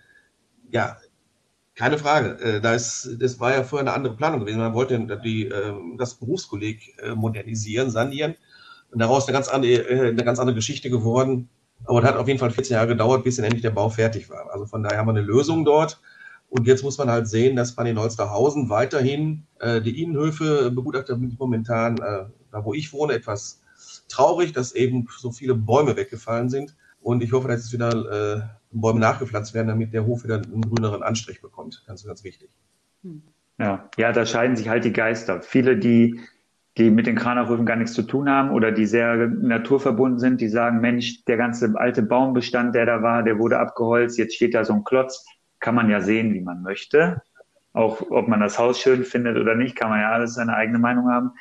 ja 0.72 0.98
keine 1.76 1.98
Frage. 1.98 2.40
Äh, 2.40 2.62
da 2.62 2.74
ist, 2.74 3.18
das 3.20 3.40
war 3.40 3.54
ja 3.54 3.64
vorher 3.64 3.88
eine 3.88 3.96
andere 3.96 4.16
Planung 4.16 4.40
gewesen. 4.40 4.60
Man 4.60 4.74
wollte 4.74 5.20
die, 5.24 5.46
ähm, 5.46 5.98
das 5.98 6.16
Berufskolleg 6.16 6.98
äh, 7.00 7.14
modernisieren, 7.14 7.92
sanieren. 7.92 8.36
Und 8.92 9.00
daraus 9.00 9.28
eine 9.28 9.34
ganz 9.34 9.50
andere, 9.50 9.90
äh, 9.90 10.10
eine 10.10 10.24
ganz 10.24 10.40
andere 10.40 10.56
Geschichte 10.56 10.90
geworden. 10.90 11.50
Aber 11.84 12.02
es 12.02 12.06
hat 12.06 12.16
auf 12.16 12.28
jeden 12.28 12.40
Fall 12.40 12.52
14 12.52 12.76
Jahre 12.76 12.88
gedauert, 12.88 13.24
bis 13.24 13.38
endlich 13.38 13.62
der 13.62 13.72
Bau 13.72 13.90
fertig 13.90 14.30
war. 14.30 14.50
Also 14.52 14.66
von 14.66 14.84
daher 14.84 14.98
haben 14.98 15.08
wir 15.08 15.12
eine 15.12 15.22
Lösung 15.22 15.66
dort. 15.66 16.00
Und 16.50 16.68
jetzt 16.68 16.84
muss 16.84 16.98
man 16.98 17.10
halt 17.10 17.28
sehen, 17.28 17.56
dass 17.56 17.76
man 17.76 17.86
in 17.86 18.00
Holsterhausen 18.00 18.70
weiterhin 18.70 19.46
äh, 19.60 19.82
die 19.82 20.02
Innenhöfe 20.02 20.72
begutachtet 20.72 21.20
momentan, 21.38 21.98
äh, 21.98 22.26
da 22.52 22.64
wo 22.64 22.74
ich 22.74 22.94
wohne, 22.94 23.14
etwas 23.14 23.62
traurig, 24.08 24.54
dass 24.54 24.74
eben 24.74 25.08
so 25.18 25.32
viele 25.32 25.56
Bäume 25.56 25.98
weggefallen 25.98 26.50
sind. 26.50 26.76
Und 27.02 27.22
ich 27.22 27.34
hoffe, 27.34 27.50
dass 27.50 27.62
es 27.62 27.74
wieder 27.74 27.90
äh, 27.92 28.42
Bäume 28.82 29.00
nachgepflanzt 29.00 29.54
werden, 29.54 29.68
damit 29.68 29.94
der 29.94 30.06
Hof 30.06 30.24
wieder 30.24 30.36
einen 30.36 30.62
grüneren 30.62 31.04
Anstrich 31.04 31.42
bekommt. 31.42 31.84
Ganz, 31.88 32.06
ganz 32.06 32.24
wichtig. 32.24 32.50
Hm. 33.04 33.24
Ja, 33.58 33.90
ja, 33.98 34.12
da 34.12 34.26
scheiden 34.26 34.56
sich 34.56 34.68
halt 34.68 34.84
die 34.84 34.94
Geister. 34.94 35.42
Viele, 35.42 35.78
die, 35.78 36.20
die 36.78 36.90
mit 36.90 37.08
den 37.08 37.16
Kranachhöfen 37.16 37.66
gar 37.66 37.78
nichts 37.78 37.94
zu 37.94 38.04
tun 38.04 38.30
haben 38.30 38.52
oder 38.52 38.72
die 38.72 38.86
sehr 38.86 39.28
naturverbunden 39.28 40.20
sind, 40.20 40.42
die 40.42 40.50
sagen, 40.50 40.82
Mensch, 40.82 41.24
der 41.26 41.38
ganze 41.38 41.74
alte 41.76 42.02
Baumbestand, 42.02 42.76
der 42.76 42.86
da 42.86 43.02
war, 43.02 43.24
der 43.24 43.40
wurde 43.40 43.60
abgeholzt, 43.60 44.18
jetzt 44.18 44.36
steht 44.36 44.54
da 44.54 44.66
so 44.66 44.74
ein 44.74 44.84
Klotz. 44.84 45.26
Kann 45.60 45.76
man 45.76 45.90
ja 45.90 46.02
sehen, 46.02 46.34
wie 46.34 46.42
man 46.42 46.62
möchte. 46.62 47.22
Auch 47.72 48.02
ob 48.10 48.28
man 48.28 48.42
das 48.42 48.60
Haus 48.60 48.80
schön 48.80 49.04
findet 49.04 49.38
oder 49.38 49.56
nicht, 49.56 49.76
kann 49.76 49.90
man 49.90 50.02
ja 50.02 50.12
alles 50.12 50.36
seine 50.36 50.56
eigene 50.56 50.80
Meinung 50.80 51.10
haben. 51.10 51.32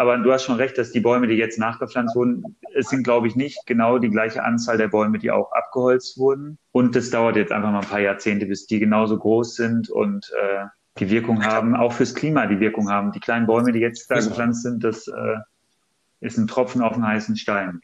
Aber 0.00 0.16
du 0.16 0.32
hast 0.32 0.44
schon 0.44 0.56
recht, 0.56 0.78
dass 0.78 0.92
die 0.92 1.00
Bäume, 1.00 1.26
die 1.26 1.34
jetzt 1.34 1.58
nachgepflanzt 1.58 2.16
wurden, 2.16 2.56
es 2.74 2.88
sind, 2.88 3.02
glaube 3.02 3.26
ich, 3.26 3.36
nicht 3.36 3.66
genau 3.66 3.98
die 3.98 4.08
gleiche 4.08 4.42
Anzahl 4.42 4.78
der 4.78 4.88
Bäume, 4.88 5.18
die 5.18 5.30
auch 5.30 5.52
abgeholzt 5.52 6.16
wurden. 6.16 6.56
Und 6.72 6.96
es 6.96 7.10
dauert 7.10 7.36
jetzt 7.36 7.52
einfach 7.52 7.70
mal 7.70 7.80
ein 7.80 7.86
paar 7.86 8.00
Jahrzehnte, 8.00 8.46
bis 8.46 8.66
die 8.66 8.78
genauso 8.78 9.18
groß 9.18 9.56
sind 9.56 9.90
und 9.90 10.32
äh, 10.40 10.64
die 10.98 11.10
Wirkung 11.10 11.44
haben, 11.44 11.76
auch 11.76 11.92
fürs 11.92 12.14
Klima 12.14 12.46
die 12.46 12.60
Wirkung 12.60 12.88
haben. 12.88 13.12
Die 13.12 13.20
kleinen 13.20 13.46
Bäume, 13.46 13.72
die 13.72 13.80
jetzt 13.80 14.10
da 14.10 14.14
gepflanzt 14.14 14.62
sind, 14.62 14.82
das 14.82 15.06
äh, 15.06 15.36
ist 16.20 16.38
ein 16.38 16.46
Tropfen 16.46 16.80
auf 16.80 16.94
einen 16.94 17.06
heißen 17.06 17.36
Stein. 17.36 17.82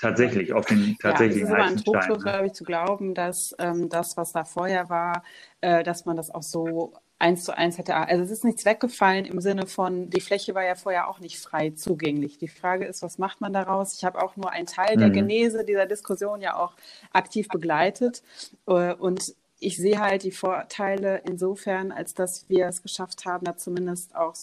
Tatsächlich, 0.00 0.54
auf 0.54 0.64
den 0.64 0.96
tatsächlichen 1.02 1.50
ja, 1.50 1.64
heißen 1.64 1.80
Stein. 1.80 1.96
Es 1.96 2.04
ist 2.06 2.10
aber 2.10 2.14
ein 2.14 2.22
glaube 2.22 2.46
ich, 2.46 2.52
zu 2.54 2.64
glauben, 2.64 3.12
dass 3.12 3.54
ähm, 3.58 3.90
das, 3.90 4.16
was 4.16 4.32
da 4.32 4.44
vorher 4.44 4.88
war, 4.88 5.22
äh, 5.60 5.82
dass 5.82 6.06
man 6.06 6.16
das 6.16 6.30
auch 6.30 6.42
so 6.42 6.94
eins 7.18 7.44
zu 7.44 7.56
eins 7.56 7.78
hätte. 7.78 7.96
Also 7.96 8.22
es 8.22 8.30
ist 8.30 8.44
nichts 8.44 8.64
weggefallen 8.64 9.24
im 9.24 9.40
Sinne 9.40 9.66
von, 9.66 10.08
die 10.10 10.20
Fläche 10.20 10.54
war 10.54 10.64
ja 10.64 10.76
vorher 10.76 11.08
auch 11.08 11.18
nicht 11.18 11.38
frei 11.40 11.70
zugänglich. 11.70 12.38
Die 12.38 12.48
Frage 12.48 12.84
ist, 12.84 13.02
was 13.02 13.18
macht 13.18 13.40
man 13.40 13.52
daraus? 13.52 13.94
Ich 13.94 14.04
habe 14.04 14.22
auch 14.22 14.36
nur 14.36 14.50
einen 14.50 14.66
Teil 14.66 14.96
mhm. 14.96 15.00
der 15.00 15.10
Genese 15.10 15.64
dieser 15.64 15.86
Diskussion 15.86 16.40
ja 16.40 16.56
auch 16.56 16.74
aktiv 17.12 17.48
begleitet. 17.48 18.22
Äh, 18.66 18.94
und 18.94 19.34
ich 19.60 19.76
sehe 19.76 19.98
halt 19.98 20.22
die 20.22 20.30
Vorteile 20.30 21.22
insofern, 21.24 21.90
als 21.90 22.14
dass 22.14 22.48
wir 22.48 22.66
es 22.66 22.82
geschafft 22.82 23.24
haben, 23.26 23.44
da 23.44 23.56
zumindest 23.56 24.14
auch 24.14 24.34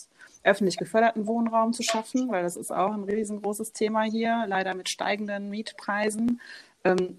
öffentlich 0.43 0.77
geförderten 0.77 1.25
Wohnraum 1.25 1.73
zu 1.73 1.81
schaffen, 1.81 2.29
weil 2.29 2.43
das 2.43 2.57
ist 2.57 2.71
auch 2.71 2.91
ein 2.91 3.05
riesengroßes 3.05 3.71
Thema 3.71 4.03
hier, 4.03 4.45
leider 4.47 4.75
mit 4.75 4.89
steigenden 4.89 5.49
Mietpreisen 5.49 6.41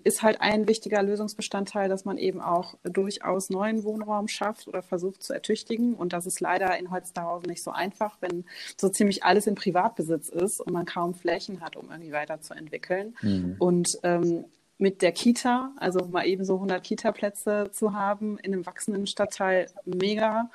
ist 0.05 0.23
halt 0.23 0.41
ein 0.41 0.69
wichtiger 0.69 1.03
Lösungsbestandteil, 1.03 1.89
dass 1.89 2.05
man 2.05 2.19
eben 2.19 2.41
auch 2.41 2.77
durchaus 2.85 3.51
neuen 3.51 3.83
Wohnraum 3.83 4.29
schafft 4.29 4.69
oder 4.69 4.83
versucht 4.83 5.23
zu 5.23 5.33
ertüchtigen. 5.33 5.95
Und 5.95 6.13
das 6.13 6.27
ist 6.27 6.41
leider 6.41 6.79
in 6.79 6.91
Holsterhausen 6.91 7.49
nicht 7.49 7.63
so 7.63 7.73
einfach, 7.73 8.17
wenn 8.21 8.45
so 8.77 8.89
ziemlich 8.89 9.25
alles 9.25 9.47
in 9.47 9.57
Privatbesitz 9.57 10.29
ist 10.29 10.61
und 10.61 10.73
man 10.73 10.87
kaum 10.87 11.15
Flächen 11.15 11.61
hat, 11.61 11.77
um 11.77 11.91
irgendwie 11.91 12.13
weiterzuentwickeln. 12.13 13.17
Mhm. 13.23 13.57
Und 13.59 13.99
ähm, 14.05 14.45
mit 14.79 15.01
der 15.01 15.13
Kita, 15.13 15.73
also 15.77 16.05
mal 16.07 16.27
eben 16.27 16.45
so 16.45 16.55
100 16.55 16.83
Kita-Plätze 16.83 17.71
zu 17.73 17.95
haben 17.95 18.39
in 18.39 18.53
einem 18.53 18.67
wachsenden 18.67 19.07
Stadtteil, 19.07 19.67
mega. 19.85 20.51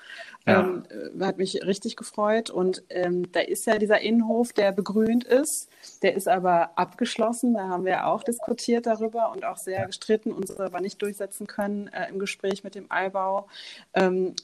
Ja. 0.46 0.62
Ähm, 0.62 0.84
äh, 1.20 1.24
hat 1.26 1.38
mich 1.38 1.66
richtig 1.66 1.96
gefreut. 1.96 2.50
Und 2.52 2.84
ähm, 2.90 3.32
da 3.32 3.40
ist 3.40 3.66
ja 3.66 3.78
dieser 3.80 4.02
Innenhof, 4.02 4.54
der 4.54 4.72
begrünt 4.72 5.24
ist. 5.24 5.70
Der 6.04 6.14
ist 6.14 6.28
aber 6.28 6.78
abgeschlossen. 6.78 7.56
Da 7.56 7.68
haben 7.68 7.86
wir 7.86 8.08
auch 8.08 8.24
diskutiert 8.24 8.86
darüber 8.86 9.32
und 9.32 9.44
auch 9.44 9.58
sehr 9.58 9.88
gestritten, 9.88 10.32
uns 10.32 10.52
aber 10.60 10.82
nicht 10.82 11.02
durchsetzen 11.02 11.48
können 11.48 11.88
äh, 11.88 12.10
im 12.10 12.20
Gespräch 12.20 12.64
mit 12.64 12.76
dem 12.76 12.92
Allbau, 12.92 13.48
ähm, 13.94 14.36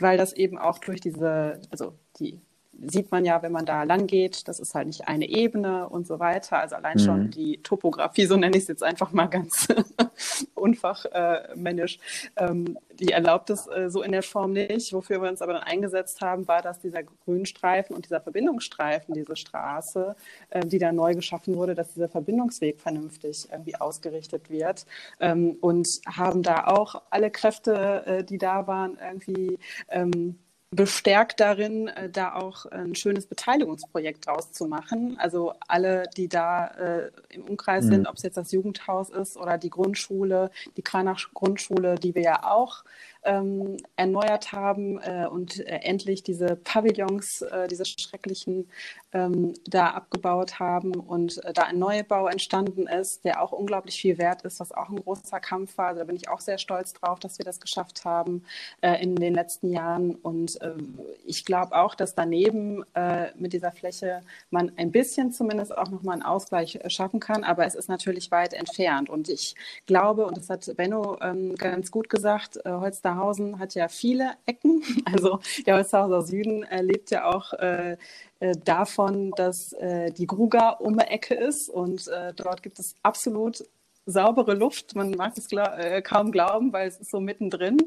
weil 0.00 0.18
das 0.18 0.32
eben 0.32 0.58
auch 0.58 0.78
durch 0.78 1.00
diese, 1.00 1.60
also 1.70 1.94
die 2.18 2.40
sieht 2.86 3.10
man 3.10 3.24
ja, 3.24 3.42
wenn 3.42 3.52
man 3.52 3.66
da 3.66 3.82
lang 3.82 4.06
geht, 4.06 4.48
das 4.48 4.60
ist 4.60 4.74
halt 4.74 4.86
nicht 4.86 5.06
eine 5.08 5.28
Ebene 5.28 5.88
und 5.88 6.06
so 6.06 6.18
weiter. 6.18 6.58
Also 6.58 6.76
allein 6.76 6.96
mhm. 6.96 7.00
schon 7.00 7.30
die 7.30 7.58
Topografie, 7.62 8.26
so 8.26 8.36
nenne 8.36 8.56
ich 8.56 8.62
es 8.62 8.68
jetzt 8.68 8.82
einfach 8.82 9.12
mal 9.12 9.26
ganz 9.26 9.68
unfachmännisch, 10.54 11.98
äh, 12.36 12.46
ähm, 12.46 12.78
die 12.98 13.12
erlaubt 13.12 13.50
es 13.50 13.66
äh, 13.66 13.90
so 13.90 14.02
in 14.02 14.12
der 14.12 14.22
Form 14.22 14.52
nicht. 14.52 14.92
Wofür 14.92 15.22
wir 15.22 15.28
uns 15.28 15.42
aber 15.42 15.54
dann 15.54 15.62
eingesetzt 15.62 16.20
haben, 16.20 16.48
war, 16.48 16.62
dass 16.62 16.80
dieser 16.80 17.02
Grünstreifen 17.02 17.94
und 17.96 18.06
dieser 18.06 18.20
Verbindungsstreifen, 18.20 19.14
diese 19.14 19.36
Straße, 19.36 20.16
äh, 20.50 20.60
die 20.66 20.78
da 20.78 20.92
neu 20.92 21.14
geschaffen 21.14 21.56
wurde, 21.56 21.74
dass 21.74 21.94
dieser 21.94 22.08
Verbindungsweg 22.08 22.80
vernünftig 22.80 23.48
irgendwie 23.50 23.76
ausgerichtet 23.76 24.50
wird. 24.50 24.86
Ähm, 25.18 25.56
und 25.60 25.88
haben 26.06 26.42
da 26.42 26.66
auch 26.66 27.02
alle 27.10 27.30
Kräfte, 27.30 28.04
äh, 28.06 28.24
die 28.24 28.38
da 28.38 28.66
waren, 28.66 28.98
irgendwie 29.00 29.58
ähm, 29.88 30.38
bestärkt 30.70 31.40
darin, 31.40 31.88
äh, 31.88 32.08
da 32.08 32.34
auch 32.34 32.66
ein 32.66 32.94
schönes 32.94 33.26
Beteiligungsprojekt 33.26 34.26
draus 34.26 34.52
zu 34.52 34.66
machen. 34.66 35.16
Also 35.18 35.54
alle, 35.66 36.04
die 36.16 36.28
da 36.28 36.68
äh, 36.68 37.10
im 37.30 37.42
Umkreis 37.42 37.84
mhm. 37.86 37.90
sind, 37.90 38.08
ob 38.08 38.16
es 38.16 38.22
jetzt 38.22 38.36
das 38.36 38.52
Jugendhaus 38.52 39.10
ist 39.10 39.36
oder 39.36 39.58
die 39.58 39.70
Grundschule, 39.70 40.50
die 40.76 40.82
Kranach 40.82 41.34
Grundschule, 41.34 41.96
die 41.96 42.14
wir 42.14 42.22
ja 42.22 42.50
auch 42.50 42.84
ähm, 43.24 43.76
erneuert 43.96 44.52
haben 44.52 44.98
äh, 44.98 45.26
und 45.30 45.60
äh, 45.60 45.80
endlich 45.82 46.22
diese 46.22 46.56
Pavillons, 46.56 47.42
äh, 47.42 47.68
diese 47.68 47.84
schrecklichen, 47.84 48.68
ähm, 49.12 49.54
da 49.66 49.88
abgebaut 49.88 50.60
haben 50.60 50.94
und 50.94 51.42
äh, 51.44 51.52
da 51.52 51.64
ein 51.64 51.78
Neubau 51.78 52.28
entstanden 52.28 52.86
ist, 52.86 53.24
der 53.24 53.42
auch 53.42 53.52
unglaublich 53.52 54.00
viel 54.00 54.18
wert 54.18 54.42
ist, 54.42 54.60
was 54.60 54.72
auch 54.72 54.88
ein 54.88 55.02
großer 55.02 55.40
Kampf 55.40 55.76
war. 55.78 55.88
Also 55.88 56.00
da 56.00 56.04
bin 56.04 56.16
ich 56.16 56.28
auch 56.28 56.40
sehr 56.40 56.58
stolz 56.58 56.92
drauf, 56.92 57.18
dass 57.18 57.38
wir 57.38 57.44
das 57.44 57.60
geschafft 57.60 58.04
haben 58.04 58.44
äh, 58.80 59.02
in 59.02 59.16
den 59.16 59.34
letzten 59.34 59.72
Jahren. 59.72 60.14
Und 60.14 60.58
ähm, 60.62 60.98
ich 61.26 61.44
glaube 61.44 61.74
auch, 61.76 61.94
dass 61.94 62.14
daneben 62.14 62.84
äh, 62.94 63.32
mit 63.36 63.52
dieser 63.52 63.72
Fläche 63.72 64.22
man 64.50 64.72
ein 64.76 64.92
bisschen 64.92 65.32
zumindest 65.32 65.76
auch 65.76 65.90
nochmal 65.90 66.14
einen 66.14 66.22
Ausgleich 66.22 66.78
schaffen 66.86 67.20
kann, 67.20 67.44
aber 67.44 67.66
es 67.66 67.74
ist 67.74 67.88
natürlich 67.88 68.30
weit 68.30 68.52
entfernt. 68.52 69.10
Und 69.10 69.28
ich 69.28 69.56
glaube, 69.86 70.26
und 70.26 70.36
das 70.36 70.48
hat 70.48 70.70
Benno 70.76 71.18
ähm, 71.20 71.56
ganz 71.56 71.90
gut 71.90 72.08
gesagt, 72.08 72.58
äh, 72.64 72.70
Holster 72.70 73.09
Holsterhausen 73.16 73.58
hat 73.58 73.74
ja 73.74 73.88
viele 73.88 74.32
Ecken. 74.46 74.82
Also 75.04 75.40
der 75.66 75.76
Holsterhauser 75.76 76.22
Süden 76.22 76.62
äh, 76.64 76.82
lebt 76.82 77.10
ja 77.10 77.24
auch 77.24 77.52
äh, 77.54 77.96
äh, 78.40 78.52
davon, 78.64 79.32
dass 79.36 79.72
äh, 79.74 80.12
die 80.12 80.26
Gruga 80.26 80.70
um 80.70 80.98
die 80.98 81.04
Ecke 81.04 81.34
ist 81.34 81.68
und 81.68 82.06
äh, 82.08 82.32
dort 82.34 82.62
gibt 82.62 82.78
es 82.78 82.94
absolut 83.02 83.64
saubere 84.10 84.54
Luft. 84.54 84.94
Man 84.94 85.12
mag 85.12 85.36
es 85.36 85.48
glaub, 85.48 85.78
äh, 85.78 86.02
kaum 86.02 86.32
glauben, 86.32 86.72
weil 86.72 86.88
es 86.88 86.98
ist 86.98 87.10
so 87.10 87.20
mittendrin. 87.20 87.78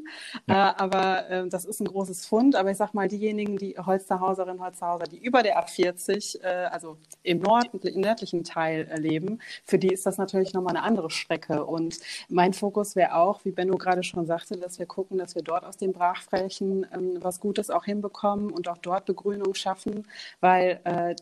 Ja. 0.48 0.70
Äh, 0.70 0.74
aber 0.82 1.30
äh, 1.30 1.48
das 1.48 1.64
ist 1.64 1.80
ein 1.80 1.86
großes 1.86 2.26
Fund. 2.26 2.56
Aber 2.56 2.70
ich 2.70 2.76
sag 2.76 2.94
mal, 2.94 3.08
diejenigen, 3.08 3.56
die 3.56 3.76
Holsterhauserinnen, 3.78 4.60
Holsterhauser, 4.60 5.04
die 5.04 5.18
über 5.18 5.42
der 5.42 5.62
A40, 5.62 6.42
äh, 6.42 6.46
also 6.66 6.96
im, 7.22 7.40
Nord 7.40 7.68
im 7.72 8.00
nördlichen 8.00 8.44
Teil 8.44 8.88
äh, 8.90 8.98
leben, 8.98 9.40
für 9.64 9.78
die 9.78 9.92
ist 9.92 10.06
das 10.06 10.18
natürlich 10.18 10.52
nochmal 10.52 10.76
eine 10.76 10.84
andere 10.84 11.10
Strecke. 11.10 11.64
Und 11.64 11.98
mein 12.28 12.52
Fokus 12.52 12.96
wäre 12.96 13.14
auch, 13.16 13.44
wie 13.44 13.52
Benno 13.52 13.76
gerade 13.76 14.02
schon 14.02 14.26
sagte, 14.26 14.56
dass 14.56 14.78
wir 14.78 14.86
gucken, 14.86 15.18
dass 15.18 15.34
wir 15.34 15.42
dort 15.42 15.64
aus 15.64 15.76
den 15.76 15.92
Brachflächen 15.92 16.86
ähm, 16.92 17.18
was 17.20 17.40
Gutes 17.40 17.70
auch 17.70 17.84
hinbekommen 17.84 18.50
und 18.50 18.68
auch 18.68 18.78
dort 18.78 19.04
Begrünung 19.04 19.54
schaffen, 19.54 20.06
weil 20.40 20.80
äh, 20.84 21.14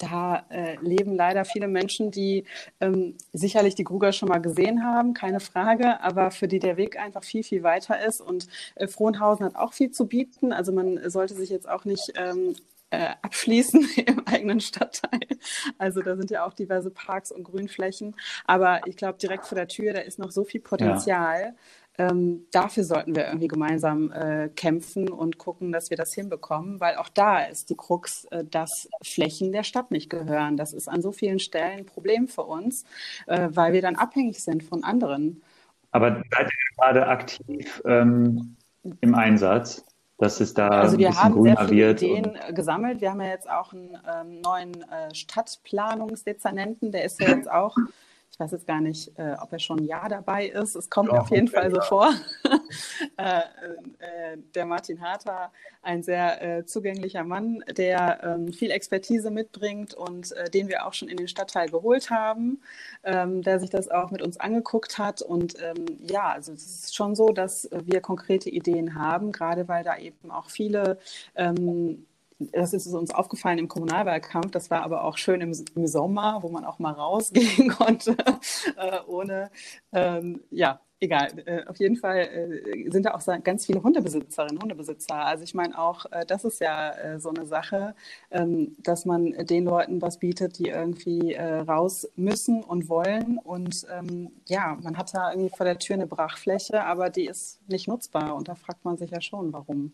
da 0.00 0.44
äh, 0.50 0.76
leben 0.80 1.14
leider 1.14 1.44
viele 1.44 1.68
Menschen, 1.68 2.10
die 2.10 2.44
ähm, 2.80 3.16
sicherlich 3.32 3.74
die 3.74 3.84
Gruger 3.84 4.12
schon 4.12 4.28
mal 4.28 4.40
gesehen 4.40 4.84
haben, 4.84 5.14
keine 5.14 5.40
Frage, 5.40 6.00
aber 6.00 6.30
für 6.30 6.48
die 6.48 6.58
der 6.58 6.76
Weg 6.76 6.98
einfach 6.98 7.22
viel, 7.22 7.42
viel 7.42 7.62
weiter 7.62 8.04
ist. 8.04 8.20
Und 8.20 8.46
äh, 8.74 8.88
Frohnhausen 8.88 9.46
hat 9.46 9.56
auch 9.56 9.72
viel 9.72 9.90
zu 9.90 10.06
bieten. 10.06 10.52
Also 10.52 10.72
man 10.72 11.10
sollte 11.10 11.34
sich 11.34 11.50
jetzt 11.50 11.68
auch 11.68 11.84
nicht 11.84 12.12
ähm, 12.16 12.54
äh, 12.90 13.10
abschließen 13.22 13.88
im 14.06 14.26
eigenen 14.26 14.60
Stadtteil. 14.60 15.20
Also 15.78 16.02
da 16.02 16.16
sind 16.16 16.30
ja 16.30 16.44
auch 16.44 16.54
diverse 16.54 16.90
Parks 16.90 17.30
und 17.30 17.44
Grünflächen. 17.44 18.16
Aber 18.46 18.86
ich 18.86 18.96
glaube, 18.96 19.18
direkt 19.18 19.46
vor 19.46 19.56
der 19.56 19.68
Tür, 19.68 19.92
da 19.92 20.00
ist 20.00 20.18
noch 20.18 20.30
so 20.30 20.44
viel 20.44 20.60
Potenzial. 20.60 21.54
Ähm, 21.98 22.46
dafür 22.50 22.84
sollten 22.84 23.14
wir 23.14 23.26
irgendwie 23.26 23.48
gemeinsam 23.48 24.10
äh, 24.12 24.48
kämpfen 24.48 25.10
und 25.10 25.38
gucken, 25.38 25.72
dass 25.72 25.90
wir 25.90 25.96
das 25.96 26.14
hinbekommen, 26.14 26.80
weil 26.80 26.96
auch 26.96 27.08
da 27.08 27.40
ist 27.40 27.68
die 27.68 27.76
Krux, 27.76 28.24
äh, 28.26 28.44
dass 28.44 28.88
Flächen 29.02 29.52
der 29.52 29.64
Stadt 29.64 29.90
nicht 29.90 30.08
gehören. 30.08 30.56
Das 30.56 30.72
ist 30.72 30.88
an 30.88 31.02
so 31.02 31.12
vielen 31.12 31.38
Stellen 31.38 31.80
ein 31.80 31.86
Problem 31.86 32.28
für 32.28 32.44
uns, 32.44 32.84
äh, 33.26 33.48
weil 33.50 33.72
wir 33.72 33.82
dann 33.82 33.96
abhängig 33.96 34.42
sind 34.42 34.62
von 34.62 34.84
anderen. 34.84 35.42
Aber 35.90 36.22
seid 36.30 36.46
ihr 36.46 36.76
gerade 36.76 37.06
aktiv 37.06 37.82
ähm, 37.84 38.56
im 39.00 39.14
Einsatz? 39.14 39.84
dass 40.20 40.38
es 40.38 40.52
da 40.52 40.68
also 40.68 40.98
wir 40.98 41.14
haben 41.16 41.42
sehr 41.42 41.56
viele 41.66 41.90
Ideen 41.92 42.38
gesammelt. 42.54 43.00
Wir 43.00 43.10
haben 43.10 43.22
ja 43.22 43.28
jetzt 43.28 43.48
auch 43.48 43.72
einen 43.72 43.96
ähm, 44.06 44.42
neuen 44.42 44.74
äh, 44.82 45.14
Stadtplanungsdezernenten, 45.14 46.92
der 46.92 47.04
ist 47.04 47.18
ja 47.20 47.30
jetzt 47.30 47.50
auch 47.50 47.74
ich 48.40 48.44
weiß 48.44 48.52
jetzt 48.52 48.66
gar 48.66 48.80
nicht, 48.80 49.12
äh, 49.18 49.36
ob 49.38 49.52
er 49.52 49.58
schon 49.58 49.80
ein 49.80 49.84
Jahr 49.84 50.08
dabei 50.08 50.46
ist. 50.46 50.74
Es 50.74 50.88
kommt 50.88 51.12
ja, 51.12 51.20
auf 51.20 51.30
jeden 51.30 51.48
Fall 51.48 51.70
so 51.70 51.78
vor. 51.82 52.10
äh, 53.18 53.40
äh, 53.40 54.38
der 54.54 54.64
Martin 54.64 54.98
Harter, 55.02 55.52
ein 55.82 56.02
sehr 56.02 56.40
äh, 56.40 56.64
zugänglicher 56.64 57.22
Mann, 57.22 57.62
der 57.76 58.20
ähm, 58.24 58.50
viel 58.50 58.70
Expertise 58.70 59.30
mitbringt 59.30 59.92
und 59.92 60.32
äh, 60.32 60.48
den 60.48 60.68
wir 60.68 60.86
auch 60.86 60.94
schon 60.94 61.08
in 61.08 61.18
den 61.18 61.28
Stadtteil 61.28 61.68
geholt 61.68 62.08
haben, 62.08 62.62
ähm, 63.04 63.42
der 63.42 63.60
sich 63.60 63.68
das 63.68 63.90
auch 63.90 64.10
mit 64.10 64.22
uns 64.22 64.40
angeguckt 64.40 64.96
hat. 64.96 65.20
Und 65.20 65.56
ähm, 65.60 65.98
ja, 66.00 66.30
also 66.30 66.54
es 66.54 66.64
ist 66.64 66.96
schon 66.96 67.14
so, 67.14 67.32
dass 67.32 67.68
wir 67.70 68.00
konkrete 68.00 68.48
Ideen 68.48 68.94
haben, 68.94 69.32
gerade 69.32 69.68
weil 69.68 69.84
da 69.84 69.98
eben 69.98 70.30
auch 70.30 70.48
viele 70.48 70.98
ähm, 71.34 72.06
das 72.52 72.72
ist 72.72 72.86
uns 72.86 73.14
aufgefallen 73.14 73.58
im 73.58 73.68
Kommunalwahlkampf. 73.68 74.50
Das 74.50 74.70
war 74.70 74.82
aber 74.82 75.04
auch 75.04 75.18
schön 75.18 75.40
im, 75.40 75.52
im 75.74 75.86
Sommer, 75.86 76.38
wo 76.42 76.48
man 76.48 76.64
auch 76.64 76.78
mal 76.78 76.92
rausgehen 76.92 77.68
konnte, 77.76 78.16
äh, 78.76 79.00
ohne, 79.06 79.50
ähm, 79.92 80.40
ja, 80.50 80.80
egal. 81.00 81.28
Äh, 81.46 81.64
auf 81.66 81.78
jeden 81.78 81.96
Fall 81.96 82.18
äh, 82.18 82.90
sind 82.90 83.06
da 83.06 83.14
auch 83.14 83.42
ganz 83.42 83.66
viele 83.66 83.82
Hundebesitzerinnen, 83.82 84.60
Hundebesitzer. 84.60 85.14
Also 85.14 85.44
ich 85.44 85.54
meine 85.54 85.78
auch, 85.78 86.06
äh, 86.12 86.24
das 86.26 86.44
ist 86.44 86.60
ja 86.60 86.90
äh, 86.90 87.20
so 87.20 87.30
eine 87.30 87.46
Sache, 87.46 87.94
ähm, 88.30 88.76
dass 88.82 89.04
man 89.06 89.32
den 89.46 89.64
Leuten 89.64 90.02
was 90.02 90.18
bietet, 90.18 90.58
die 90.58 90.68
irgendwie 90.68 91.34
äh, 91.34 91.60
raus 91.60 92.08
müssen 92.16 92.62
und 92.62 92.88
wollen. 92.88 93.38
Und 93.38 93.86
ähm, 93.90 94.30
ja, 94.46 94.78
man 94.82 94.96
hat 94.96 95.14
da 95.14 95.32
irgendwie 95.32 95.50
vor 95.54 95.64
der 95.64 95.78
Tür 95.78 95.94
eine 95.94 96.06
Brachfläche, 96.06 96.84
aber 96.84 97.10
die 97.10 97.26
ist 97.26 97.60
nicht 97.68 97.88
nutzbar. 97.88 98.34
Und 98.34 98.48
da 98.48 98.54
fragt 98.54 98.84
man 98.84 98.98
sich 98.98 99.10
ja 99.10 99.20
schon, 99.20 99.52
warum. 99.52 99.92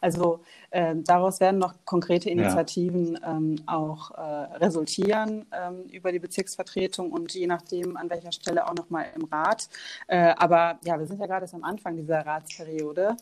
Also 0.00 0.40
äh, 0.70 0.94
daraus 0.96 1.40
werden 1.40 1.58
noch 1.58 1.74
konkrete 1.84 2.30
Initiativen 2.30 3.14
ja. 3.14 3.36
ähm, 3.36 3.56
auch 3.66 4.10
resultieren 4.54 5.46
ähm, 5.52 5.84
über 5.90 6.12
die 6.12 6.18
Bezirksvertretung 6.18 7.12
und 7.12 7.32
je 7.34 7.46
nachdem 7.46 7.96
an 7.96 8.10
welcher 8.10 8.32
Stelle 8.32 8.66
auch 8.66 8.74
noch 8.74 8.90
mal 8.90 9.06
im 9.14 9.24
Rat. 9.24 9.68
Äh, 10.06 10.34
aber 10.48 10.78
ja, 10.82 10.98
wir 10.98 11.06
sind 11.06 11.20
ja 11.20 11.26
gerade 11.26 11.46
am 11.52 11.62
Anfang 11.62 11.96
dieser 11.96 12.24
Ratsperiode 12.24 13.16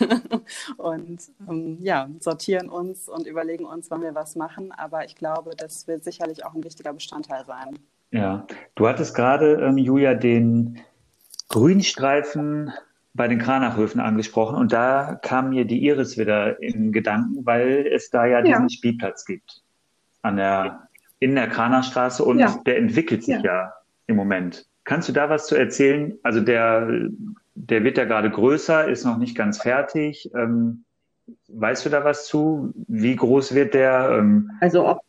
und 0.76 1.20
ähm, 1.48 1.78
ja, 1.80 2.08
sortieren 2.18 2.68
uns 2.68 3.08
und 3.08 3.28
überlegen 3.28 3.64
uns, 3.64 3.90
wann 3.92 4.02
wir 4.02 4.14
was 4.14 4.34
machen. 4.34 4.72
Aber 4.72 5.04
ich 5.04 5.14
glaube, 5.14 5.52
das 5.56 5.86
wird 5.86 6.02
sicherlich 6.02 6.44
auch 6.44 6.52
ein 6.54 6.64
wichtiger 6.64 6.92
Bestandteil 6.92 7.44
sein. 7.46 7.78
Ja, 8.10 8.44
du 8.74 8.88
hattest 8.88 9.14
gerade, 9.14 9.54
ähm, 9.62 9.78
Julia, 9.78 10.14
den 10.14 10.80
Grünstreifen 11.48 12.72
bei 13.12 13.28
den 13.28 13.38
Kranachhöfen 13.38 14.00
angesprochen 14.00 14.56
und 14.56 14.72
da 14.72 15.20
kam 15.22 15.50
mir 15.50 15.64
die 15.64 15.84
Iris 15.84 16.18
wieder 16.18 16.60
in 16.60 16.90
Gedanken, 16.90 17.46
weil 17.46 17.86
es 17.86 18.10
da 18.10 18.26
ja, 18.26 18.38
ja. 18.38 18.42
diesen 18.44 18.68
Spielplatz 18.68 19.24
gibt 19.24 19.62
an 20.22 20.36
der, 20.36 20.88
in 21.20 21.36
der 21.36 21.48
Kranachstraße 21.48 22.24
und 22.24 22.40
ja. 22.40 22.58
der 22.66 22.78
entwickelt 22.78 23.22
sich 23.22 23.36
ja. 23.36 23.42
ja 23.42 23.72
im 24.08 24.16
Moment. 24.16 24.66
Kannst 24.84 25.08
du 25.08 25.12
da 25.12 25.30
was 25.30 25.46
zu 25.46 25.56
erzählen? 25.56 26.18
Also 26.22 26.40
der, 26.40 26.88
der 27.54 27.84
wird 27.84 27.98
ja 27.98 28.04
gerade 28.04 28.30
größer, 28.30 28.88
ist 28.88 29.04
noch 29.04 29.16
nicht 29.16 29.36
ganz 29.36 29.60
fertig. 29.60 30.30
Ähm, 30.34 30.84
weißt 31.48 31.86
du 31.86 31.90
da 31.90 32.04
was 32.04 32.26
zu? 32.26 32.72
Wie 32.86 33.16
groß 33.16 33.54
wird 33.54 33.74
der? 33.74 34.16
Ähm, 34.18 34.50
also 34.60 34.86
ob, 34.86 35.00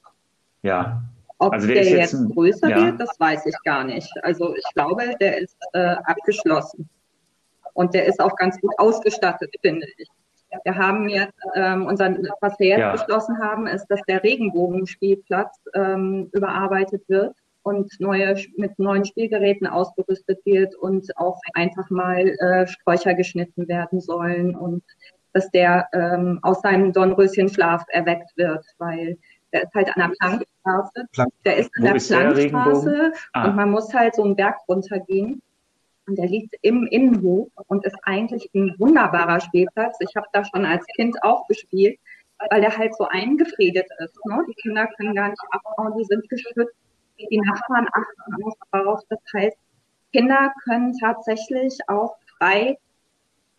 ja. 0.61 1.01
ob 1.37 1.53
also 1.53 1.67
der, 1.67 1.75
der 1.75 1.85
jetzt, 1.85 2.13
jetzt 2.13 2.29
größer 2.33 2.69
ja. 2.69 2.85
wird, 2.85 3.01
das 3.01 3.19
weiß 3.19 3.45
ich 3.45 3.55
gar 3.63 3.83
nicht. 3.83 4.09
Also 4.23 4.55
ich 4.55 4.65
glaube, 4.73 5.13
der 5.19 5.39
ist 5.39 5.57
äh, 5.73 5.95
abgeschlossen. 6.05 6.89
Und 7.73 7.93
der 7.93 8.05
ist 8.05 8.21
auch 8.21 8.35
ganz 8.37 8.59
gut 8.61 8.71
ausgestattet, 8.77 9.53
finde 9.61 9.85
ich. 9.97 10.07
Wir 10.63 10.75
haben 10.77 11.09
jetzt, 11.09 11.33
ähm, 11.55 11.85
unseren, 11.85 12.25
was 12.39 12.57
wir 12.59 12.67
jetzt 12.67 12.79
ja. 12.79 12.91
beschlossen 12.93 13.37
haben, 13.39 13.67
ist, 13.67 13.85
dass 13.87 13.99
der 14.07 14.23
Regenbogenspielplatz 14.23 15.59
ähm, 15.73 16.29
überarbeitet 16.31 17.03
wird. 17.09 17.35
Und 17.65 17.91
neue, 17.99 18.35
mit 18.57 18.77
neuen 18.77 19.03
Spielgeräten 19.05 19.65
ausgerüstet 19.65 20.39
wird 20.45 20.75
und 20.75 21.17
auch 21.17 21.39
einfach 21.55 21.89
mal 21.89 22.27
äh, 22.27 22.67
Sträucher 22.67 23.15
geschnitten 23.15 23.67
werden 23.67 23.99
sollen 23.99 24.55
und 24.55 24.83
dass 25.33 25.49
der 25.49 25.89
ähm, 25.91 26.39
aus 26.43 26.61
seinem 26.61 26.93
Dornröschenschlaf 26.93 27.83
erweckt 27.89 28.37
wird, 28.37 28.63
weil 28.77 29.17
der 29.51 29.63
ist 29.63 29.73
halt 29.73 29.89
an 29.95 30.01
der 30.01 30.15
Plankstraße. 30.19 31.07
Plank 31.11 31.33
der 31.43 31.57
ist 31.57 31.71
an 31.77 31.83
der 31.83 31.93
Plankstraße 31.93 33.11
Ah. 33.33 33.47
und 33.47 33.55
man 33.55 33.71
muss 33.71 33.91
halt 33.93 34.13
so 34.13 34.23
einen 34.23 34.35
Berg 34.35 34.57
runtergehen. 34.69 35.41
Und 36.07 36.19
der 36.19 36.27
liegt 36.27 36.53
im 36.61 36.85
Innenhof 36.85 37.49
und 37.65 37.83
ist 37.83 37.97
eigentlich 38.03 38.47
ein 38.53 38.75
wunderbarer 38.77 39.39
Spielplatz. 39.39 39.97
Ich 40.01 40.15
habe 40.15 40.27
da 40.33 40.45
schon 40.45 40.63
als 40.63 40.85
Kind 40.95 41.17
auch 41.23 41.47
gespielt, 41.47 41.97
weil 42.51 42.61
der 42.61 42.77
halt 42.77 42.95
so 42.95 43.07
eingefriedet 43.09 43.87
ist. 43.97 44.15
Ne? 44.27 44.45
Die 44.47 44.53
Kinder 44.53 44.87
können 44.97 45.15
gar 45.15 45.29
nicht 45.29 45.41
abbauen, 45.49 45.97
die 45.97 46.03
sind 46.03 46.29
geschützt. 46.29 46.75
Die 47.17 47.39
Nachbarn 47.39 47.87
achten 47.91 48.43
auch 48.43 48.55
darauf. 48.71 49.01
Das 49.09 49.19
heißt, 49.33 49.57
Kinder 50.11 50.53
können 50.63 50.97
tatsächlich 50.97 51.77
auch 51.87 52.15
frei 52.37 52.77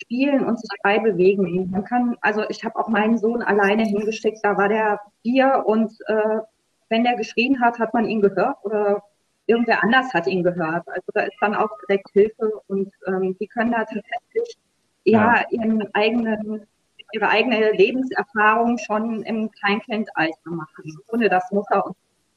spielen 0.03 0.45
und 0.45 0.61
sich 0.61 0.71
frei 0.83 0.99
bewegen. 0.99 1.71
Man 1.71 1.85
kann, 1.85 2.17
also 2.21 2.45
ich 2.49 2.65
habe 2.65 2.77
auch 2.77 2.89
meinen 2.89 3.19
Sohn 3.19 3.43
alleine 3.43 3.85
hingeschickt, 3.85 4.39
da 4.43 4.57
war 4.57 4.69
der 4.69 5.01
Bier 5.23 5.65
und 5.67 5.93
äh, 6.07 6.41
wenn 6.89 7.05
der 7.05 7.17
geschrien 7.17 7.61
hat, 7.61 7.79
hat 7.79 7.95
man 7.95 8.07
ihn 8.07 8.21
gehört 8.21 8.57
oder 8.63 9.03
irgendwer 9.47 9.83
anders 9.83 10.13
hat 10.13 10.27
ihn 10.27 10.43
gehört. 10.43 10.87
Also 10.89 11.07
da 11.15 11.23
ist 11.23 11.37
dann 11.41 11.55
auch 11.55 11.71
direkt 11.87 12.11
Hilfe 12.13 12.61
und 12.69 12.93
ähm, 13.07 13.37
die 13.39 13.47
können 13.47 13.73
da 13.73 13.85
tatsächlich 13.85 14.59
ja, 15.05 15.45
ihren 15.51 15.95
eigenen, 15.95 16.67
ihre 17.13 17.29
eigene 17.29 17.73
Lebenserfahrung 17.73 18.79
schon 18.79 19.23
im 19.23 19.51
Kleinkindalter 19.53 20.51
machen, 20.51 20.99
ohne 21.09 21.29
dass 21.29 21.51
Mutter 21.53 21.87
und 21.87 21.97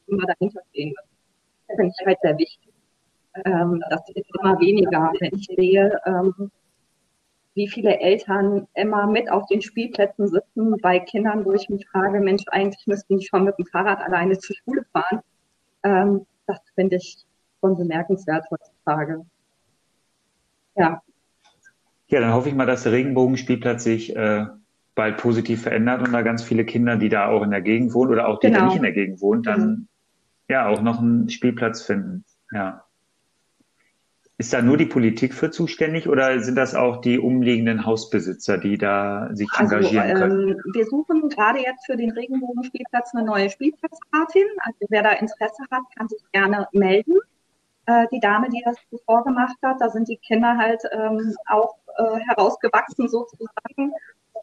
immer 0.10 0.26
dahinter 0.26 0.62
stehen 0.70 0.89
müssen. 0.89 1.10
Das 1.68 1.78
finde 1.78 1.93
ich 1.99 2.05
halt 2.05 2.18
sehr 2.22 2.38
wichtig. 2.38 2.74
Ähm, 3.45 3.84
das 3.89 4.01
ist 4.16 4.30
immer 4.39 4.60
weniger, 4.60 5.14
wenn 5.20 5.32
ich 5.36 5.45
sehe, 5.45 5.99
ähm, 6.05 6.51
wie 7.55 7.68
viele 7.68 7.99
Eltern 7.99 8.68
immer 8.74 9.07
mit 9.07 9.30
auf 9.32 9.45
den 9.47 9.62
Spielplätzen 9.62 10.28
sitzen 10.28 10.78
bei 10.82 10.99
Kindern, 10.99 11.45
wo 11.45 11.53
ich 11.53 11.70
mich 11.70 11.88
frage, 11.89 12.20
Mensch, 12.22 12.43
eigentlich 12.47 12.86
müssten 12.88 13.18
die 13.20 13.26
schon 13.26 13.43
mit 13.43 13.57
dem 13.57 13.66
Fahrrad 13.66 13.99
alleine 14.01 14.38
zur 14.39 14.55
Schule 14.55 14.86
fahren. 14.93 15.22
Ähm, 15.84 16.26
das 16.47 16.60
finde 16.76 16.97
ich 16.97 17.18
schon 17.60 17.78
bemerkenswert 17.78 18.45
heutzutage. 18.49 19.26
Ja, 20.76 21.01
Ja, 22.07 22.22
dann 22.22 22.34
hoffe 22.34 22.49
ich 22.49 22.55
mal, 22.55 22.66
dass 22.66 22.84
der 22.84 22.93
Regenbogenspielplatz 22.93 23.84
sich 23.84 24.16
äh, 24.16 24.45
bald 24.95 25.18
positiv 25.18 25.64
verändert 25.64 26.01
und 26.01 26.14
da 26.14 26.22
ganz 26.22 26.43
viele 26.43 26.66
Kinder, 26.66 26.97
die 26.97 27.10
da 27.10 27.28
auch 27.28 27.43
in 27.43 27.51
der 27.51 27.62
Gegend 27.62 27.93
wohnen 27.93 28.12
oder 28.12 28.28
auch 28.28 28.39
die, 28.39 28.47
die 28.47 28.53
Genau. 28.53 28.66
nicht 28.66 28.78
in 28.78 28.84
der 28.84 28.93
Gegend 28.93 29.22
wohnen, 29.22 29.43
dann 29.43 29.88
ja 30.50 30.68
auch 30.68 30.82
noch 30.82 31.00
einen 31.00 31.30
Spielplatz 31.30 31.82
finden. 31.82 32.26
Ja. 32.52 32.84
Ist 34.38 34.54
da 34.54 34.62
nur 34.62 34.78
die 34.78 34.86
Politik 34.86 35.34
für 35.34 35.52
zuständig 35.52 36.08
oder 36.08 36.39
sind 36.39 36.56
das 36.56 36.74
auch 36.74 37.02
die 37.02 37.20
umliegenden 37.20 37.86
Hausbesitzer, 37.86 38.58
die 38.58 38.78
da 38.78 39.30
sich 39.34 39.50
Also 39.54 39.76
engagieren 39.76 40.14
können? 40.16 40.50
ähm, 40.52 40.62
wir 40.74 40.86
suchen 40.86 41.28
gerade 41.30 41.60
jetzt 41.60 41.86
für 41.86 41.97
den 41.97 42.12
Regenbogenspielplatz 42.12 43.14
eine 43.14 43.26
neue 43.26 43.50
Spielplatzpatin. 43.50 44.45
Also 44.60 44.80
wer 44.89 45.04
da 45.04 45.12
Interesse 45.12 45.64
hat, 45.72 45.82
kann 45.97 46.08
sich 46.08 46.22
gerne 46.32 46.68
melden. 46.72 47.16
Äh, 47.86 48.08
die 48.14 48.22
Dame, 48.22 48.47
die 48.50 48.62
das 48.64 48.78
zuvor 48.89 49.26
gemacht 49.26 49.58
hat, 49.62 49.82
da 49.82 49.89
sind 49.89 50.08
die 50.08 50.18
Kinder 50.18 50.58
halt 50.58 50.82
ähm, 50.93 51.36
auch 51.47 51.76
äh, 51.97 52.20
herausgewachsen 52.30 53.10
sozusagen. 53.10 53.91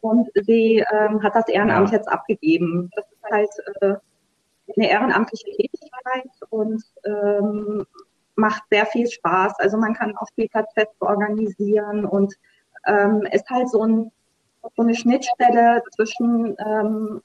Und 0.01 0.29
sie 0.45 0.85
ähm, 0.93 1.23
hat 1.23 1.33
das 1.33 1.47
Ehrenamt 1.47 1.89
Ja. 1.89 1.97
jetzt 1.97 2.07
abgegeben. 2.07 2.91
Das 2.95 3.05
ist 3.11 3.31
halt 3.31 3.49
äh, 3.81 3.95
eine 4.75 4.89
ehrenamtliche 4.89 5.51
Tätigkeit 5.51 6.29
und 6.49 6.83
ähm, 7.05 7.85
macht 8.35 8.63
sehr 8.69 8.85
viel 8.85 9.09
Spaß. 9.09 9.53
Also 9.59 9.77
man 9.77 9.93
kann 9.93 10.15
auch 10.17 10.27
Spielplatzfeste 10.27 11.01
organisieren 11.01 12.05
und 12.05 12.35
ähm, 12.85 13.23
ist 13.31 13.49
halt 13.49 13.69
so, 13.69 13.83
ein, 13.83 14.11
so 14.75 14.83
eine 14.83 14.95
Schnittstelle 14.95 15.81
zwischen 15.95 16.55
ähm, 16.59 17.21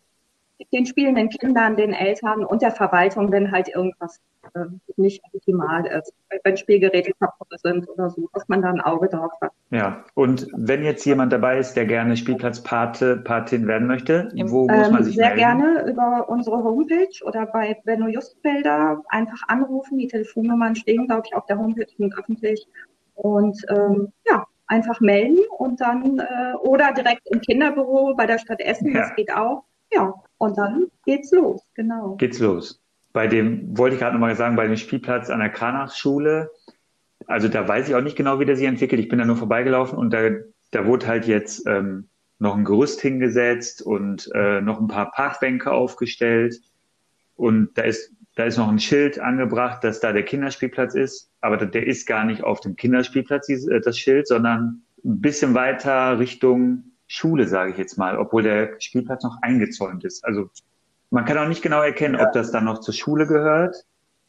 den 0.72 0.86
spielenden 0.86 1.28
Kindern, 1.28 1.76
den 1.76 1.92
Eltern 1.92 2.44
und 2.44 2.62
der 2.62 2.70
Verwaltung, 2.70 3.30
wenn 3.32 3.50
halt 3.50 3.68
irgendwas 3.68 4.20
äh, 4.54 4.64
nicht 4.96 5.22
optimal 5.32 5.86
ist. 5.86 6.12
Wenn 6.44 6.56
Spielgeräte 6.56 7.12
kaputt 7.18 7.48
sind 7.62 7.88
oder 7.88 8.10
so, 8.10 8.28
dass 8.32 8.48
man 8.48 8.62
da 8.62 8.70
ein 8.70 8.80
Auge 8.80 9.08
drauf 9.08 9.32
hat. 9.40 9.52
Ja. 9.70 10.04
Und 10.14 10.46
wenn 10.54 10.82
jetzt 10.84 11.04
jemand 11.04 11.32
dabei 11.32 11.58
ist, 11.58 11.74
der 11.74 11.86
gerne 11.86 12.16
Spielplatzpate, 12.16 13.16
Patin 13.18 13.66
werden 13.66 13.86
möchte, 13.86 14.30
wo 14.46 14.66
muss 14.68 14.90
man 14.90 14.98
Ähm, 14.98 15.04
sich 15.04 15.14
sehr 15.16 15.34
melden? 15.34 15.38
gerne 15.60 15.90
über 15.90 16.28
unsere 16.28 16.62
Homepage 16.62 17.24
oder 17.24 17.46
bei 17.46 17.76
Benno 17.84 18.08
Justfelder 18.08 19.02
einfach 19.08 19.42
anrufen. 19.48 19.98
Die 19.98 20.08
Telefonnummern 20.08 20.74
stehen, 20.76 21.06
glaube 21.06 21.22
ich, 21.26 21.34
auf 21.34 21.46
der 21.46 21.58
Homepage 21.58 21.86
sind 21.96 22.16
öffentlich. 22.18 22.66
Und 23.14 23.58
ähm, 23.68 24.12
ja, 24.28 24.44
einfach 24.66 25.00
melden 25.00 25.38
und 25.58 25.80
dann 25.80 26.18
äh, 26.18 26.54
oder 26.62 26.92
direkt 26.92 27.28
im 27.30 27.40
Kinderbüro 27.40 28.14
bei 28.16 28.26
der 28.26 28.38
Stadt 28.38 28.60
Essen, 28.60 28.92
Ja. 28.94 29.00
das 29.02 29.14
geht 29.14 29.32
auch. 29.32 29.64
Ja, 29.94 30.14
und 30.38 30.58
dann 30.58 30.86
geht's 31.04 31.30
los, 31.32 31.62
genau. 31.74 32.16
geht's 32.16 32.38
los. 32.38 32.80
Bei 33.12 33.26
dem, 33.26 33.76
wollte 33.76 33.94
ich 33.94 34.00
gerade 34.00 34.14
nochmal 34.14 34.34
sagen, 34.36 34.56
bei 34.56 34.66
dem 34.66 34.76
Spielplatz 34.76 35.28
an 35.28 35.40
der 35.40 35.50
Kranachschule, 35.50 36.50
also 37.26 37.48
da 37.48 37.66
weiß 37.68 37.88
ich 37.88 37.94
auch 37.94 38.00
nicht 38.00 38.16
genau, 38.16 38.40
wie 38.40 38.44
der 38.44 38.56
sich 38.56 38.66
entwickelt. 38.66 39.00
Ich 39.00 39.08
bin 39.08 39.18
da 39.18 39.24
nur 39.24 39.36
vorbeigelaufen 39.36 39.98
und 39.98 40.10
da, 40.12 40.30
da 40.70 40.86
wurde 40.86 41.06
halt 41.06 41.26
jetzt 41.26 41.66
ähm, 41.66 42.08
noch 42.38 42.56
ein 42.56 42.64
Gerüst 42.64 43.00
hingesetzt 43.00 43.82
und 43.82 44.30
äh, 44.34 44.60
noch 44.60 44.80
ein 44.80 44.88
paar 44.88 45.10
Parkbänke 45.12 45.70
aufgestellt. 45.70 46.60
Und 47.36 47.76
da 47.78 47.82
ist, 47.82 48.12
da 48.34 48.44
ist 48.44 48.56
noch 48.56 48.68
ein 48.68 48.80
Schild 48.80 49.18
angebracht, 49.18 49.84
dass 49.84 50.00
da 50.00 50.12
der 50.12 50.24
Kinderspielplatz 50.24 50.94
ist. 50.94 51.30
Aber 51.40 51.56
der- 51.58 51.86
ist 51.86 52.06
gar 52.06 52.24
nicht 52.24 52.42
auf 52.42 52.60
dem 52.60 52.76
Kinderspielplatz, 52.76 53.48
äh, 53.48 53.80
das 53.80 53.98
Schild, 53.98 54.26
sondern 54.26 54.82
ein 55.04 55.20
bisschen 55.20 55.54
weiter 55.54 56.18
Richtung 56.18 56.91
Schule, 57.12 57.46
sage 57.46 57.72
ich 57.72 57.76
jetzt 57.76 57.98
mal, 57.98 58.16
obwohl 58.16 58.42
der 58.42 58.76
Spielplatz 58.78 59.22
noch 59.22 59.36
eingezäunt 59.42 60.02
ist. 60.02 60.24
Also 60.24 60.48
man 61.10 61.26
kann 61.26 61.36
auch 61.36 61.46
nicht 61.46 61.60
genau 61.60 61.82
erkennen, 61.82 62.16
ob 62.16 62.32
das 62.32 62.52
dann 62.52 62.64
noch 62.64 62.80
zur 62.80 62.94
Schule 62.94 63.26
gehört 63.26 63.76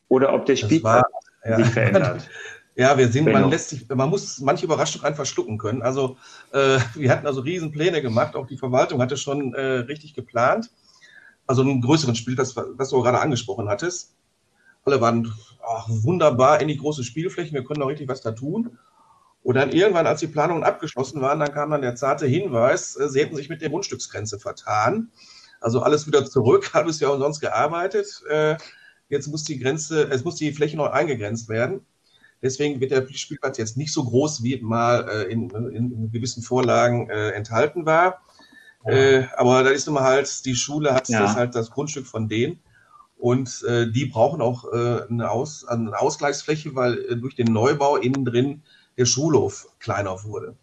oder 0.10 0.34
ob 0.34 0.46
der 0.46 0.58
Spielplatz 0.58 1.06
war, 1.06 1.50
ja. 1.50 1.58
sich 1.58 1.74
verändert. 1.74 2.30
Ja, 2.76 2.98
wir 2.98 3.08
Benno. 3.08 3.32
man 3.34 3.52
lässt 3.52 3.70
sich, 3.70 3.88
man 3.88 4.10
muss 4.10 4.40
manche 4.40 4.66
Überraschungen 4.66 5.06
einfach 5.06 5.28
schlucken 5.28 5.60
können. 5.60 5.84
Also 5.84 6.18
äh, 6.52 6.80
wir 6.96 7.12
hatten 7.12 7.28
also 7.28 7.42
riesen 7.42 7.72
Pläne 7.72 8.02
gemacht, 8.02 8.36
auch 8.36 8.48
die 8.48 8.58
Verwaltung 8.58 9.00
hatte 9.00 9.16
schon 9.16 9.54
äh, 9.54 9.62
richtig 9.62 10.16
geplant. 10.16 10.72
Also 11.46 11.62
einen 11.62 11.82
größeren 11.82 12.16
Spielplatz, 12.16 12.56
was 12.56 12.90
du 12.90 13.04
gerade 13.04 13.20
angesprochen 13.20 13.70
hattest. 13.70 14.16
Alle 14.86 15.00
waren 15.00 15.32
ach, 15.64 15.86
wunderbar 15.88 16.62
in 16.62 16.68
die 16.68 16.78
große 16.78 17.04
Spielfläche, 17.04 17.54
wir 17.54 17.64
können 17.64 17.84
auch 17.84 17.90
richtig 17.90 18.08
was 18.08 18.22
da 18.22 18.32
tun. 18.32 18.80
Und 19.44 19.56
dann 19.56 19.72
irgendwann, 19.72 20.08
als 20.08 20.22
die 20.22 20.28
Planungen 20.28 20.64
abgeschlossen 20.64 21.22
waren, 21.22 21.40
dann 21.40 21.52
kam 21.54 21.70
dann 21.70 21.82
der 21.82 21.96
zarte 21.96 22.26
Hinweis, 22.26 22.96
äh, 22.96 23.10
sie 23.10 23.20
hätten 23.20 23.36
sich 23.36 23.50
mit 23.50 23.62
der 23.62 23.70
Grundstücksgrenze 23.70 24.40
vertan. 24.40 25.12
Also 25.60 25.82
alles 25.82 26.08
wieder 26.08 26.26
zurück, 26.26 26.72
halbes 26.74 27.00
Jahr 27.02 27.14
umsonst 27.14 27.42
gearbeitet. 27.42 28.24
Äh, 28.30 28.56
jetzt 29.10 29.28
muss 29.28 29.44
die 29.44 29.60
Grenze, 29.60 30.10
es 30.10 30.24
muss 30.24 30.38
die 30.38 30.54
Fläche 30.54 30.78
neu 30.78 30.88
eingegrenzt 30.88 31.50
werden. 31.50 31.86
Deswegen 32.42 32.80
wird 32.82 32.92
der 32.92 33.08
Spielplatz 33.14 33.58
jetzt 33.58 33.78
nicht 33.78 33.94
so 33.94 34.04
groß, 34.04 34.44
wie 34.44 34.60
mal 34.62 35.08
äh, 35.10 35.32
in, 35.32 35.50
in, 35.50 36.12
gewissen 36.12 36.44
Vorlagen 36.44 37.10
enthalten 37.10 37.86
war. 37.86 38.22
Äh, 38.86 39.24
aber 39.38 39.64
da 39.64 39.70
ist 39.70 39.86
nun 39.88 39.96
mal 39.96 40.04
halt, 40.04 40.46
die 40.46 40.56
Schule 40.56 40.94
hat 40.94 41.08
Ja. 41.08 41.22
das 41.22 41.36
halt 41.36 41.56
das 41.56 41.72
Grundstück 41.72 42.06
von 42.06 42.28
denen. 42.28 42.60
Und 43.18 43.64
die 43.66 44.06
brauchen 44.08 44.42
auch 44.42 44.70
eine, 44.70 45.32
Aus, 45.32 45.64
eine 45.64 45.98
Ausgleichsfläche, 45.98 46.76
weil 46.76 47.16
durch 47.22 47.36
den 47.36 47.54
Neubau 47.54 47.96
innen 47.96 48.26
drin 48.26 48.64
der 48.98 49.06
Schulhof 49.06 49.68
kleiner 49.80 50.24
wurde. 50.24 50.56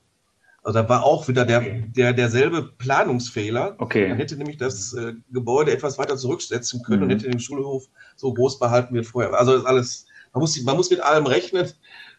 Also 0.63 0.79
da 0.83 0.89
war 0.89 1.05
auch 1.05 1.27
wieder 1.27 1.47
der, 1.47 1.61
der, 1.61 2.13
derselbe 2.13 2.63
Planungsfehler. 2.77 3.71
Man 3.71 3.77
Okay. 3.79 4.15
hätte 4.15 4.37
nämlich 4.37 4.59
das 4.59 4.93
äh, 4.93 5.15
Gebäude 5.33 5.73
etwas 5.73 5.97
weiter 5.99 6.17
zurücksetzen 6.17 6.83
können 6.83 7.03
und 7.03 7.09
Mhm. 7.09 7.13
hätte 7.13 7.31
den 7.31 7.41
Schulhof 7.41 7.85
so 8.17 8.33
groß 8.35 8.59
behalten 8.59 8.95
wie 8.95 9.03
vorher. 9.03 9.33
Also 9.33 9.55
ist 9.55 9.65
alles, 9.65 10.07
man 10.35 10.41
muss, 10.43 10.61
man 10.63 10.77
muss 10.77 10.91
mit 10.91 11.01
allem 11.01 11.27
rechnen, 11.27 11.67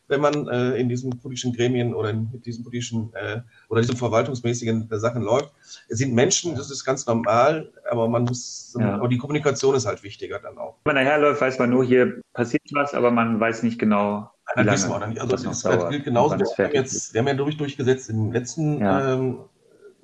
wenn 0.08 0.22
man 0.22 0.48
äh, 0.50 0.76
in 0.76 0.90
diesen 0.90 1.12
politischen 1.20 1.54
Gremien 1.54 1.94
oder 1.94 2.10
in, 2.10 2.30
mit 2.34 2.46
diesen 2.46 2.64
politischen 2.64 3.14
äh, 3.14 3.42
oder 3.70 3.82
diesen 3.82 3.96
verwaltungsmäßigen 3.96 4.90
äh, 4.92 4.98
Sachen 5.00 5.22
läuft. 5.22 5.52
Es 5.88 6.00
sind 6.00 6.14
Menschen, 6.14 6.56
das 6.56 6.70
ist 6.72 6.84
ganz 6.84 7.06
normal, 7.06 7.72
aber 7.90 8.10
man 8.10 8.24
muss, 8.24 8.76
Ja. 8.78 8.96
aber 8.96 9.08
die 9.08 9.18
Kommunikation 9.20 9.76
ist 9.76 9.86
halt 9.86 10.02
wichtiger 10.04 10.40
dann 10.40 10.58
auch. 10.58 10.78
Wenn 10.84 10.96
man 10.96 11.06
daherläuft, 11.06 11.40
weiß 11.40 11.60
man 11.60 11.70
nur, 11.70 11.86
hier 11.86 12.20
passiert 12.34 12.64
was, 12.74 12.94
aber 12.94 13.12
man 13.12 13.40
weiß 13.40 13.64
nicht 13.64 13.80
genau, 13.80 14.30
wie 14.56 14.64
Das 14.64 14.76
wissen 14.76 14.90
wir 14.90 14.96
auch 14.96 15.00
noch 15.00 15.08
nicht. 15.08 15.22
Also 15.22 15.32
das 15.32 15.44
das, 15.44 15.62
das 15.62 15.90
gilt 15.90 16.04
genauso. 16.04 16.38
Wir 16.38 16.66
haben, 16.66 16.74
jetzt, 16.74 17.14
wir 17.14 17.20
haben 17.20 17.28
ja 17.28 17.34
durch, 17.34 17.58
durchgesetzt 17.58 18.10
im 18.10 18.32
letzten, 18.32 18.80
Ja. 18.82 19.14
ähm, 19.14 19.40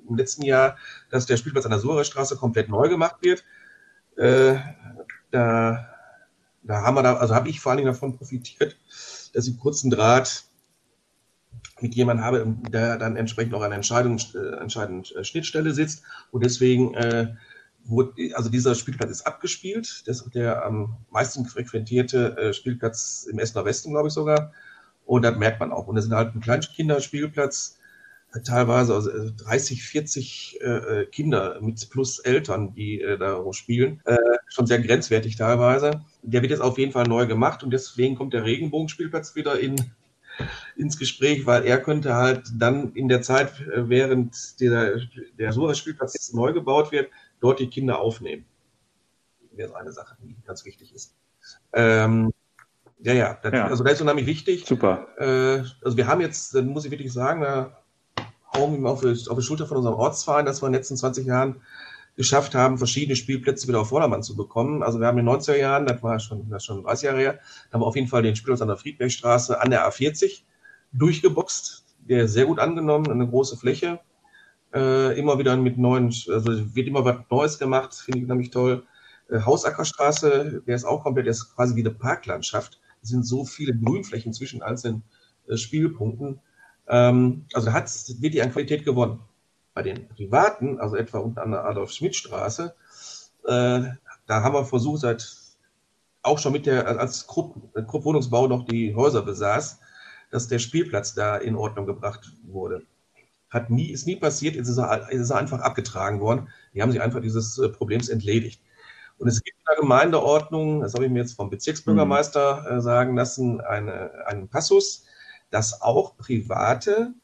im 0.08 0.16
letzten 0.16 0.42
Jahr, 0.42 0.76
dass 1.10 1.26
der 1.26 1.36
Spielplatz 1.36 1.64
an 1.66 1.70
der 1.70 1.80
Sucherstraße 1.80 2.36
komplett 2.36 2.68
neu 2.68 2.88
gemacht 2.88 3.16
wird. 3.20 3.44
Äh, 4.16 4.56
da, 5.30 5.88
da 6.62 6.82
haben 6.82 6.94
wir 6.94 7.02
da, 7.02 7.16
also 7.16 7.34
habe 7.34 7.48
ich 7.48 7.60
vor 7.60 7.70
allen 7.70 7.78
Dingen 7.78 7.92
davon 7.92 8.16
profitiert, 8.16 8.76
dass 9.34 9.46
ich 9.46 9.58
kurzen 9.58 9.90
Draht 9.90 10.44
mit 11.80 11.94
jemandem 11.94 12.24
habe, 12.24 12.56
der 12.70 12.96
dann 12.96 13.16
entsprechend 13.16 13.54
auch 13.54 13.62
an 13.62 13.70
der 13.70 13.76
Entscheidung, 13.76 14.18
äh, 14.34 14.56
entscheidenden 14.60 15.04
Schnittstelle 15.24 15.72
sitzt. 15.72 16.02
Und 16.30 16.44
deswegen 16.44 16.94
äh, 16.94 17.34
wurde, 17.88 18.12
also 18.34 18.50
dieser 18.50 18.74
Spielplatz 18.74 19.10
ist 19.10 19.26
abgespielt. 19.26 20.02
Das 20.06 20.20
ist 20.20 20.34
der 20.34 20.64
am 20.64 20.96
meisten 21.10 21.46
frequentierte 21.46 22.36
äh, 22.36 22.52
Spielplatz 22.52 23.26
im 23.30 23.38
Essener 23.38 23.64
Westen, 23.64 23.90
glaube 23.90 24.08
ich 24.08 24.14
sogar. 24.14 24.52
Und 25.04 25.22
das 25.22 25.36
merkt 25.36 25.58
man 25.58 25.72
auch. 25.72 25.86
Und 25.86 25.96
das 25.96 26.04
ist 26.04 26.12
halt 26.12 26.34
ein 26.34 26.40
Kleinkinderspielplatz, 26.40 27.78
teilweise 28.44 28.94
also 28.94 29.10
30, 29.44 29.82
40 29.82 30.58
äh, 30.60 31.06
Kinder 31.06 31.58
mit 31.62 31.88
plus 31.90 32.18
Eltern, 32.18 32.74
die 32.74 33.00
äh, 33.00 33.16
da 33.16 33.42
spielen. 33.52 34.02
Äh, 34.04 34.16
schon 34.48 34.66
sehr 34.66 34.80
grenzwertig 34.80 35.36
teilweise. 35.36 36.02
Der 36.22 36.42
wird 36.42 36.50
jetzt 36.50 36.60
auf 36.60 36.78
jeden 36.78 36.92
Fall 36.92 37.06
neu 37.06 37.26
gemacht 37.26 37.62
und 37.62 37.70
deswegen 37.70 38.16
kommt 38.16 38.34
der 38.34 38.44
Regenbogenspielplatz 38.44 39.34
wieder 39.34 39.58
in, 39.58 39.76
ins 40.76 40.98
Gespräch, 40.98 41.46
weil 41.46 41.64
er 41.64 41.80
könnte 41.80 42.14
halt 42.14 42.42
dann 42.54 42.92
in 42.92 43.08
der 43.08 43.22
Zeit, 43.22 43.60
äh, 43.60 43.88
während 43.88 44.60
der, 44.60 45.00
der 45.38 45.52
Sura-Spielplatz 45.52 46.32
neu 46.34 46.52
gebaut 46.52 46.92
wird, 46.92 47.08
dort 47.40 47.60
die 47.60 47.68
Kinder 47.68 48.00
aufnehmen. 48.00 48.44
Wäre 49.52 49.76
eine 49.76 49.92
Sache, 49.92 50.16
die 50.22 50.36
ganz 50.46 50.64
wichtig 50.64 50.94
ist. 50.94 51.14
Ähm, 51.72 52.32
ja, 53.00 53.12
ja, 53.12 53.38
das, 53.42 53.52
ja, 53.52 53.66
also 53.66 53.84
das 53.84 53.94
ist 53.94 54.02
unheimlich 54.02 54.26
wichtig. 54.26 54.66
Super. 54.66 55.06
Äh, 55.18 55.64
also 55.84 55.96
wir 55.96 56.06
haben 56.06 56.20
jetzt, 56.20 56.54
dann 56.54 56.66
muss 56.66 56.84
ich 56.84 56.90
wirklich 56.90 57.12
sagen, 57.12 57.42
da 57.42 57.82
Augen 58.50 58.86
auf 58.86 59.00
die, 59.00 59.14
auf 59.28 59.38
die 59.38 59.44
Schulter 59.44 59.66
von 59.66 59.76
unserem 59.76 59.96
Ortsverein, 59.96 60.46
dass 60.46 60.62
wir 60.62 60.66
in 60.66 60.72
den 60.72 60.78
letzten 60.78 60.96
20 60.96 61.26
Jahren 61.26 61.60
geschafft 62.16 62.54
haben, 62.54 62.78
verschiedene 62.78 63.14
Spielplätze 63.14 63.68
wieder 63.68 63.80
auf 63.80 63.90
Vordermann 63.90 64.22
zu 64.22 64.36
bekommen. 64.36 64.82
Also 64.82 64.98
wir 64.98 65.06
haben 65.06 65.18
in 65.18 65.26
den 65.26 65.34
90er 65.36 65.56
Jahren, 65.56 65.86
das 65.86 66.02
war 66.02 66.18
schon, 66.18 66.50
das 66.50 66.64
schon 66.64 66.82
30 66.82 67.04
Jahre 67.04 67.18
her, 67.18 67.38
haben 67.72 67.80
wir 67.80 67.86
auf 67.86 67.94
jeden 67.94 68.08
Fall 68.08 68.22
den 68.22 68.34
Spielplatz 68.34 68.60
an 68.60 68.68
der 68.68 68.76
Friedbergstraße 68.76 69.60
an 69.60 69.70
der 69.70 69.88
A40 69.88 70.42
durchgeboxt. 70.92 71.84
Der 72.08 72.24
ist 72.24 72.32
sehr 72.32 72.46
gut 72.46 72.58
angenommen, 72.58 73.08
eine 73.08 73.28
große 73.28 73.56
Fläche. 73.56 74.00
Äh, 74.74 75.18
immer 75.18 75.38
wieder 75.38 75.56
mit 75.56 75.78
neuen, 75.78 76.06
also 76.06 76.74
wird 76.74 76.88
immer 76.88 77.04
was 77.04 77.16
Neues 77.30 77.58
gemacht, 77.58 77.94
finde 77.94 78.20
ich 78.20 78.26
nämlich 78.26 78.50
toll. 78.50 78.84
Äh, 79.30 79.40
Hausackerstraße, 79.40 80.62
der 80.66 80.74
ist 80.74 80.84
auch 80.84 81.02
komplett, 81.02 81.26
der 81.26 81.30
ist 81.32 81.54
quasi 81.54 81.74
wie 81.74 81.80
eine 81.80 81.90
Parklandschaft. 81.90 82.78
Es 83.02 83.08
sind 83.08 83.24
so 83.24 83.44
viele 83.44 83.74
Grünflächen 83.74 84.32
zwischen 84.34 84.62
einzelnen 84.62 85.04
äh, 85.48 85.56
Spielpunkten. 85.56 86.40
Ähm, 86.86 87.46
also 87.54 87.72
hat 87.72 87.90
wird 88.20 88.34
die 88.34 88.42
an 88.42 88.52
Qualität 88.52 88.84
gewonnen. 88.84 89.20
Bei 89.72 89.82
den 89.82 90.08
privaten, 90.08 90.78
also 90.80 90.96
etwa 90.96 91.18
unten 91.18 91.38
an 91.38 91.52
der 91.52 91.64
Adolf-Schmidt-Straße, 91.64 92.74
äh, 93.44 93.80
da 94.26 94.42
haben 94.42 94.54
wir 94.54 94.64
versucht, 94.66 95.00
seit 95.00 95.34
auch 96.22 96.38
schon 96.38 96.52
mit 96.52 96.66
der, 96.66 96.86
als 96.98 97.26
Krupp, 97.26 97.72
Krupp 97.86 98.04
Wohnungsbau 98.04 98.48
noch 98.48 98.66
die 98.66 98.94
Häuser 98.94 99.22
besaß, 99.22 99.80
dass 100.30 100.48
der 100.48 100.58
Spielplatz 100.58 101.14
da 101.14 101.36
in 101.36 101.56
Ordnung 101.56 101.86
gebracht 101.86 102.32
wurde. 102.42 102.82
Hat 103.50 103.70
nie, 103.70 103.90
ist 103.90 104.06
nie 104.06 104.16
passiert, 104.16 104.56
ist 104.56 104.68
es, 104.68 104.78
ist 105.10 105.30
er 105.30 105.36
einfach 105.36 105.60
abgetragen 105.60 106.20
worden. 106.20 106.48
Die 106.74 106.82
haben 106.82 106.92
sich 106.92 107.00
einfach 107.00 107.20
dieses 107.20 107.58
äh, 107.58 107.68
Problems 107.68 108.08
entledigt. 108.08 108.62
Und 109.18 109.28
es 109.28 109.42
gibt 109.42 109.58
in 109.58 109.64
der 109.68 109.80
Gemeindeordnung, 109.80 110.80
das 110.80 110.94
habe 110.94 111.06
ich 111.06 111.10
mir 111.10 111.20
jetzt 111.20 111.34
vom 111.34 111.50
Bezirksbürgermeister 111.50 112.62
mhm. 112.62 112.78
äh, 112.78 112.80
sagen 112.80 113.16
lassen, 113.16 113.60
eine, 113.60 114.10
einen 114.26 114.48
Passus, 114.48 115.06
dass 115.50 115.82
auch 115.82 116.16
private 116.16 117.14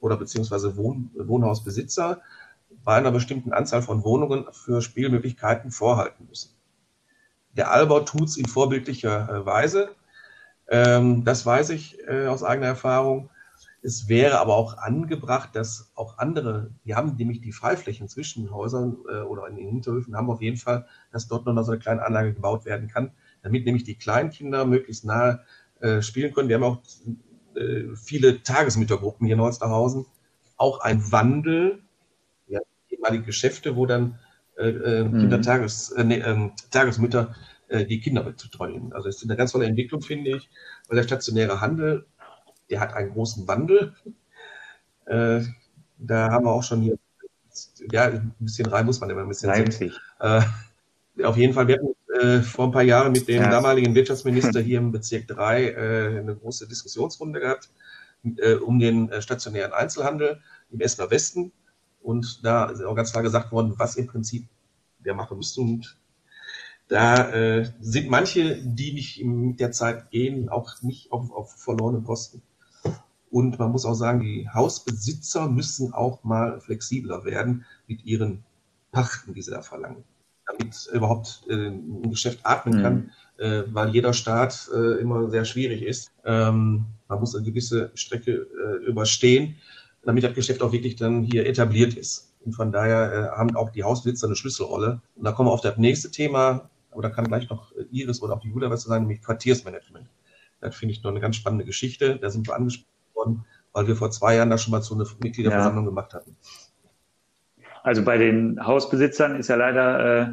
oder 0.00 0.16
beziehungsweise 0.16 0.76
Wohn 0.76 1.10
Wohnhausbesitzer 1.14 2.20
bei 2.84 2.96
einer 2.96 3.10
bestimmten 3.10 3.52
Anzahl 3.52 3.82
von 3.82 4.04
Wohnungen 4.04 4.46
für 4.52 4.80
Spielmöglichkeiten 4.80 5.70
vorhalten 5.70 6.26
müssen. 6.28 6.54
Der 7.52 7.70
Albau 7.70 8.00
tut 8.00 8.28
es 8.28 8.36
in 8.36 8.46
vorbildlicher 8.46 9.28
äh, 9.28 9.46
Weise. 9.46 9.90
Ähm, 10.68 11.24
das 11.24 11.44
weiß 11.44 11.70
ich 11.70 11.98
äh, 12.08 12.26
aus 12.26 12.42
eigener 12.42 12.68
Erfahrung. 12.68 13.29
Es 13.82 14.08
wäre 14.08 14.40
aber 14.40 14.56
auch 14.56 14.76
angebracht, 14.76 15.50
dass 15.54 15.90
auch 15.94 16.18
andere, 16.18 16.70
die 16.84 16.94
haben 16.94 17.16
nämlich 17.16 17.40
die 17.40 17.52
Freiflächen 17.52 18.08
zwischen 18.08 18.50
Häusern 18.52 18.98
äh, 19.08 19.20
oder 19.20 19.46
in 19.48 19.56
den 19.56 19.68
Hinterhöfen, 19.68 20.16
haben 20.16 20.30
auf 20.30 20.42
jeden 20.42 20.58
Fall, 20.58 20.86
dass 21.12 21.28
dort 21.28 21.46
noch 21.46 21.62
so 21.62 21.72
eine 21.72 21.80
kleine 21.80 22.04
Anlage 22.04 22.34
gebaut 22.34 22.66
werden 22.66 22.88
kann, 22.88 23.12
damit 23.42 23.64
nämlich 23.64 23.84
die 23.84 23.94
Kleinkinder 23.94 24.66
möglichst 24.66 25.04
nahe 25.04 25.40
äh, 25.80 26.02
spielen 26.02 26.34
können. 26.34 26.50
Wir 26.50 26.56
haben 26.56 26.64
auch 26.64 26.82
äh, 27.56 27.96
viele 27.96 28.42
Tagesmüttergruppen 28.42 29.26
hier 29.26 29.36
in 29.36 29.40
Holsterhausen, 29.40 30.04
auch 30.58 30.80
ein 30.80 31.10
Wandel, 31.10 31.82
ja, 32.48 32.60
ehemalige 32.90 33.24
Geschäfte, 33.24 33.76
wo 33.76 33.86
dann 33.86 34.18
äh, 34.58 34.68
äh 34.68 35.04
mhm. 35.04 35.20
Kindertages, 35.20 35.90
äh, 35.92 36.04
nee, 36.04 36.18
äh, 36.18 36.50
Tagesmütter 36.70 37.34
die 37.88 38.00
Kinder 38.00 38.24
betreuen. 38.24 38.92
Also 38.92 39.08
es 39.08 39.18
ist 39.18 39.22
eine 39.22 39.36
ganz 39.36 39.52
tolle 39.52 39.66
Entwicklung, 39.66 40.02
finde 40.02 40.30
ich, 40.36 40.50
weil 40.88 40.96
der 40.96 41.04
stationäre 41.04 41.60
Handel, 41.60 42.04
der 42.70 42.80
hat 42.80 42.94
einen 42.94 43.12
großen 43.12 43.46
Wandel. 43.48 43.94
Äh, 45.06 45.42
da 45.98 46.30
haben 46.30 46.44
wir 46.44 46.52
auch 46.52 46.62
schon 46.62 46.82
hier, 46.82 46.98
ja, 47.92 48.04
ein 48.04 48.34
bisschen 48.38 48.66
rein 48.66 48.86
muss 48.86 49.00
man 49.00 49.10
immer 49.10 49.22
ein 49.22 49.28
bisschen 49.28 49.70
sehen. 49.70 49.92
Äh, 50.20 50.42
auf 51.24 51.36
jeden 51.36 51.52
Fall, 51.52 51.68
wir 51.68 51.76
hatten 51.76 51.94
äh, 52.20 52.42
vor 52.42 52.66
ein 52.66 52.72
paar 52.72 52.82
Jahren 52.82 53.12
mit 53.12 53.28
dem 53.28 53.42
ja. 53.42 53.50
damaligen 53.50 53.94
Wirtschaftsminister 53.94 54.60
hier 54.60 54.78
im 54.78 54.92
Bezirk 54.92 55.26
3 55.28 55.64
äh, 55.64 56.18
eine 56.20 56.36
große 56.36 56.66
Diskussionsrunde 56.68 57.40
gehabt 57.40 57.68
äh, 58.24 58.54
um 58.54 58.78
den 58.78 59.10
äh, 59.10 59.22
stationären 59.22 59.72
Einzelhandel 59.72 60.40
im 60.70 60.80
Essener 60.80 61.10
Westen. 61.10 61.52
Und 62.02 62.44
da 62.44 62.66
ist 62.66 62.82
auch 62.82 62.94
ganz 62.94 63.12
klar 63.12 63.22
gesagt 63.22 63.52
worden, 63.52 63.74
was 63.76 63.96
im 63.96 64.06
Prinzip 64.06 64.46
der 64.98 65.14
machen 65.14 65.36
müsste. 65.36 65.60
Und 65.60 65.98
da 66.88 67.30
äh, 67.30 67.70
sind 67.80 68.10
manche, 68.10 68.62
die 68.62 68.92
nicht 68.92 69.22
mit 69.24 69.60
der 69.60 69.72
Zeit 69.72 70.10
gehen, 70.10 70.48
auch 70.48 70.82
nicht 70.82 71.12
auf, 71.12 71.30
auf 71.30 71.54
verlorenen 71.56 72.04
Kosten. 72.04 72.42
Und 73.30 73.58
man 73.58 73.70
muss 73.70 73.84
auch 73.84 73.94
sagen, 73.94 74.20
die 74.20 74.48
Hausbesitzer 74.48 75.48
müssen 75.48 75.92
auch 75.92 76.24
mal 76.24 76.60
flexibler 76.60 77.24
werden 77.24 77.64
mit 77.86 78.04
ihren 78.04 78.44
Pachten, 78.90 79.34
die 79.34 79.42
sie 79.42 79.52
da 79.52 79.62
verlangen 79.62 80.04
damit 80.50 80.88
überhaupt 80.92 81.42
äh, 81.48 81.68
ein 81.68 82.10
Geschäft 82.10 82.40
atmen 82.42 82.82
kann, 82.82 82.94
mhm. 82.94 83.44
äh, 83.44 83.62
weil 83.74 83.90
jeder 83.90 84.12
Start 84.12 84.68
äh, 84.74 85.00
immer 85.00 85.30
sehr 85.30 85.44
schwierig 85.44 85.82
ist. 85.82 86.12
Ähm, 86.24 86.86
man 87.08 87.20
muss 87.20 87.34
eine 87.34 87.44
gewisse 87.44 87.90
Strecke 87.94 88.32
äh, 88.32 88.84
überstehen, 88.86 89.56
damit 90.04 90.24
das 90.24 90.34
Geschäft 90.34 90.62
auch 90.62 90.72
wirklich 90.72 90.96
dann 90.96 91.22
hier 91.22 91.46
etabliert 91.46 91.94
ist. 91.94 92.32
Und 92.44 92.52
von 92.52 92.72
daher 92.72 93.12
äh, 93.12 93.36
haben 93.36 93.54
auch 93.56 93.70
die 93.70 93.84
Hausbesitzer 93.84 94.26
eine 94.26 94.36
Schlüsselrolle. 94.36 95.00
Und 95.16 95.24
da 95.24 95.32
kommen 95.32 95.48
wir 95.48 95.52
auf 95.52 95.60
das 95.60 95.76
nächste 95.76 96.10
Thema, 96.10 96.70
aber 96.90 97.02
da 97.02 97.10
kann 97.10 97.26
gleich 97.26 97.48
noch 97.50 97.72
Iris 97.90 98.22
oder 98.22 98.34
auch 98.34 98.40
die 98.40 98.48
Julia 98.48 98.70
was 98.70 98.82
sagen, 98.82 99.06
nämlich 99.06 99.22
Quartiersmanagement. 99.22 100.08
Das 100.60 100.76
finde 100.76 100.92
ich 100.92 101.02
noch 101.02 101.10
eine 101.10 101.20
ganz 101.20 101.36
spannende 101.36 101.64
Geschichte. 101.64 102.16
Da 102.16 102.30
sind 102.30 102.46
wir 102.46 102.54
angesprochen 102.54 102.89
worden, 103.20 103.44
weil 103.72 103.86
wir 103.86 103.96
vor 103.96 104.10
zwei 104.10 104.36
Jahren 104.36 104.50
da 104.50 104.58
schon 104.58 104.72
mal 104.72 104.82
so 104.82 104.94
eine 104.94 105.04
Mitgliederversammlung 105.22 105.84
ja. 105.84 105.90
gemacht 105.90 106.14
hatten. 106.14 106.36
Also 107.82 108.04
bei 108.04 108.18
den 108.18 108.64
Hausbesitzern 108.64 109.36
ist 109.36 109.48
ja 109.48 109.56
leider 109.56 110.22
äh, 110.22 110.28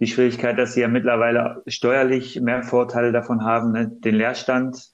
die 0.00 0.06
Schwierigkeit, 0.06 0.58
dass 0.58 0.74
sie 0.74 0.80
ja 0.80 0.88
mittlerweile 0.88 1.62
steuerlich 1.66 2.40
mehr 2.40 2.62
Vorteile 2.62 3.12
davon 3.12 3.44
haben, 3.44 3.72
ne, 3.72 3.88
den 3.88 4.14
Leerstand 4.14 4.90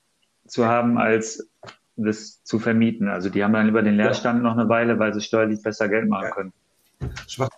zu 0.46 0.66
haben, 0.66 0.98
als 0.98 1.48
das 1.96 2.44
zu 2.44 2.58
vermieten. 2.58 3.08
Also 3.08 3.28
die 3.28 3.42
haben 3.42 3.52
dann 3.52 3.66
lieber 3.66 3.82
den 3.82 3.96
Leerstand 3.96 4.38
ja. 4.38 4.42
noch 4.42 4.56
eine 4.56 4.68
Weile, 4.68 4.98
weil 4.98 5.12
sie 5.12 5.20
steuerlich 5.20 5.62
besser 5.62 5.88
Geld 5.88 6.08
machen 6.08 6.30
können. 6.30 6.52
Schwach. 7.26 7.48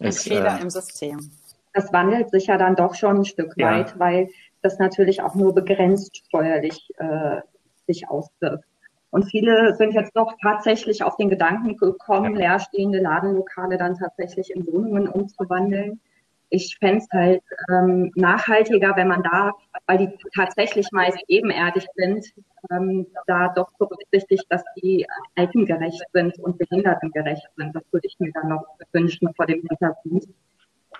Ein 0.00 0.12
Fehler 0.12 0.58
äh, 0.58 0.62
im 0.62 0.70
System. 0.70 1.30
Das 1.72 1.92
wandelt 1.92 2.30
sich 2.30 2.46
ja 2.46 2.58
dann 2.58 2.76
doch 2.76 2.94
schon 2.94 3.18
ein 3.18 3.24
Stück 3.24 3.54
ja. 3.56 3.70
weit, 3.70 3.98
weil 3.98 4.28
das 4.62 4.78
natürlich 4.78 5.22
auch 5.22 5.34
nur 5.34 5.54
begrenzt 5.54 6.16
steuerlich 6.26 6.90
äh, 6.98 7.40
sich 7.86 8.08
auswirkt. 8.08 8.64
Und 9.16 9.30
viele 9.30 9.74
sind 9.76 9.94
jetzt 9.94 10.14
doch 10.14 10.34
tatsächlich 10.42 11.02
auf 11.02 11.16
den 11.16 11.30
Gedanken 11.30 11.78
gekommen, 11.78 12.34
ja. 12.34 12.40
leerstehende 12.50 13.00
Ladenlokale 13.00 13.78
dann 13.78 13.96
tatsächlich 13.96 14.50
in 14.54 14.66
Wohnungen 14.66 15.08
umzuwandeln. 15.08 16.02
Ich 16.50 16.76
fände 16.78 16.98
es 16.98 17.08
halt 17.10 17.42
ähm, 17.70 18.12
nachhaltiger, 18.14 18.94
wenn 18.94 19.08
man 19.08 19.22
da, 19.22 19.52
weil 19.86 19.96
die 19.96 20.10
tatsächlich 20.34 20.86
meist 20.92 21.18
ebenerdig 21.28 21.86
sind, 21.94 22.26
ähm, 22.70 23.06
da 23.26 23.48
doch 23.56 23.72
berücksichtigt, 23.78 24.44
dass 24.50 24.62
die 24.82 25.06
altengerecht 25.34 26.04
sind 26.12 26.38
und 26.40 26.58
behindertengerecht 26.58 27.48
sind. 27.56 27.74
Das 27.74 27.84
würde 27.92 28.08
ich 28.08 28.16
mir 28.18 28.32
dann 28.32 28.50
noch 28.50 28.66
wünschen 28.92 29.32
vor 29.34 29.46
dem 29.46 29.62
Hintergrund. 29.66 30.26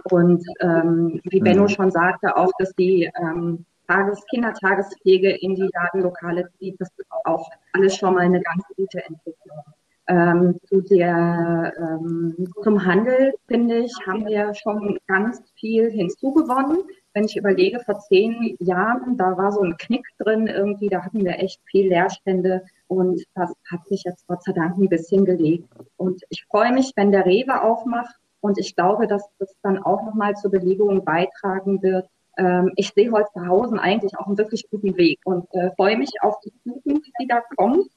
Und 0.05 0.43
ähm, 0.61 1.21
wie 1.25 1.41
Benno 1.41 1.65
mhm. 1.65 1.69
schon 1.69 1.91
sagte, 1.91 2.35
auch, 2.35 2.51
dass 2.59 2.75
die 2.77 3.11
ähm, 3.21 3.67
Tages 3.87 4.25
Kindertagespflege 4.31 5.31
in 5.31 5.55
die 5.55 5.69
Ladenlokale 5.73 6.49
zieht. 6.59 6.81
Das 6.81 6.89
ist 6.97 7.07
auch 7.25 7.49
alles 7.73 7.97
schon 7.97 8.15
mal 8.15 8.21
eine 8.21 8.41
ganz 8.41 8.65
gute 8.77 9.05
Entwicklung. 9.05 9.63
Ähm, 10.09 10.61
zu 10.69 10.83
der, 10.83 11.73
ähm, 11.79 12.49
zum 12.63 12.85
Handel, 12.85 13.35
finde 13.49 13.79
ich, 13.79 13.93
haben 14.07 14.25
wir 14.25 14.55
schon 14.55 14.99
ganz 15.09 15.43
viel 15.57 15.91
hinzugewonnen. 15.91 16.79
Wenn 17.13 17.25
ich 17.25 17.37
überlege, 17.37 17.81
vor 17.81 17.99
zehn 17.99 18.57
Jahren, 18.61 19.17
da 19.17 19.37
war 19.37 19.51
so 19.51 19.63
ein 19.63 19.77
Knick 19.77 20.07
drin 20.19 20.47
irgendwie, 20.47 20.89
da 20.89 21.03
hatten 21.03 21.25
wir 21.25 21.41
echt 21.41 21.61
viel 21.65 21.89
Leerstände 21.89 22.63
und 22.87 23.25
das 23.35 23.53
hat 23.69 23.87
sich 23.89 24.05
jetzt 24.05 24.27
Gott 24.29 24.45
sei 24.45 24.53
Dank 24.53 24.77
ein 24.77 24.89
bisschen 24.89 25.25
gelegt. 25.25 25.69
Und 25.97 26.23
ich 26.29 26.45
freue 26.45 26.73
mich, 26.73 26.93
wenn 26.95 27.11
der 27.11 27.27
Rewe 27.27 27.63
aufmacht 27.63 28.15
und 28.41 28.59
ich 28.59 28.77
glaube, 28.77 29.09
dass 29.09 29.29
das 29.41 29.57
dann 29.63 29.83
auch 29.83 30.05
nochmal 30.05 30.37
zur 30.37 30.53
Belegung 30.53 31.05
beitragen 31.05 31.83
wird, 31.83 32.09
ähm, 32.37 32.73
ich 32.77 32.93
sehe 32.95 33.11
Holsterhausen 33.11 33.79
eigentlich 33.79 34.17
auf 34.19 34.27
einem 34.27 34.39
wirklich 34.39 34.69
guten 34.71 34.97
Weg 34.97 35.21
und 35.25 35.47
äh, 35.55 35.71
freue 35.77 35.97
mich 35.97 36.11
auf 36.23 36.39
die 36.41 36.53
Zukunft, 36.63 37.11
die 37.21 37.27
da 37.27 37.41
kommt. 37.57 37.89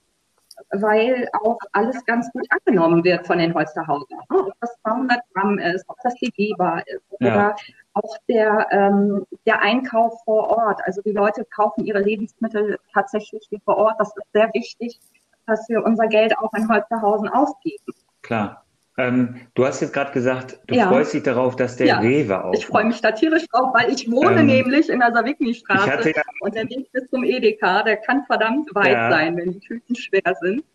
weil 0.71 1.29
auch 1.41 1.57
alles 1.71 2.03
ganz 2.05 2.29
gut 2.33 2.45
angenommen 2.49 3.03
wird 3.03 3.25
von 3.25 3.37
den 3.37 3.53
Holsterhausern. 3.53 4.19
Ob 4.29 4.51
das 4.59 4.75
200 4.81 5.19
Gramm 5.33 5.57
ist, 5.57 5.85
ob 5.87 5.95
das 6.03 6.19
legierbar 6.19 6.85
ist 6.85 7.01
ja. 7.19 7.31
oder 7.31 7.55
auch 7.93 8.17
der, 8.27 8.67
ähm, 8.71 9.25
der 9.45 9.61
Einkauf 9.61 10.21
vor 10.25 10.49
Ort. 10.49 10.81
Also 10.83 11.01
die 11.01 11.11
Leute 11.11 11.45
kaufen 11.45 11.85
ihre 11.85 11.99
Lebensmittel 11.99 12.77
tatsächlich 12.93 13.47
hier 13.49 13.59
vor 13.63 13.77
Ort. 13.77 13.95
Das 13.99 14.09
ist 14.09 14.31
sehr 14.33 14.49
wichtig, 14.53 14.99
dass 15.47 15.67
wir 15.69 15.83
unser 15.83 16.07
Geld 16.07 16.37
auch 16.37 16.53
in 16.53 16.69
Holsterhausen 16.69 17.29
ausgeben. 17.29 17.93
Klar. 18.21 18.65
Ähm, 18.99 19.35
du 19.53 19.65
hast 19.65 19.79
jetzt 19.79 19.93
gerade 19.93 20.11
gesagt, 20.11 20.59
du 20.67 20.75
ja. 20.75 20.89
freust 20.89 21.13
dich 21.13 21.23
darauf, 21.23 21.55
dass 21.55 21.77
der 21.77 21.87
ja. 21.87 21.99
Rewe 21.99 22.37
aufmacht. 22.43 22.57
Ich 22.57 22.65
freue 22.65 22.83
mich 22.83 22.99
da 22.99 23.13
tierisch 23.13 23.47
drauf, 23.47 23.73
weil 23.73 23.93
ich 23.93 24.11
wohne 24.11 24.41
ähm, 24.41 24.47
nämlich 24.47 24.89
in 24.89 24.99
der 24.99 25.13
Savigny-Straße 25.13 26.09
ja, 26.09 26.21
und 26.41 26.53
der 26.53 26.69
Weg 26.69 26.91
bis 26.91 27.09
zum 27.09 27.23
Edeka, 27.23 27.83
der 27.83 27.95
kann 27.95 28.25
verdammt 28.25 28.75
weit 28.75 29.11
sein, 29.11 29.37
wenn 29.37 29.53
die 29.53 29.59
Tüten 29.61 29.95
schwer 29.95 30.35
sind. 30.41 30.65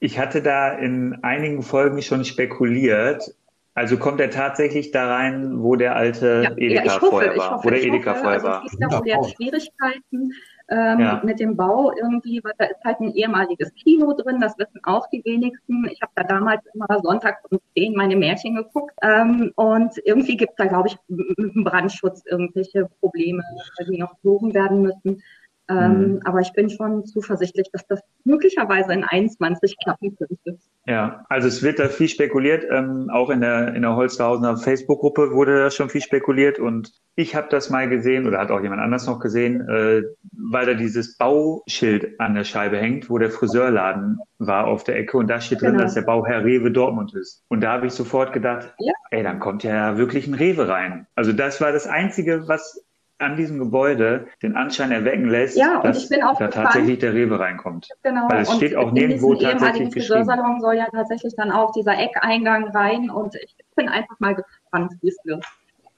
Ich 0.00 0.18
hatte 0.18 0.42
da 0.42 0.72
in 0.72 1.22
einigen 1.22 1.62
Folgen 1.62 2.02
schon 2.02 2.24
spekuliert. 2.24 3.32
Also 3.74 3.96
kommt 3.96 4.20
er 4.20 4.30
tatsächlich 4.30 4.90
da 4.90 5.14
rein, 5.14 5.62
wo 5.62 5.76
der 5.76 5.94
alte 5.94 6.54
Edeka 6.56 6.98
vorher 6.98 7.36
war, 7.36 7.62
wo 7.62 7.70
der 7.70 7.80
Edeka 7.80 8.14
vorher 8.14 8.42
war. 8.42 8.62
Also 8.62 8.76
es 8.76 8.90
gibt 8.90 9.06
ja 9.06 9.22
Schwierigkeiten 9.22 10.32
ähm, 10.70 11.00
ja. 11.00 11.20
mit 11.24 11.40
dem 11.40 11.56
Bau 11.56 11.92
irgendwie, 11.92 12.40
weil 12.44 12.52
da 12.58 12.66
ist 12.66 12.84
halt 12.84 13.00
ein 13.00 13.14
ehemaliges 13.14 13.72
Kino 13.74 14.12
drin, 14.12 14.40
das 14.40 14.58
wissen 14.58 14.80
auch 14.84 15.08
die 15.10 15.24
wenigsten. 15.24 15.86
Ich 15.90 16.00
habe 16.02 16.12
da 16.14 16.24
damals 16.24 16.62
immer 16.74 16.86
sonntags 17.02 17.42
um 17.50 17.58
10 17.76 17.94
meine 17.94 18.16
Märchen 18.16 18.54
geguckt 18.54 18.94
ähm, 19.02 19.52
und 19.56 19.92
irgendwie 20.04 20.36
gibt 20.36 20.52
es 20.52 20.56
da, 20.56 20.66
glaube 20.66 20.88
ich, 20.88 20.96
mit 21.08 21.54
dem 21.54 21.64
Brandschutz 21.64 22.22
irgendwelche 22.26 22.88
Probleme, 23.00 23.42
die 23.88 23.98
noch 23.98 24.14
behoben 24.18 24.52
werden 24.54 24.82
müssen. 24.82 25.22
Ähm, 25.70 26.12
mhm. 26.14 26.20
Aber 26.24 26.40
ich 26.40 26.52
bin 26.52 26.70
schon 26.70 27.04
zuversichtlich, 27.04 27.68
dass 27.72 27.86
das 27.86 28.00
möglicherweise 28.24 28.92
in 28.92 29.04
21 29.04 29.76
klappen 29.82 30.16
könnte. 30.16 30.58
Ja, 30.86 31.26
also 31.28 31.48
es 31.48 31.62
wird 31.62 31.78
da 31.78 31.88
viel 31.88 32.08
spekuliert. 32.08 32.64
Ähm, 32.70 33.10
auch 33.12 33.28
in 33.28 33.42
der, 33.42 33.74
in 33.74 33.82
der 33.82 33.94
Holsterhausener 33.94 34.56
Facebook-Gruppe 34.56 35.32
wurde 35.32 35.58
da 35.58 35.70
schon 35.70 35.90
viel 35.90 36.00
spekuliert. 36.00 36.58
Und 36.58 36.92
ich 37.14 37.34
habe 37.34 37.48
das 37.50 37.68
mal 37.68 37.88
gesehen, 37.88 38.26
oder 38.26 38.38
hat 38.38 38.50
auch 38.50 38.62
jemand 38.62 38.80
anders 38.80 39.06
noch 39.06 39.20
gesehen, 39.20 39.68
äh, 39.68 40.02
weil 40.32 40.64
da 40.64 40.72
dieses 40.72 41.18
Bauschild 41.18 42.18
an 42.18 42.34
der 42.34 42.44
Scheibe 42.44 42.78
hängt, 42.78 43.10
wo 43.10 43.18
der 43.18 43.30
Friseurladen 43.30 44.18
war 44.38 44.66
auf 44.66 44.84
der 44.84 44.96
Ecke. 44.96 45.18
Und 45.18 45.28
da 45.28 45.40
steht 45.40 45.58
genau. 45.58 45.72
drin, 45.72 45.80
dass 45.80 45.94
der 45.94 46.02
Bauherr 46.02 46.44
Rewe 46.44 46.70
Dortmund 46.70 47.14
ist. 47.14 47.44
Und 47.48 47.60
da 47.60 47.72
habe 47.72 47.86
ich 47.86 47.92
sofort 47.92 48.32
gedacht, 48.32 48.72
ja. 48.78 48.92
ey, 49.10 49.22
dann 49.22 49.40
kommt 49.40 49.64
ja 49.64 49.98
wirklich 49.98 50.26
ein 50.26 50.34
Rewe 50.34 50.68
rein. 50.68 51.06
Also 51.14 51.34
das 51.34 51.60
war 51.60 51.72
das 51.72 51.86
Einzige, 51.86 52.48
was 52.48 52.82
an 53.18 53.36
diesem 53.36 53.58
Gebäude 53.58 54.26
den 54.42 54.56
Anschein 54.56 54.92
erwecken 54.92 55.28
lässt, 55.28 55.56
ja, 55.56 55.80
dass 55.82 56.08
da 56.08 56.16
gespannt. 56.16 56.54
tatsächlich 56.54 56.98
der 56.98 57.14
Rewe 57.14 57.38
reinkommt. 57.38 57.88
Genau. 58.02 58.28
Weil 58.28 58.42
es 58.42 58.54
steht 58.54 58.76
auch 58.76 58.92
nirgendwo 58.92 59.34
tatsächlich 59.34 59.90
geschrieben. 59.90 60.24
Friseursalon 60.24 60.60
soll 60.60 60.76
ja 60.76 60.86
tatsächlich 60.92 61.34
dann 61.36 61.50
auch 61.50 61.72
dieser 61.72 61.98
Eckeingang 61.98 62.68
rein 62.68 63.10
und 63.10 63.34
ich 63.34 63.56
bin 63.74 63.88
einfach 63.88 64.18
mal 64.20 64.34
gespannt, 64.34 64.92
wie 65.02 65.08
es 65.08 65.18
wird 65.24 65.44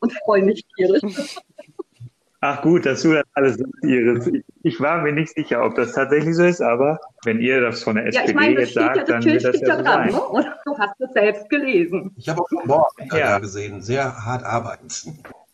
und 0.01 0.13
freue 0.25 0.43
mich 0.43 0.65
tierisch. 0.77 1.03
Ach 2.43 2.63
gut, 2.63 2.87
dass 2.87 3.03
du 3.03 3.13
das 3.13 3.25
alles 3.35 3.57
sagst, 3.57 3.85
Iris. 3.85 4.31
Ich 4.63 4.81
war 4.81 5.03
mir 5.03 5.13
nicht 5.13 5.35
sicher, 5.35 5.63
ob 5.63 5.75
das 5.75 5.93
tatsächlich 5.93 6.35
so 6.35 6.45
ist, 6.45 6.63
aber 6.63 6.99
wenn 7.25 7.39
ihr 7.39 7.61
das 7.61 7.83
von 7.83 7.97
der 7.97 8.07
SPD 8.07 8.25
ja, 8.25 8.31
ich 8.31 8.35
meine, 8.35 8.61
jetzt 8.61 8.73
sagt, 8.73 8.97
ja, 8.97 9.05
dann 9.05 9.23
wird 9.23 9.45
das 9.45 9.61
ja 9.61 9.77
so 9.77 9.83
dran, 9.83 9.85
sein. 9.85 10.13
Ne? 10.13 10.21
Und 10.23 10.47
du 10.65 10.79
hast 10.79 10.99
es 11.01 11.13
selbst 11.13 11.51
gelesen. 11.51 12.15
Ich 12.17 12.31
habe 12.31 12.41
auch 12.41 12.49
schon 12.49 12.67
morgen 12.67 13.09
ja. 13.15 13.39
gesehen, 13.39 13.83
sehr 13.83 14.25
hart 14.25 14.43
arbeitend. 14.43 15.05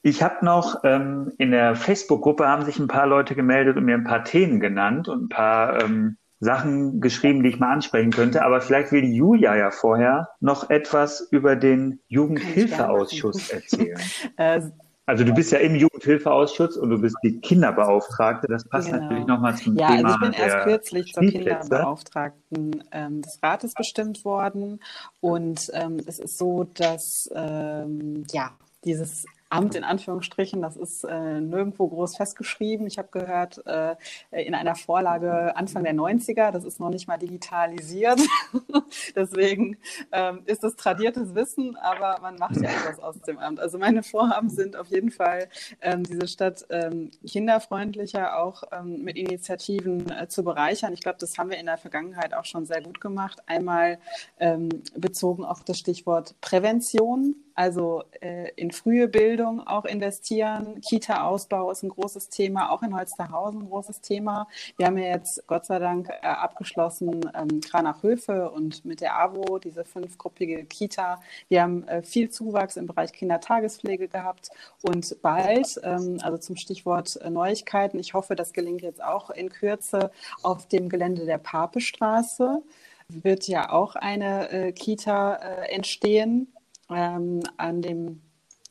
Ich 0.07 0.23
habe 0.23 0.45
noch 0.45 0.85
ähm, 0.85 1.33
in 1.37 1.51
der 1.51 1.75
Facebook-Gruppe 1.75 2.47
haben 2.47 2.65
sich 2.65 2.79
ein 2.79 2.87
paar 2.87 3.09
Leute 3.09 3.35
gemeldet 3.35 3.77
und 3.77 3.87
mir 3.87 3.97
ein 3.97 4.05
paar 4.05 4.23
Themen 4.23 4.61
genannt 4.61 5.09
und 5.09 5.25
ein 5.25 5.29
paar 5.29 5.83
ähm, 5.83 6.17
Sachen 6.39 7.01
geschrieben, 7.01 7.43
die 7.43 7.49
ich 7.49 7.59
mal 7.59 7.73
ansprechen 7.73 8.13
könnte. 8.13 8.45
Aber 8.45 8.61
vielleicht 8.61 8.93
will 8.93 9.05
Julia 9.05 9.57
ja 9.57 9.73
vorher 9.73 10.29
noch 10.39 10.71
etwas 10.71 11.27
über 11.33 11.57
den 11.57 11.99
Jugendhilfeausschuss 12.07 13.51
erzählen. 13.51 13.99
Äh, 14.37 14.61
also 15.07 15.25
du 15.25 15.35
bist 15.35 15.51
ja 15.51 15.59
im 15.59 15.75
Jugendhilfeausschuss 15.75 16.77
und 16.77 16.91
du 16.91 17.01
bist 17.01 17.17
die 17.25 17.41
Kinderbeauftragte. 17.41 18.47
Das 18.47 18.69
passt 18.69 18.91
genau. 18.91 19.03
natürlich 19.03 19.27
nochmal 19.27 19.57
zum 19.57 19.77
ja, 19.77 19.89
Thema. 19.89 19.99
Ja, 19.99 20.15
also 20.15 20.25
ich 20.25 20.31
bin 20.31 20.41
erst 20.41 20.65
kürzlich 20.67 21.13
zur 21.13 21.23
Kinderbeauftragten 21.25 22.85
ähm, 22.93 23.23
des 23.23 23.41
Rates 23.43 23.75
bestimmt 23.75 24.25
worden. 24.25 24.79
Und 25.21 25.69
ähm, 25.75 25.99
es 26.07 26.21
ist 26.21 26.39
so, 26.39 26.63
dass 26.63 27.29
ähm, 27.35 28.25
ja 28.33 28.53
dieses 28.85 29.27
Amt 29.49 29.75
in 29.75 29.85
Anführungsstrichen, 29.85 30.61
das 30.61 30.77
ist 30.77 31.05
äh, 31.05 31.41
nirgendwo 31.41 31.87
groß 31.87 32.17
festgeschrieben. 32.17 32.87
Ich 32.87 32.99
habe 32.99 33.09
gehört, 33.13 33.65
äh, 33.67 33.95
in 34.31 34.55
einer 34.55 34.75
Vorlage 34.75 35.57
Anfang 35.57 35.85
der 35.85 35.95
90er, 35.95 36.51
das 36.51 36.65
ist 36.65 36.81
noch 36.81 36.91
nicht 36.91 37.07
mal 37.07 37.17
digitalisiert. 37.17 38.21
Deswegen 39.17 39.79
ähm, 40.11 40.43
ist 40.47 40.65
es 40.65 40.75
tradiertes 40.75 41.35
Wissen, 41.35 41.77
aber 41.77 42.19
man 42.21 42.37
macht 42.37 42.57
ja 42.57 42.71
etwas 42.71 42.99
aus 42.99 43.21
dem 43.21 43.39
Amt. 43.39 43.61
Also 43.61 43.79
meine 43.79 44.03
Vorhaben 44.03 44.51
sind 44.51 44.77
auf 44.77 44.89
jeden 44.89 45.11
Fall, 45.11 45.49
ähm, 45.81 46.03
diese 46.03 46.27
Stadt 46.27 46.67
ähm, 46.71 47.11
kinderfreundlicher 47.25 48.39
auch 48.39 48.65
ähm, 48.73 49.05
mit 49.05 49.17
Initiativen 49.17 50.11
äh, 50.11 50.29
zu 50.29 50.43
bereichern. 50.43 50.93
Ich 50.93 51.01
glaube, 51.01 51.19
das 51.21 51.39
haben 51.39 51.51
wir 51.51 51.59
in 51.59 51.67
der 51.67 51.79
Vergangenheit 51.79 52.35
auch 52.35 52.45
schon 52.45 52.67
sehr 52.67 52.83
gut 52.83 53.01
gemacht. 53.01 53.43
Einmal 53.47 53.99
ähm, 54.39 54.69
bezogen 54.97 55.45
auf 55.45 55.63
das 55.63 55.79
Stichwort 55.79 56.35
Prävention 56.41 57.37
also 57.57 58.05
äh, 58.21 58.51
in 58.57 58.71
frühe 58.71 59.09
Bildung 59.09 59.36
auch 59.41 59.85
investieren. 59.85 60.81
Kita-Ausbau 60.81 61.71
ist 61.71 61.83
ein 61.83 61.91
großes 61.91 62.29
Thema, 62.29 62.71
auch 62.71 62.83
in 62.83 62.97
Holsterhausen 62.97 63.63
ein 63.63 63.69
großes 63.69 64.01
Thema. 64.01 64.49
Wir 64.77 64.87
haben 64.87 64.99
ja 64.99 65.09
jetzt 65.09 65.47
Gott 65.47 65.67
sei 65.67 65.79
Dank 65.79 66.09
äh, 66.09 66.27
abgeschlossen 66.27 67.21
ähm, 67.35 67.61
Kranach-Höfe 67.61 68.51
und 68.51 68.85
mit 68.85 69.01
der 69.01 69.19
AWO, 69.19 69.59
diese 69.59 69.85
fünfgruppige 69.85 70.65
Kita. 70.65 71.21
Wir 71.49 71.63
haben 71.63 71.87
äh, 71.89 72.03
viel 72.03 72.31
Zuwachs 72.31 72.77
im 72.77 72.87
Bereich 72.87 73.13
Kindertagespflege 73.13 74.09
gehabt 74.09 74.51
und 74.83 75.21
bald, 75.23 75.81
ähm, 75.83 76.19
also 76.23 76.39
zum 76.39 76.57
Stichwort 76.57 77.17
äh, 77.17 77.31
Neuigkeiten, 77.31 77.99
ich 77.99 78.15
hoffe, 78.15 78.37
das 78.37 78.53
gelingt 78.53 78.83
jetzt 78.83 79.03
auch 79.03 79.31
in 79.31 79.51
Kürze 79.51 80.11
auf 80.43 80.67
dem 80.67 80.89
Gelände 80.89 81.27
der 81.27 81.39
Papestraße 81.39 82.63
wird 83.09 83.47
ja 83.49 83.71
auch 83.71 83.95
eine 83.95 84.51
äh, 84.51 84.73
Kita 84.73 85.35
äh, 85.35 85.75
entstehen 85.75 86.53
ähm, 86.91 87.41
an 87.57 87.83
dem 87.83 88.23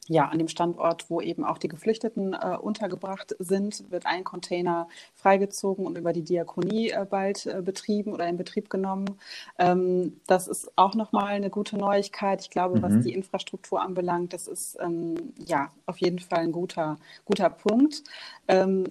ja, 0.08 0.28
an 0.28 0.38
dem 0.38 0.48
Standort, 0.48 1.10
wo 1.10 1.20
eben 1.20 1.44
auch 1.44 1.58
die 1.58 1.68
Geflüchteten 1.68 2.34
äh, 2.34 2.58
untergebracht 2.60 3.36
sind, 3.40 3.90
wird 3.92 4.06
ein 4.06 4.24
Container 4.24 4.88
freigezogen 5.16 5.86
und 5.86 5.98
über 5.98 6.14
die 6.14 6.24
Diakonie 6.24 6.92
äh, 6.92 7.06
bald 7.10 7.46
äh, 7.46 7.62
betrieben 7.62 8.14
oder 8.14 8.28
in 8.28 8.38
Betrieb 8.38 8.70
genommen. 8.70 9.18
Ähm, 9.58 10.20
das 10.28 10.48
ist 10.48 10.72
auch 10.76 10.94
nochmal 10.94 11.28
eine 11.28 11.50
gute 11.50 11.78
Neuigkeit. 11.78 12.42
Ich 12.42 12.50
glaube, 12.50 12.78
mhm. 12.78 12.82
was 12.84 13.04
die 13.04 13.14
Infrastruktur 13.14 13.82
anbelangt, 13.82 14.34
das 14.34 14.48
ist 14.48 14.78
ähm, 14.80 15.34
ja 15.46 15.72
auf 15.86 15.98
jeden 15.98 16.20
Fall 16.20 16.40
ein 16.40 16.52
guter, 16.52 16.98
guter 17.26 17.50
Punkt. 17.50 18.04
Ähm, 18.48 18.86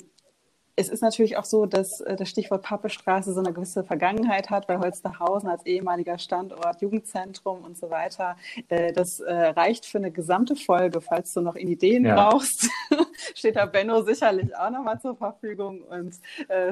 es 0.76 0.88
ist 0.88 1.02
natürlich 1.02 1.36
auch 1.36 1.44
so, 1.44 1.66
dass 1.66 2.00
äh, 2.00 2.16
das 2.16 2.28
Stichwort 2.28 2.62
Pappestraße 2.62 3.32
so 3.32 3.40
eine 3.40 3.52
gewisse 3.52 3.84
Vergangenheit 3.84 4.50
hat, 4.50 4.68
weil 4.68 4.80
Holsterhausen 4.80 5.48
als 5.48 5.64
ehemaliger 5.66 6.18
Standort, 6.18 6.82
Jugendzentrum 6.82 7.64
und 7.64 7.76
so 7.76 7.90
weiter, 7.90 8.36
äh, 8.68 8.92
das 8.92 9.20
äh, 9.20 9.32
reicht 9.32 9.86
für 9.86 9.98
eine 9.98 10.10
gesamte 10.10 10.56
Folge. 10.56 11.00
Falls 11.00 11.32
du 11.32 11.40
noch 11.40 11.56
Ideen 11.56 12.04
ja. 12.04 12.14
brauchst, 12.14 12.68
steht 13.34 13.56
da 13.56 13.66
Benno 13.66 14.02
sicherlich 14.02 14.56
auch 14.56 14.70
nochmal 14.70 15.00
zur 15.00 15.16
Verfügung 15.16 15.82
und 15.82 16.14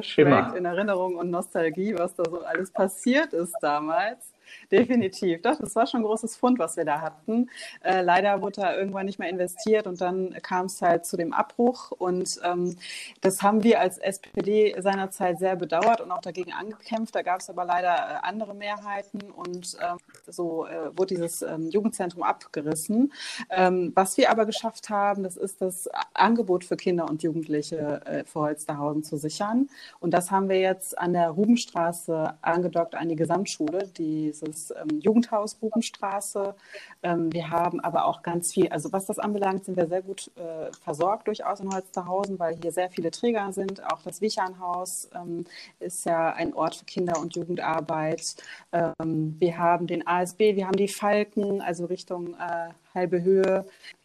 schwelgt 0.01 0.57
in 0.57 0.65
Erinnerung 0.65 1.17
und 1.17 1.31
Nostalgie, 1.31 1.95
was 1.97 2.15
da 2.15 2.25
so 2.29 2.41
alles 2.43 2.71
passiert 2.71 3.33
ist 3.33 3.55
damals. 3.61 4.32
Definitiv. 4.73 5.43
Doch, 5.43 5.59
das 5.59 5.75
war 5.77 5.87
schon 5.87 6.01
ein 6.01 6.05
großes 6.05 6.37
Fund, 6.37 6.59
was 6.59 6.77
wir 6.77 6.85
da 6.85 7.01
hatten. 7.01 7.51
Äh, 7.83 8.03
leider 8.03 8.41
wurde 8.43 8.63
da 8.63 8.77
irgendwann 8.77 9.07
nicht 9.07 9.19
mehr 9.19 9.29
investiert 9.29 9.87
und 9.87 10.01
dann 10.01 10.35
kam 10.43 10.67
es 10.67 10.81
halt 10.81 11.07
zu 11.07 11.17
dem 11.17 11.33
Abbruch. 11.33 11.91
Und 11.91 12.41
ähm, 12.45 12.77
das 13.21 13.43
haben 13.43 13.63
wir 13.63 13.81
als 13.81 13.99
SPD 13.99 14.75
seinerzeit 14.79 15.39
sehr 15.39 15.57
bedauert 15.57 16.01
und 16.01 16.11
auch 16.11 16.21
dagegen 16.21 16.53
angekämpft. 16.53 17.15
Da 17.15 17.23
gab 17.23 17.41
es 17.41 17.51
aber 17.51 17.65
leider 17.65 17.95
äh, 17.95 18.19
andere 18.23 18.55
Mehrheiten 18.55 19.21
und 19.31 19.77
ähm, 19.81 19.99
so 20.27 20.67
äh, 20.67 20.97
wurde 20.97 21.15
dieses 21.15 21.43
ähm, 21.43 21.69
Jugendzentrum 21.71 22.23
abgerissen. 22.23 23.13
Ähm, 23.51 23.93
was 23.95 24.17
wir 24.17 24.31
aber 24.31 24.47
geschafft 24.47 24.91
haben, 24.91 25.23
das 25.23 25.37
ist 25.37 25.61
das 25.61 25.89
Angebot 26.15 26.65
für 26.65 26.77
Kinder 26.77 27.09
und 27.09 27.23
Jugendliche 27.23 28.01
äh, 28.07 28.25
für 28.25 28.41
Holsterhausen 28.41 29.03
zu 29.03 29.17
sichern. 29.17 29.69
Und 30.01 30.13
das 30.13 30.31
haben 30.31 30.49
wir 30.49 30.61
jetzt 30.61 30.99
an 30.99 31.13
der 31.13 31.31
Rubenstraße 31.31 32.35
angedockt 32.43 32.95
an 32.95 33.09
die 33.09 33.17
Gesamtschule, 33.17 33.89
die 33.97 34.33
dieses 34.43 34.71
ähm, 34.71 35.01
Jugendhaus 35.01 35.55
Bubenstraße. 35.55 36.55
Ähm, 37.03 37.33
wir 37.33 37.51
haben 37.51 37.81
aber 37.81 38.07
auch 38.07 38.23
ganz 38.23 38.53
viel, 38.53 38.69
also 38.69 38.93
was 38.93 39.07
das 39.07 39.19
anbelangt, 39.19 39.65
sind 39.65 39.77
wir 39.77 39.87
sehr 39.87 40.03
gut 40.03 40.31
äh, 40.37 40.73
versorgt 40.83 41.29
durchaus 41.29 41.61
in 41.61 41.73
Holsterhausen, 41.73 42.39
weil 42.39 42.57
hier 42.57 42.73
sehr 42.73 42.91
viele 42.91 43.11
Träger 43.11 43.53
sind. 43.53 43.85
Auch 43.93 44.03
das 44.03 44.21
Wichernhaus 44.21 45.09
ähm, 45.15 45.45
ist 45.81 46.05
ja 46.05 46.33
ein 46.33 46.55
Ort 46.55 46.77
für 46.77 46.85
Kinder- 46.85 47.21
und 47.21 47.35
Jugendarbeit. 47.35 48.37
Ähm, 48.73 49.37
wir 49.39 49.59
haben 49.59 49.87
den 49.87 50.07
ASB, 50.07 50.57
wir 50.57 50.67
haben 50.67 50.77
die 50.77 50.89
Falken, 50.89 51.61
also 51.61 51.87
Richtung 51.87 52.35
äh, 52.35 52.69
halbe 52.95 53.23
Höhe. 53.23 53.65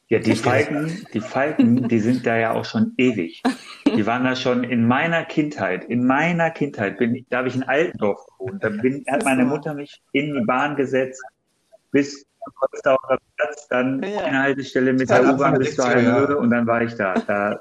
Ja, 0.10 0.20
die 0.20 0.36
Falken, 0.36 1.06
die 1.14 1.20
Falken, 1.20 1.90
die 1.90 2.00
sind 2.00 2.26
da 2.26 2.38
ja 2.38 2.54
auch 2.54 2.64
schon 2.64 2.94
ewig. 2.98 3.44
Die 3.86 4.06
waren 4.06 4.24
da 4.24 4.38
schon 4.38 4.64
in 4.64 4.88
meiner 4.88 5.26
Kindheit. 5.26 5.84
In 5.86 6.06
meiner 6.06 6.50
Kindheit 6.50 6.98
bin, 6.98 7.26
da 7.30 7.40
habe 7.40 7.50
ich 7.50 7.56
in 7.56 7.64
Altendorf 7.64 8.26
gewohnt. 8.26 8.64
Da 8.64 8.70
bin, 8.70 9.04
hat 9.10 9.26
meine 9.26 9.44
Mutter 9.44 9.74
mich 9.74 10.02
in 10.14 10.34
die 10.34 10.46
Bahn 10.46 10.78
gesetzt, 10.78 11.22
bis 11.92 12.22
zum 12.22 12.54
Potsdamer 12.58 13.18
Platz, 13.36 13.68
dann 13.68 14.02
ja. 14.02 14.22
eine 14.22 14.44
Haltestelle 14.44 14.94
mit 14.94 15.10
der 15.10 15.34
U-Bahn 15.34 15.58
bis 15.58 15.76
zur 15.76 15.88
Hallenhöhe 15.88 16.38
und 16.38 16.52
dann 16.52 16.66
war 16.68 16.82
ich 16.82 16.96
da. 16.96 17.14
da 17.16 17.60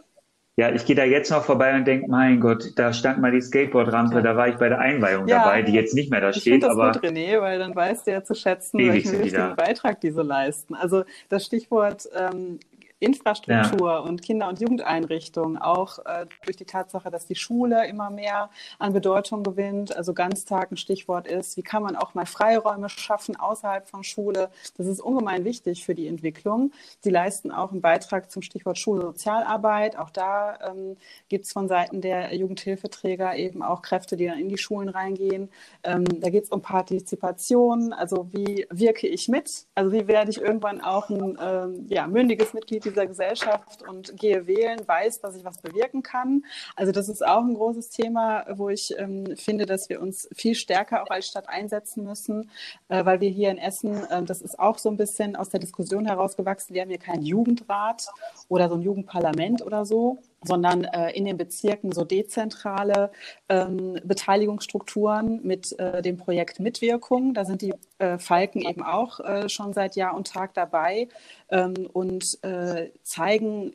ja, 0.59 0.73
ich 0.73 0.87
gehe 0.87 0.97
da 0.97 1.05
jetzt 1.05 1.31
noch 1.31 1.45
vorbei 1.45 1.75
und 1.77 1.87
denke, 1.87 2.11
mein 2.11 2.41
Gott, 2.41 2.73
da 2.77 2.95
stand 2.95 3.21
mal 3.21 3.31
die 3.31 3.43
Skateboardrampe, 3.43 4.17
ja. 4.17 4.23
da 4.23 4.37
war 4.37 4.49
ich 4.49 4.57
bei 4.57 4.71
der 4.71 4.79
Einweihung 4.79 5.29
ja. 5.29 5.45
dabei, 5.45 5.61
die 5.61 5.73
jetzt 5.73 5.95
nicht 5.95 6.11
mehr 6.11 6.23
da 6.23 6.31
ich 6.31 6.37
steht. 6.37 6.63
Das 6.63 6.71
aber 6.71 6.93
gut, 6.93 7.05
René, 7.05 7.39
weil 7.43 7.59
dann 7.59 7.75
weißt 7.75 8.07
du 8.07 8.13
ja 8.13 8.25
zu 8.25 8.35
schätzen, 8.35 8.79
welchen 8.79 9.23
wichtigen 9.23 9.55
Beitrag 9.55 10.01
die 10.01 10.11
so 10.11 10.23
leisten. 10.23 10.75
Also 10.75 11.05
das 11.29 11.45
Stichwort 11.45 12.09
ähm, 12.17 12.59
Infrastruktur 12.99 13.91
ja. 13.91 13.99
und 13.99 14.23
Kinder- 14.23 14.49
und 14.49 14.61
Jugendeinrichtungen, 14.61 15.59
auch 15.59 15.99
äh, 16.07 16.27
durch 16.45 16.57
die 16.57 16.65
Tatsache, 16.65 17.11
dass 17.11 17.27
die 17.27 17.35
Schule 17.35 17.87
immer 17.87 18.11
mehr 18.11 18.49
an 18.79 18.95
Bedeutung 18.95 19.43
gewinnt. 19.43 19.95
Also 19.95 20.15
Ganztag 20.15 20.73
ein 20.73 20.79
Stichwort 20.79 21.27
ist, 21.27 21.59
wie 21.59 21.63
kann 21.63 21.83
man 21.83 21.95
auch 21.95 22.15
mal 22.15 22.25
Freiräume 22.25 22.89
schaffen 22.89 23.37
außerhalb 23.37 23.87
von 23.89 24.03
Schule. 24.03 24.51
Das 24.79 24.87
ist 24.87 25.01
ungemein 25.01 25.45
wichtig 25.45 25.85
für 25.85 25.95
die 25.95 26.07
Entwicklung. 26.07 26.73
Sie 27.01 27.11
leisten 27.11 27.51
auch 27.51 27.71
einen 27.71 27.83
Beitrag 27.83 28.31
zum 28.31 28.41
Stichwort 28.41 28.79
Schulsozialarbeit. 28.79 29.99
Auch 29.99 30.11
da 30.11 30.59
ähm, 30.71 30.97
gibt 31.29 31.45
es 31.45 31.53
von 31.53 31.69
Seiten 31.69 32.01
der 32.01 32.35
Jugendhilfeträger 32.35 33.37
eben 33.37 33.63
auch 33.63 33.83
Kräfte, 33.83 34.17
die 34.17 34.27
dann 34.27 34.39
in 34.39 34.49
die 34.49 34.59
Schulen 34.59 34.89
reingehen. 34.89 35.51
Ähm, 35.83 36.05
da 36.21 36.31
geht 36.31 36.45
es 36.45 36.51
um 36.51 36.63
Partizipation, 36.63 37.93
also 37.93 38.29
wie 38.33 38.67
wirke 38.71 39.07
ich 39.07 39.29
mit? 39.29 39.67
Also 39.75 39.93
wie 39.93 40.09
werde 40.09 40.31
ich 40.31 40.41
irgendwann 40.41 40.81
auch 40.81 41.11
ein 41.11 41.37
ähm, 41.41 41.87
ja, 41.89 42.07
mündiges 42.07 42.55
Mitglied 42.55 42.86
dieser 42.87 43.07
Gesellschaft 43.07 43.82
und 43.82 44.16
gehe 44.16 44.47
wählen, 44.47 44.80
weiß, 44.87 45.20
dass 45.20 45.37
ich 45.37 45.45
was 45.45 45.59
bewirken 45.59 46.03
kann. 46.03 46.45
Also 46.74 46.93
das 46.93 47.09
ist 47.09 47.26
auch 47.26 47.43
ein 47.43 47.55
großes 47.55 47.91
Thema, 47.91 48.47
wo 48.57 48.68
ich 48.68 48.95
ähm, 48.99 49.37
finde, 49.37 49.66
dass 49.66 49.89
wir 49.89 50.01
uns 50.01 50.28
viel 50.34 50.55
stärker 50.55 51.03
auch 51.03 51.11
als 51.11 51.26
Stadt 51.26 51.49
einsetzen 51.49 52.05
müssen, 52.05 52.51
äh, 52.89 53.05
weil 53.05 53.20
wir 53.20 53.30
hier 53.30 53.51
in 53.51 53.59
Essen, 53.59 54.05
äh, 54.11 54.22
das 54.22 54.43
ist 54.43 54.59
auch 54.59 54.78
so 54.78 54.89
ein 54.89 54.97
bisschen 54.97 55.37
aus 55.37 55.51
der 55.51 55.61
Diskussion 55.61 56.07
herausgewachsen, 56.07 56.74
wir 56.74 56.82
haben 56.82 56.89
hier 56.89 56.99
keinen 56.99 57.22
Jugendrat 57.22 58.07
oder 58.49 58.68
so 58.68 58.76
ein 58.76 58.82
Jugendparlament 58.82 59.62
oder 59.62 59.84
so 59.84 60.18
sondern 60.47 60.85
äh, 60.85 61.11
in 61.11 61.25
den 61.25 61.37
Bezirken 61.37 61.93
so 61.93 62.05
dezentrale 62.05 63.11
ähm, 63.49 64.01
Beteiligungsstrukturen 64.05 65.41
mit 65.43 65.79
äh, 65.79 66.03
dem 66.03 66.17
Projekt 66.17 66.61
Mitwirkung. 66.61 67.35
Da 67.35 67.45
sind 67.45 67.63
die 67.63 67.75
äh, 67.99 68.19
Falken 68.19 68.63
eben 68.63 68.83
auch 68.83 69.21
äh, 69.21 69.49
schon 69.49 69.73
seit 69.73 69.97
Jahr 69.97 70.15
und 70.15 70.29
Tag 70.29 70.55
dabei 70.55 71.09
ähm, 71.51 71.75
und 71.93 72.39
äh, 72.43 72.91
zeigen 73.03 73.75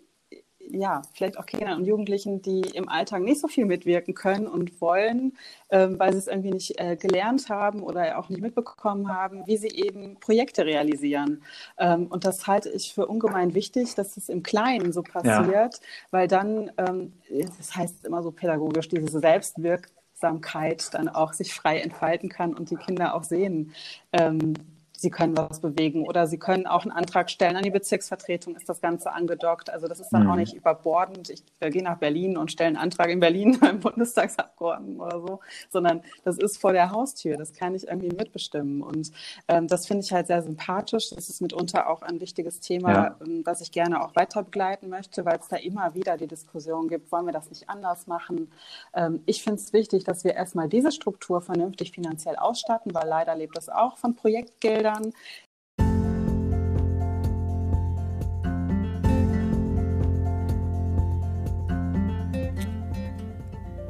ja, 0.69 1.01
vielleicht 1.13 1.37
auch 1.37 1.45
Kindern 1.45 1.79
und 1.79 1.85
Jugendlichen, 1.85 2.41
die 2.41 2.61
im 2.61 2.89
Alltag 2.89 3.21
nicht 3.21 3.41
so 3.41 3.47
viel 3.47 3.65
mitwirken 3.65 4.13
können 4.13 4.47
und 4.47 4.79
wollen, 4.81 5.37
ähm, 5.69 5.99
weil 5.99 6.13
sie 6.13 6.19
es 6.19 6.27
irgendwie 6.27 6.51
nicht 6.51 6.79
äh, 6.79 6.95
gelernt 6.95 7.49
haben 7.49 7.83
oder 7.83 8.17
auch 8.17 8.29
nicht 8.29 8.41
mitbekommen 8.41 9.13
haben, 9.13 9.45
wie 9.47 9.57
sie 9.57 9.69
eben 9.69 10.19
Projekte 10.19 10.65
realisieren. 10.65 11.43
Ähm, 11.77 12.07
und 12.07 12.25
das 12.25 12.47
halte 12.47 12.69
ich 12.69 12.93
für 12.93 13.07
ungemein 13.07 13.53
wichtig, 13.53 13.95
dass 13.95 14.17
es 14.17 14.29
im 14.29 14.43
Kleinen 14.43 14.93
so 14.93 15.03
passiert, 15.03 15.51
ja. 15.51 15.69
weil 16.11 16.27
dann, 16.27 16.71
ähm, 16.77 17.13
das 17.29 17.75
heißt 17.75 18.05
immer 18.05 18.23
so 18.23 18.31
pädagogisch, 18.31 18.87
diese 18.87 19.19
Selbstwirksamkeit 19.19 20.93
dann 20.93 21.09
auch 21.09 21.33
sich 21.33 21.53
frei 21.53 21.79
entfalten 21.79 22.29
kann 22.29 22.53
und 22.53 22.69
die 22.69 22.77
Kinder 22.77 23.15
auch 23.15 23.23
sehen, 23.23 23.73
ähm, 24.13 24.53
sie 25.01 25.09
können 25.09 25.35
was 25.35 25.59
bewegen 25.59 26.07
oder 26.07 26.27
sie 26.27 26.37
können 26.37 26.67
auch 26.67 26.83
einen 26.83 26.91
Antrag 26.91 27.31
stellen. 27.31 27.55
An 27.55 27.63
die 27.63 27.71
Bezirksvertretung 27.71 28.55
ist 28.55 28.69
das 28.69 28.81
Ganze 28.81 29.11
angedockt. 29.11 29.71
Also 29.71 29.87
das 29.87 29.99
ist 29.99 30.09
dann 30.09 30.25
mhm. 30.25 30.29
auch 30.29 30.35
nicht 30.35 30.53
überbordend. 30.53 31.29
Ich 31.31 31.43
äh, 31.59 31.71
gehe 31.71 31.83
nach 31.83 31.97
Berlin 31.97 32.37
und 32.37 32.51
stelle 32.51 32.67
einen 32.67 32.77
Antrag 32.77 33.09
in 33.09 33.19
Berlin 33.19 33.57
beim 33.61 33.79
Bundestagsabgeordneten 33.79 34.99
oder 34.99 35.19
so, 35.19 35.39
sondern 35.71 36.01
das 36.23 36.37
ist 36.37 36.57
vor 36.57 36.71
der 36.71 36.91
Haustür. 36.91 37.35
Das 37.35 37.53
kann 37.53 37.73
ich 37.73 37.87
irgendwie 37.87 38.15
mitbestimmen. 38.15 38.83
Und 38.83 39.11
ähm, 39.47 39.67
das 39.67 39.87
finde 39.87 40.03
ich 40.03 40.13
halt 40.13 40.27
sehr 40.27 40.43
sympathisch. 40.43 41.09
Das 41.09 41.29
ist 41.29 41.41
mitunter 41.41 41.89
auch 41.89 42.03
ein 42.03 42.19
wichtiges 42.19 42.59
Thema, 42.59 42.91
ja. 42.91 43.15
ähm, 43.25 43.43
das 43.43 43.61
ich 43.61 43.71
gerne 43.71 44.03
auch 44.03 44.15
weiter 44.15 44.43
begleiten 44.43 44.87
möchte, 44.89 45.25
weil 45.25 45.39
es 45.39 45.47
da 45.47 45.57
immer 45.57 45.95
wieder 45.95 46.15
die 46.17 46.27
Diskussion 46.27 46.87
gibt, 46.87 47.11
wollen 47.11 47.25
wir 47.25 47.33
das 47.33 47.49
nicht 47.49 47.69
anders 47.69 48.05
machen? 48.05 48.51
Ähm, 48.93 49.23
ich 49.25 49.41
finde 49.41 49.59
es 49.59 49.73
wichtig, 49.73 50.03
dass 50.03 50.23
wir 50.23 50.35
erstmal 50.35 50.69
diese 50.69 50.91
Struktur 50.91 51.41
vernünftig 51.41 51.91
finanziell 51.91 52.35
ausstatten, 52.35 52.93
weil 52.93 53.07
leider 53.07 53.35
lebt 53.35 53.57
das 53.57 53.67
auch 53.67 53.97
von 53.97 54.15
Projektgeldern 54.15 54.90
Bildern. 54.91 55.13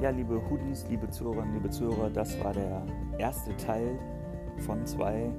Ja, 0.02 0.10
liebe 0.10 0.42
Hoodies, 0.50 0.86
liebe 0.90 1.10
Zuhörerinnen, 1.10 1.54
liebe 1.54 1.70
Zuhörer, 1.70 2.10
das 2.10 2.40
war 2.44 2.54
der 2.54 2.82
erste 3.20 3.56
Teil 3.58 4.00
von 4.58 4.86
zwei 4.86 5.30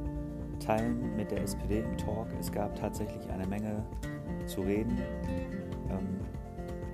Teilen 0.64 1.16
mit 1.16 1.32
der 1.32 1.42
SPD 1.42 1.80
im 1.80 1.96
Talk. 1.96 2.28
Es 2.38 2.50
gab 2.50 2.76
tatsächlich 2.76 3.28
eine 3.30 3.46
Menge 3.46 3.84
zu 4.46 4.60
reden. 4.60 4.96
Ähm, 5.90 6.20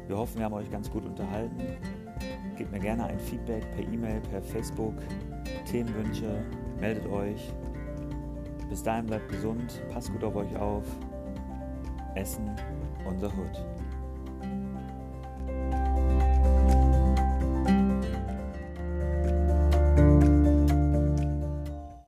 wir 0.07 0.17
hoffen, 0.17 0.39
wir 0.39 0.47
haben 0.47 0.55
euch 0.55 0.71
ganz 0.71 0.91
gut 0.91 1.05
unterhalten. 1.05 1.61
Gebt 2.57 2.73
mir 2.73 2.81
gerne 2.81 3.05
ein 3.05 3.21
Feedback 3.21 3.71
per 3.73 3.85
E-Mail, 3.85 4.21
per 4.31 4.41
Facebook, 4.43 4.95
Themenwünsche, 5.71 6.43
meldet 6.81 7.07
euch. 7.07 7.53
Bis 8.69 8.83
dahin 8.83 9.07
bleibt 9.07 9.29
gesund, 9.31 9.81
passt 9.91 10.13
gut 10.13 10.25
auf 10.25 10.37
euch 10.37 10.55
auf. 10.57 10.85
Essen, 12.15 12.51
unser 13.07 13.35
Hut. 13.35 13.65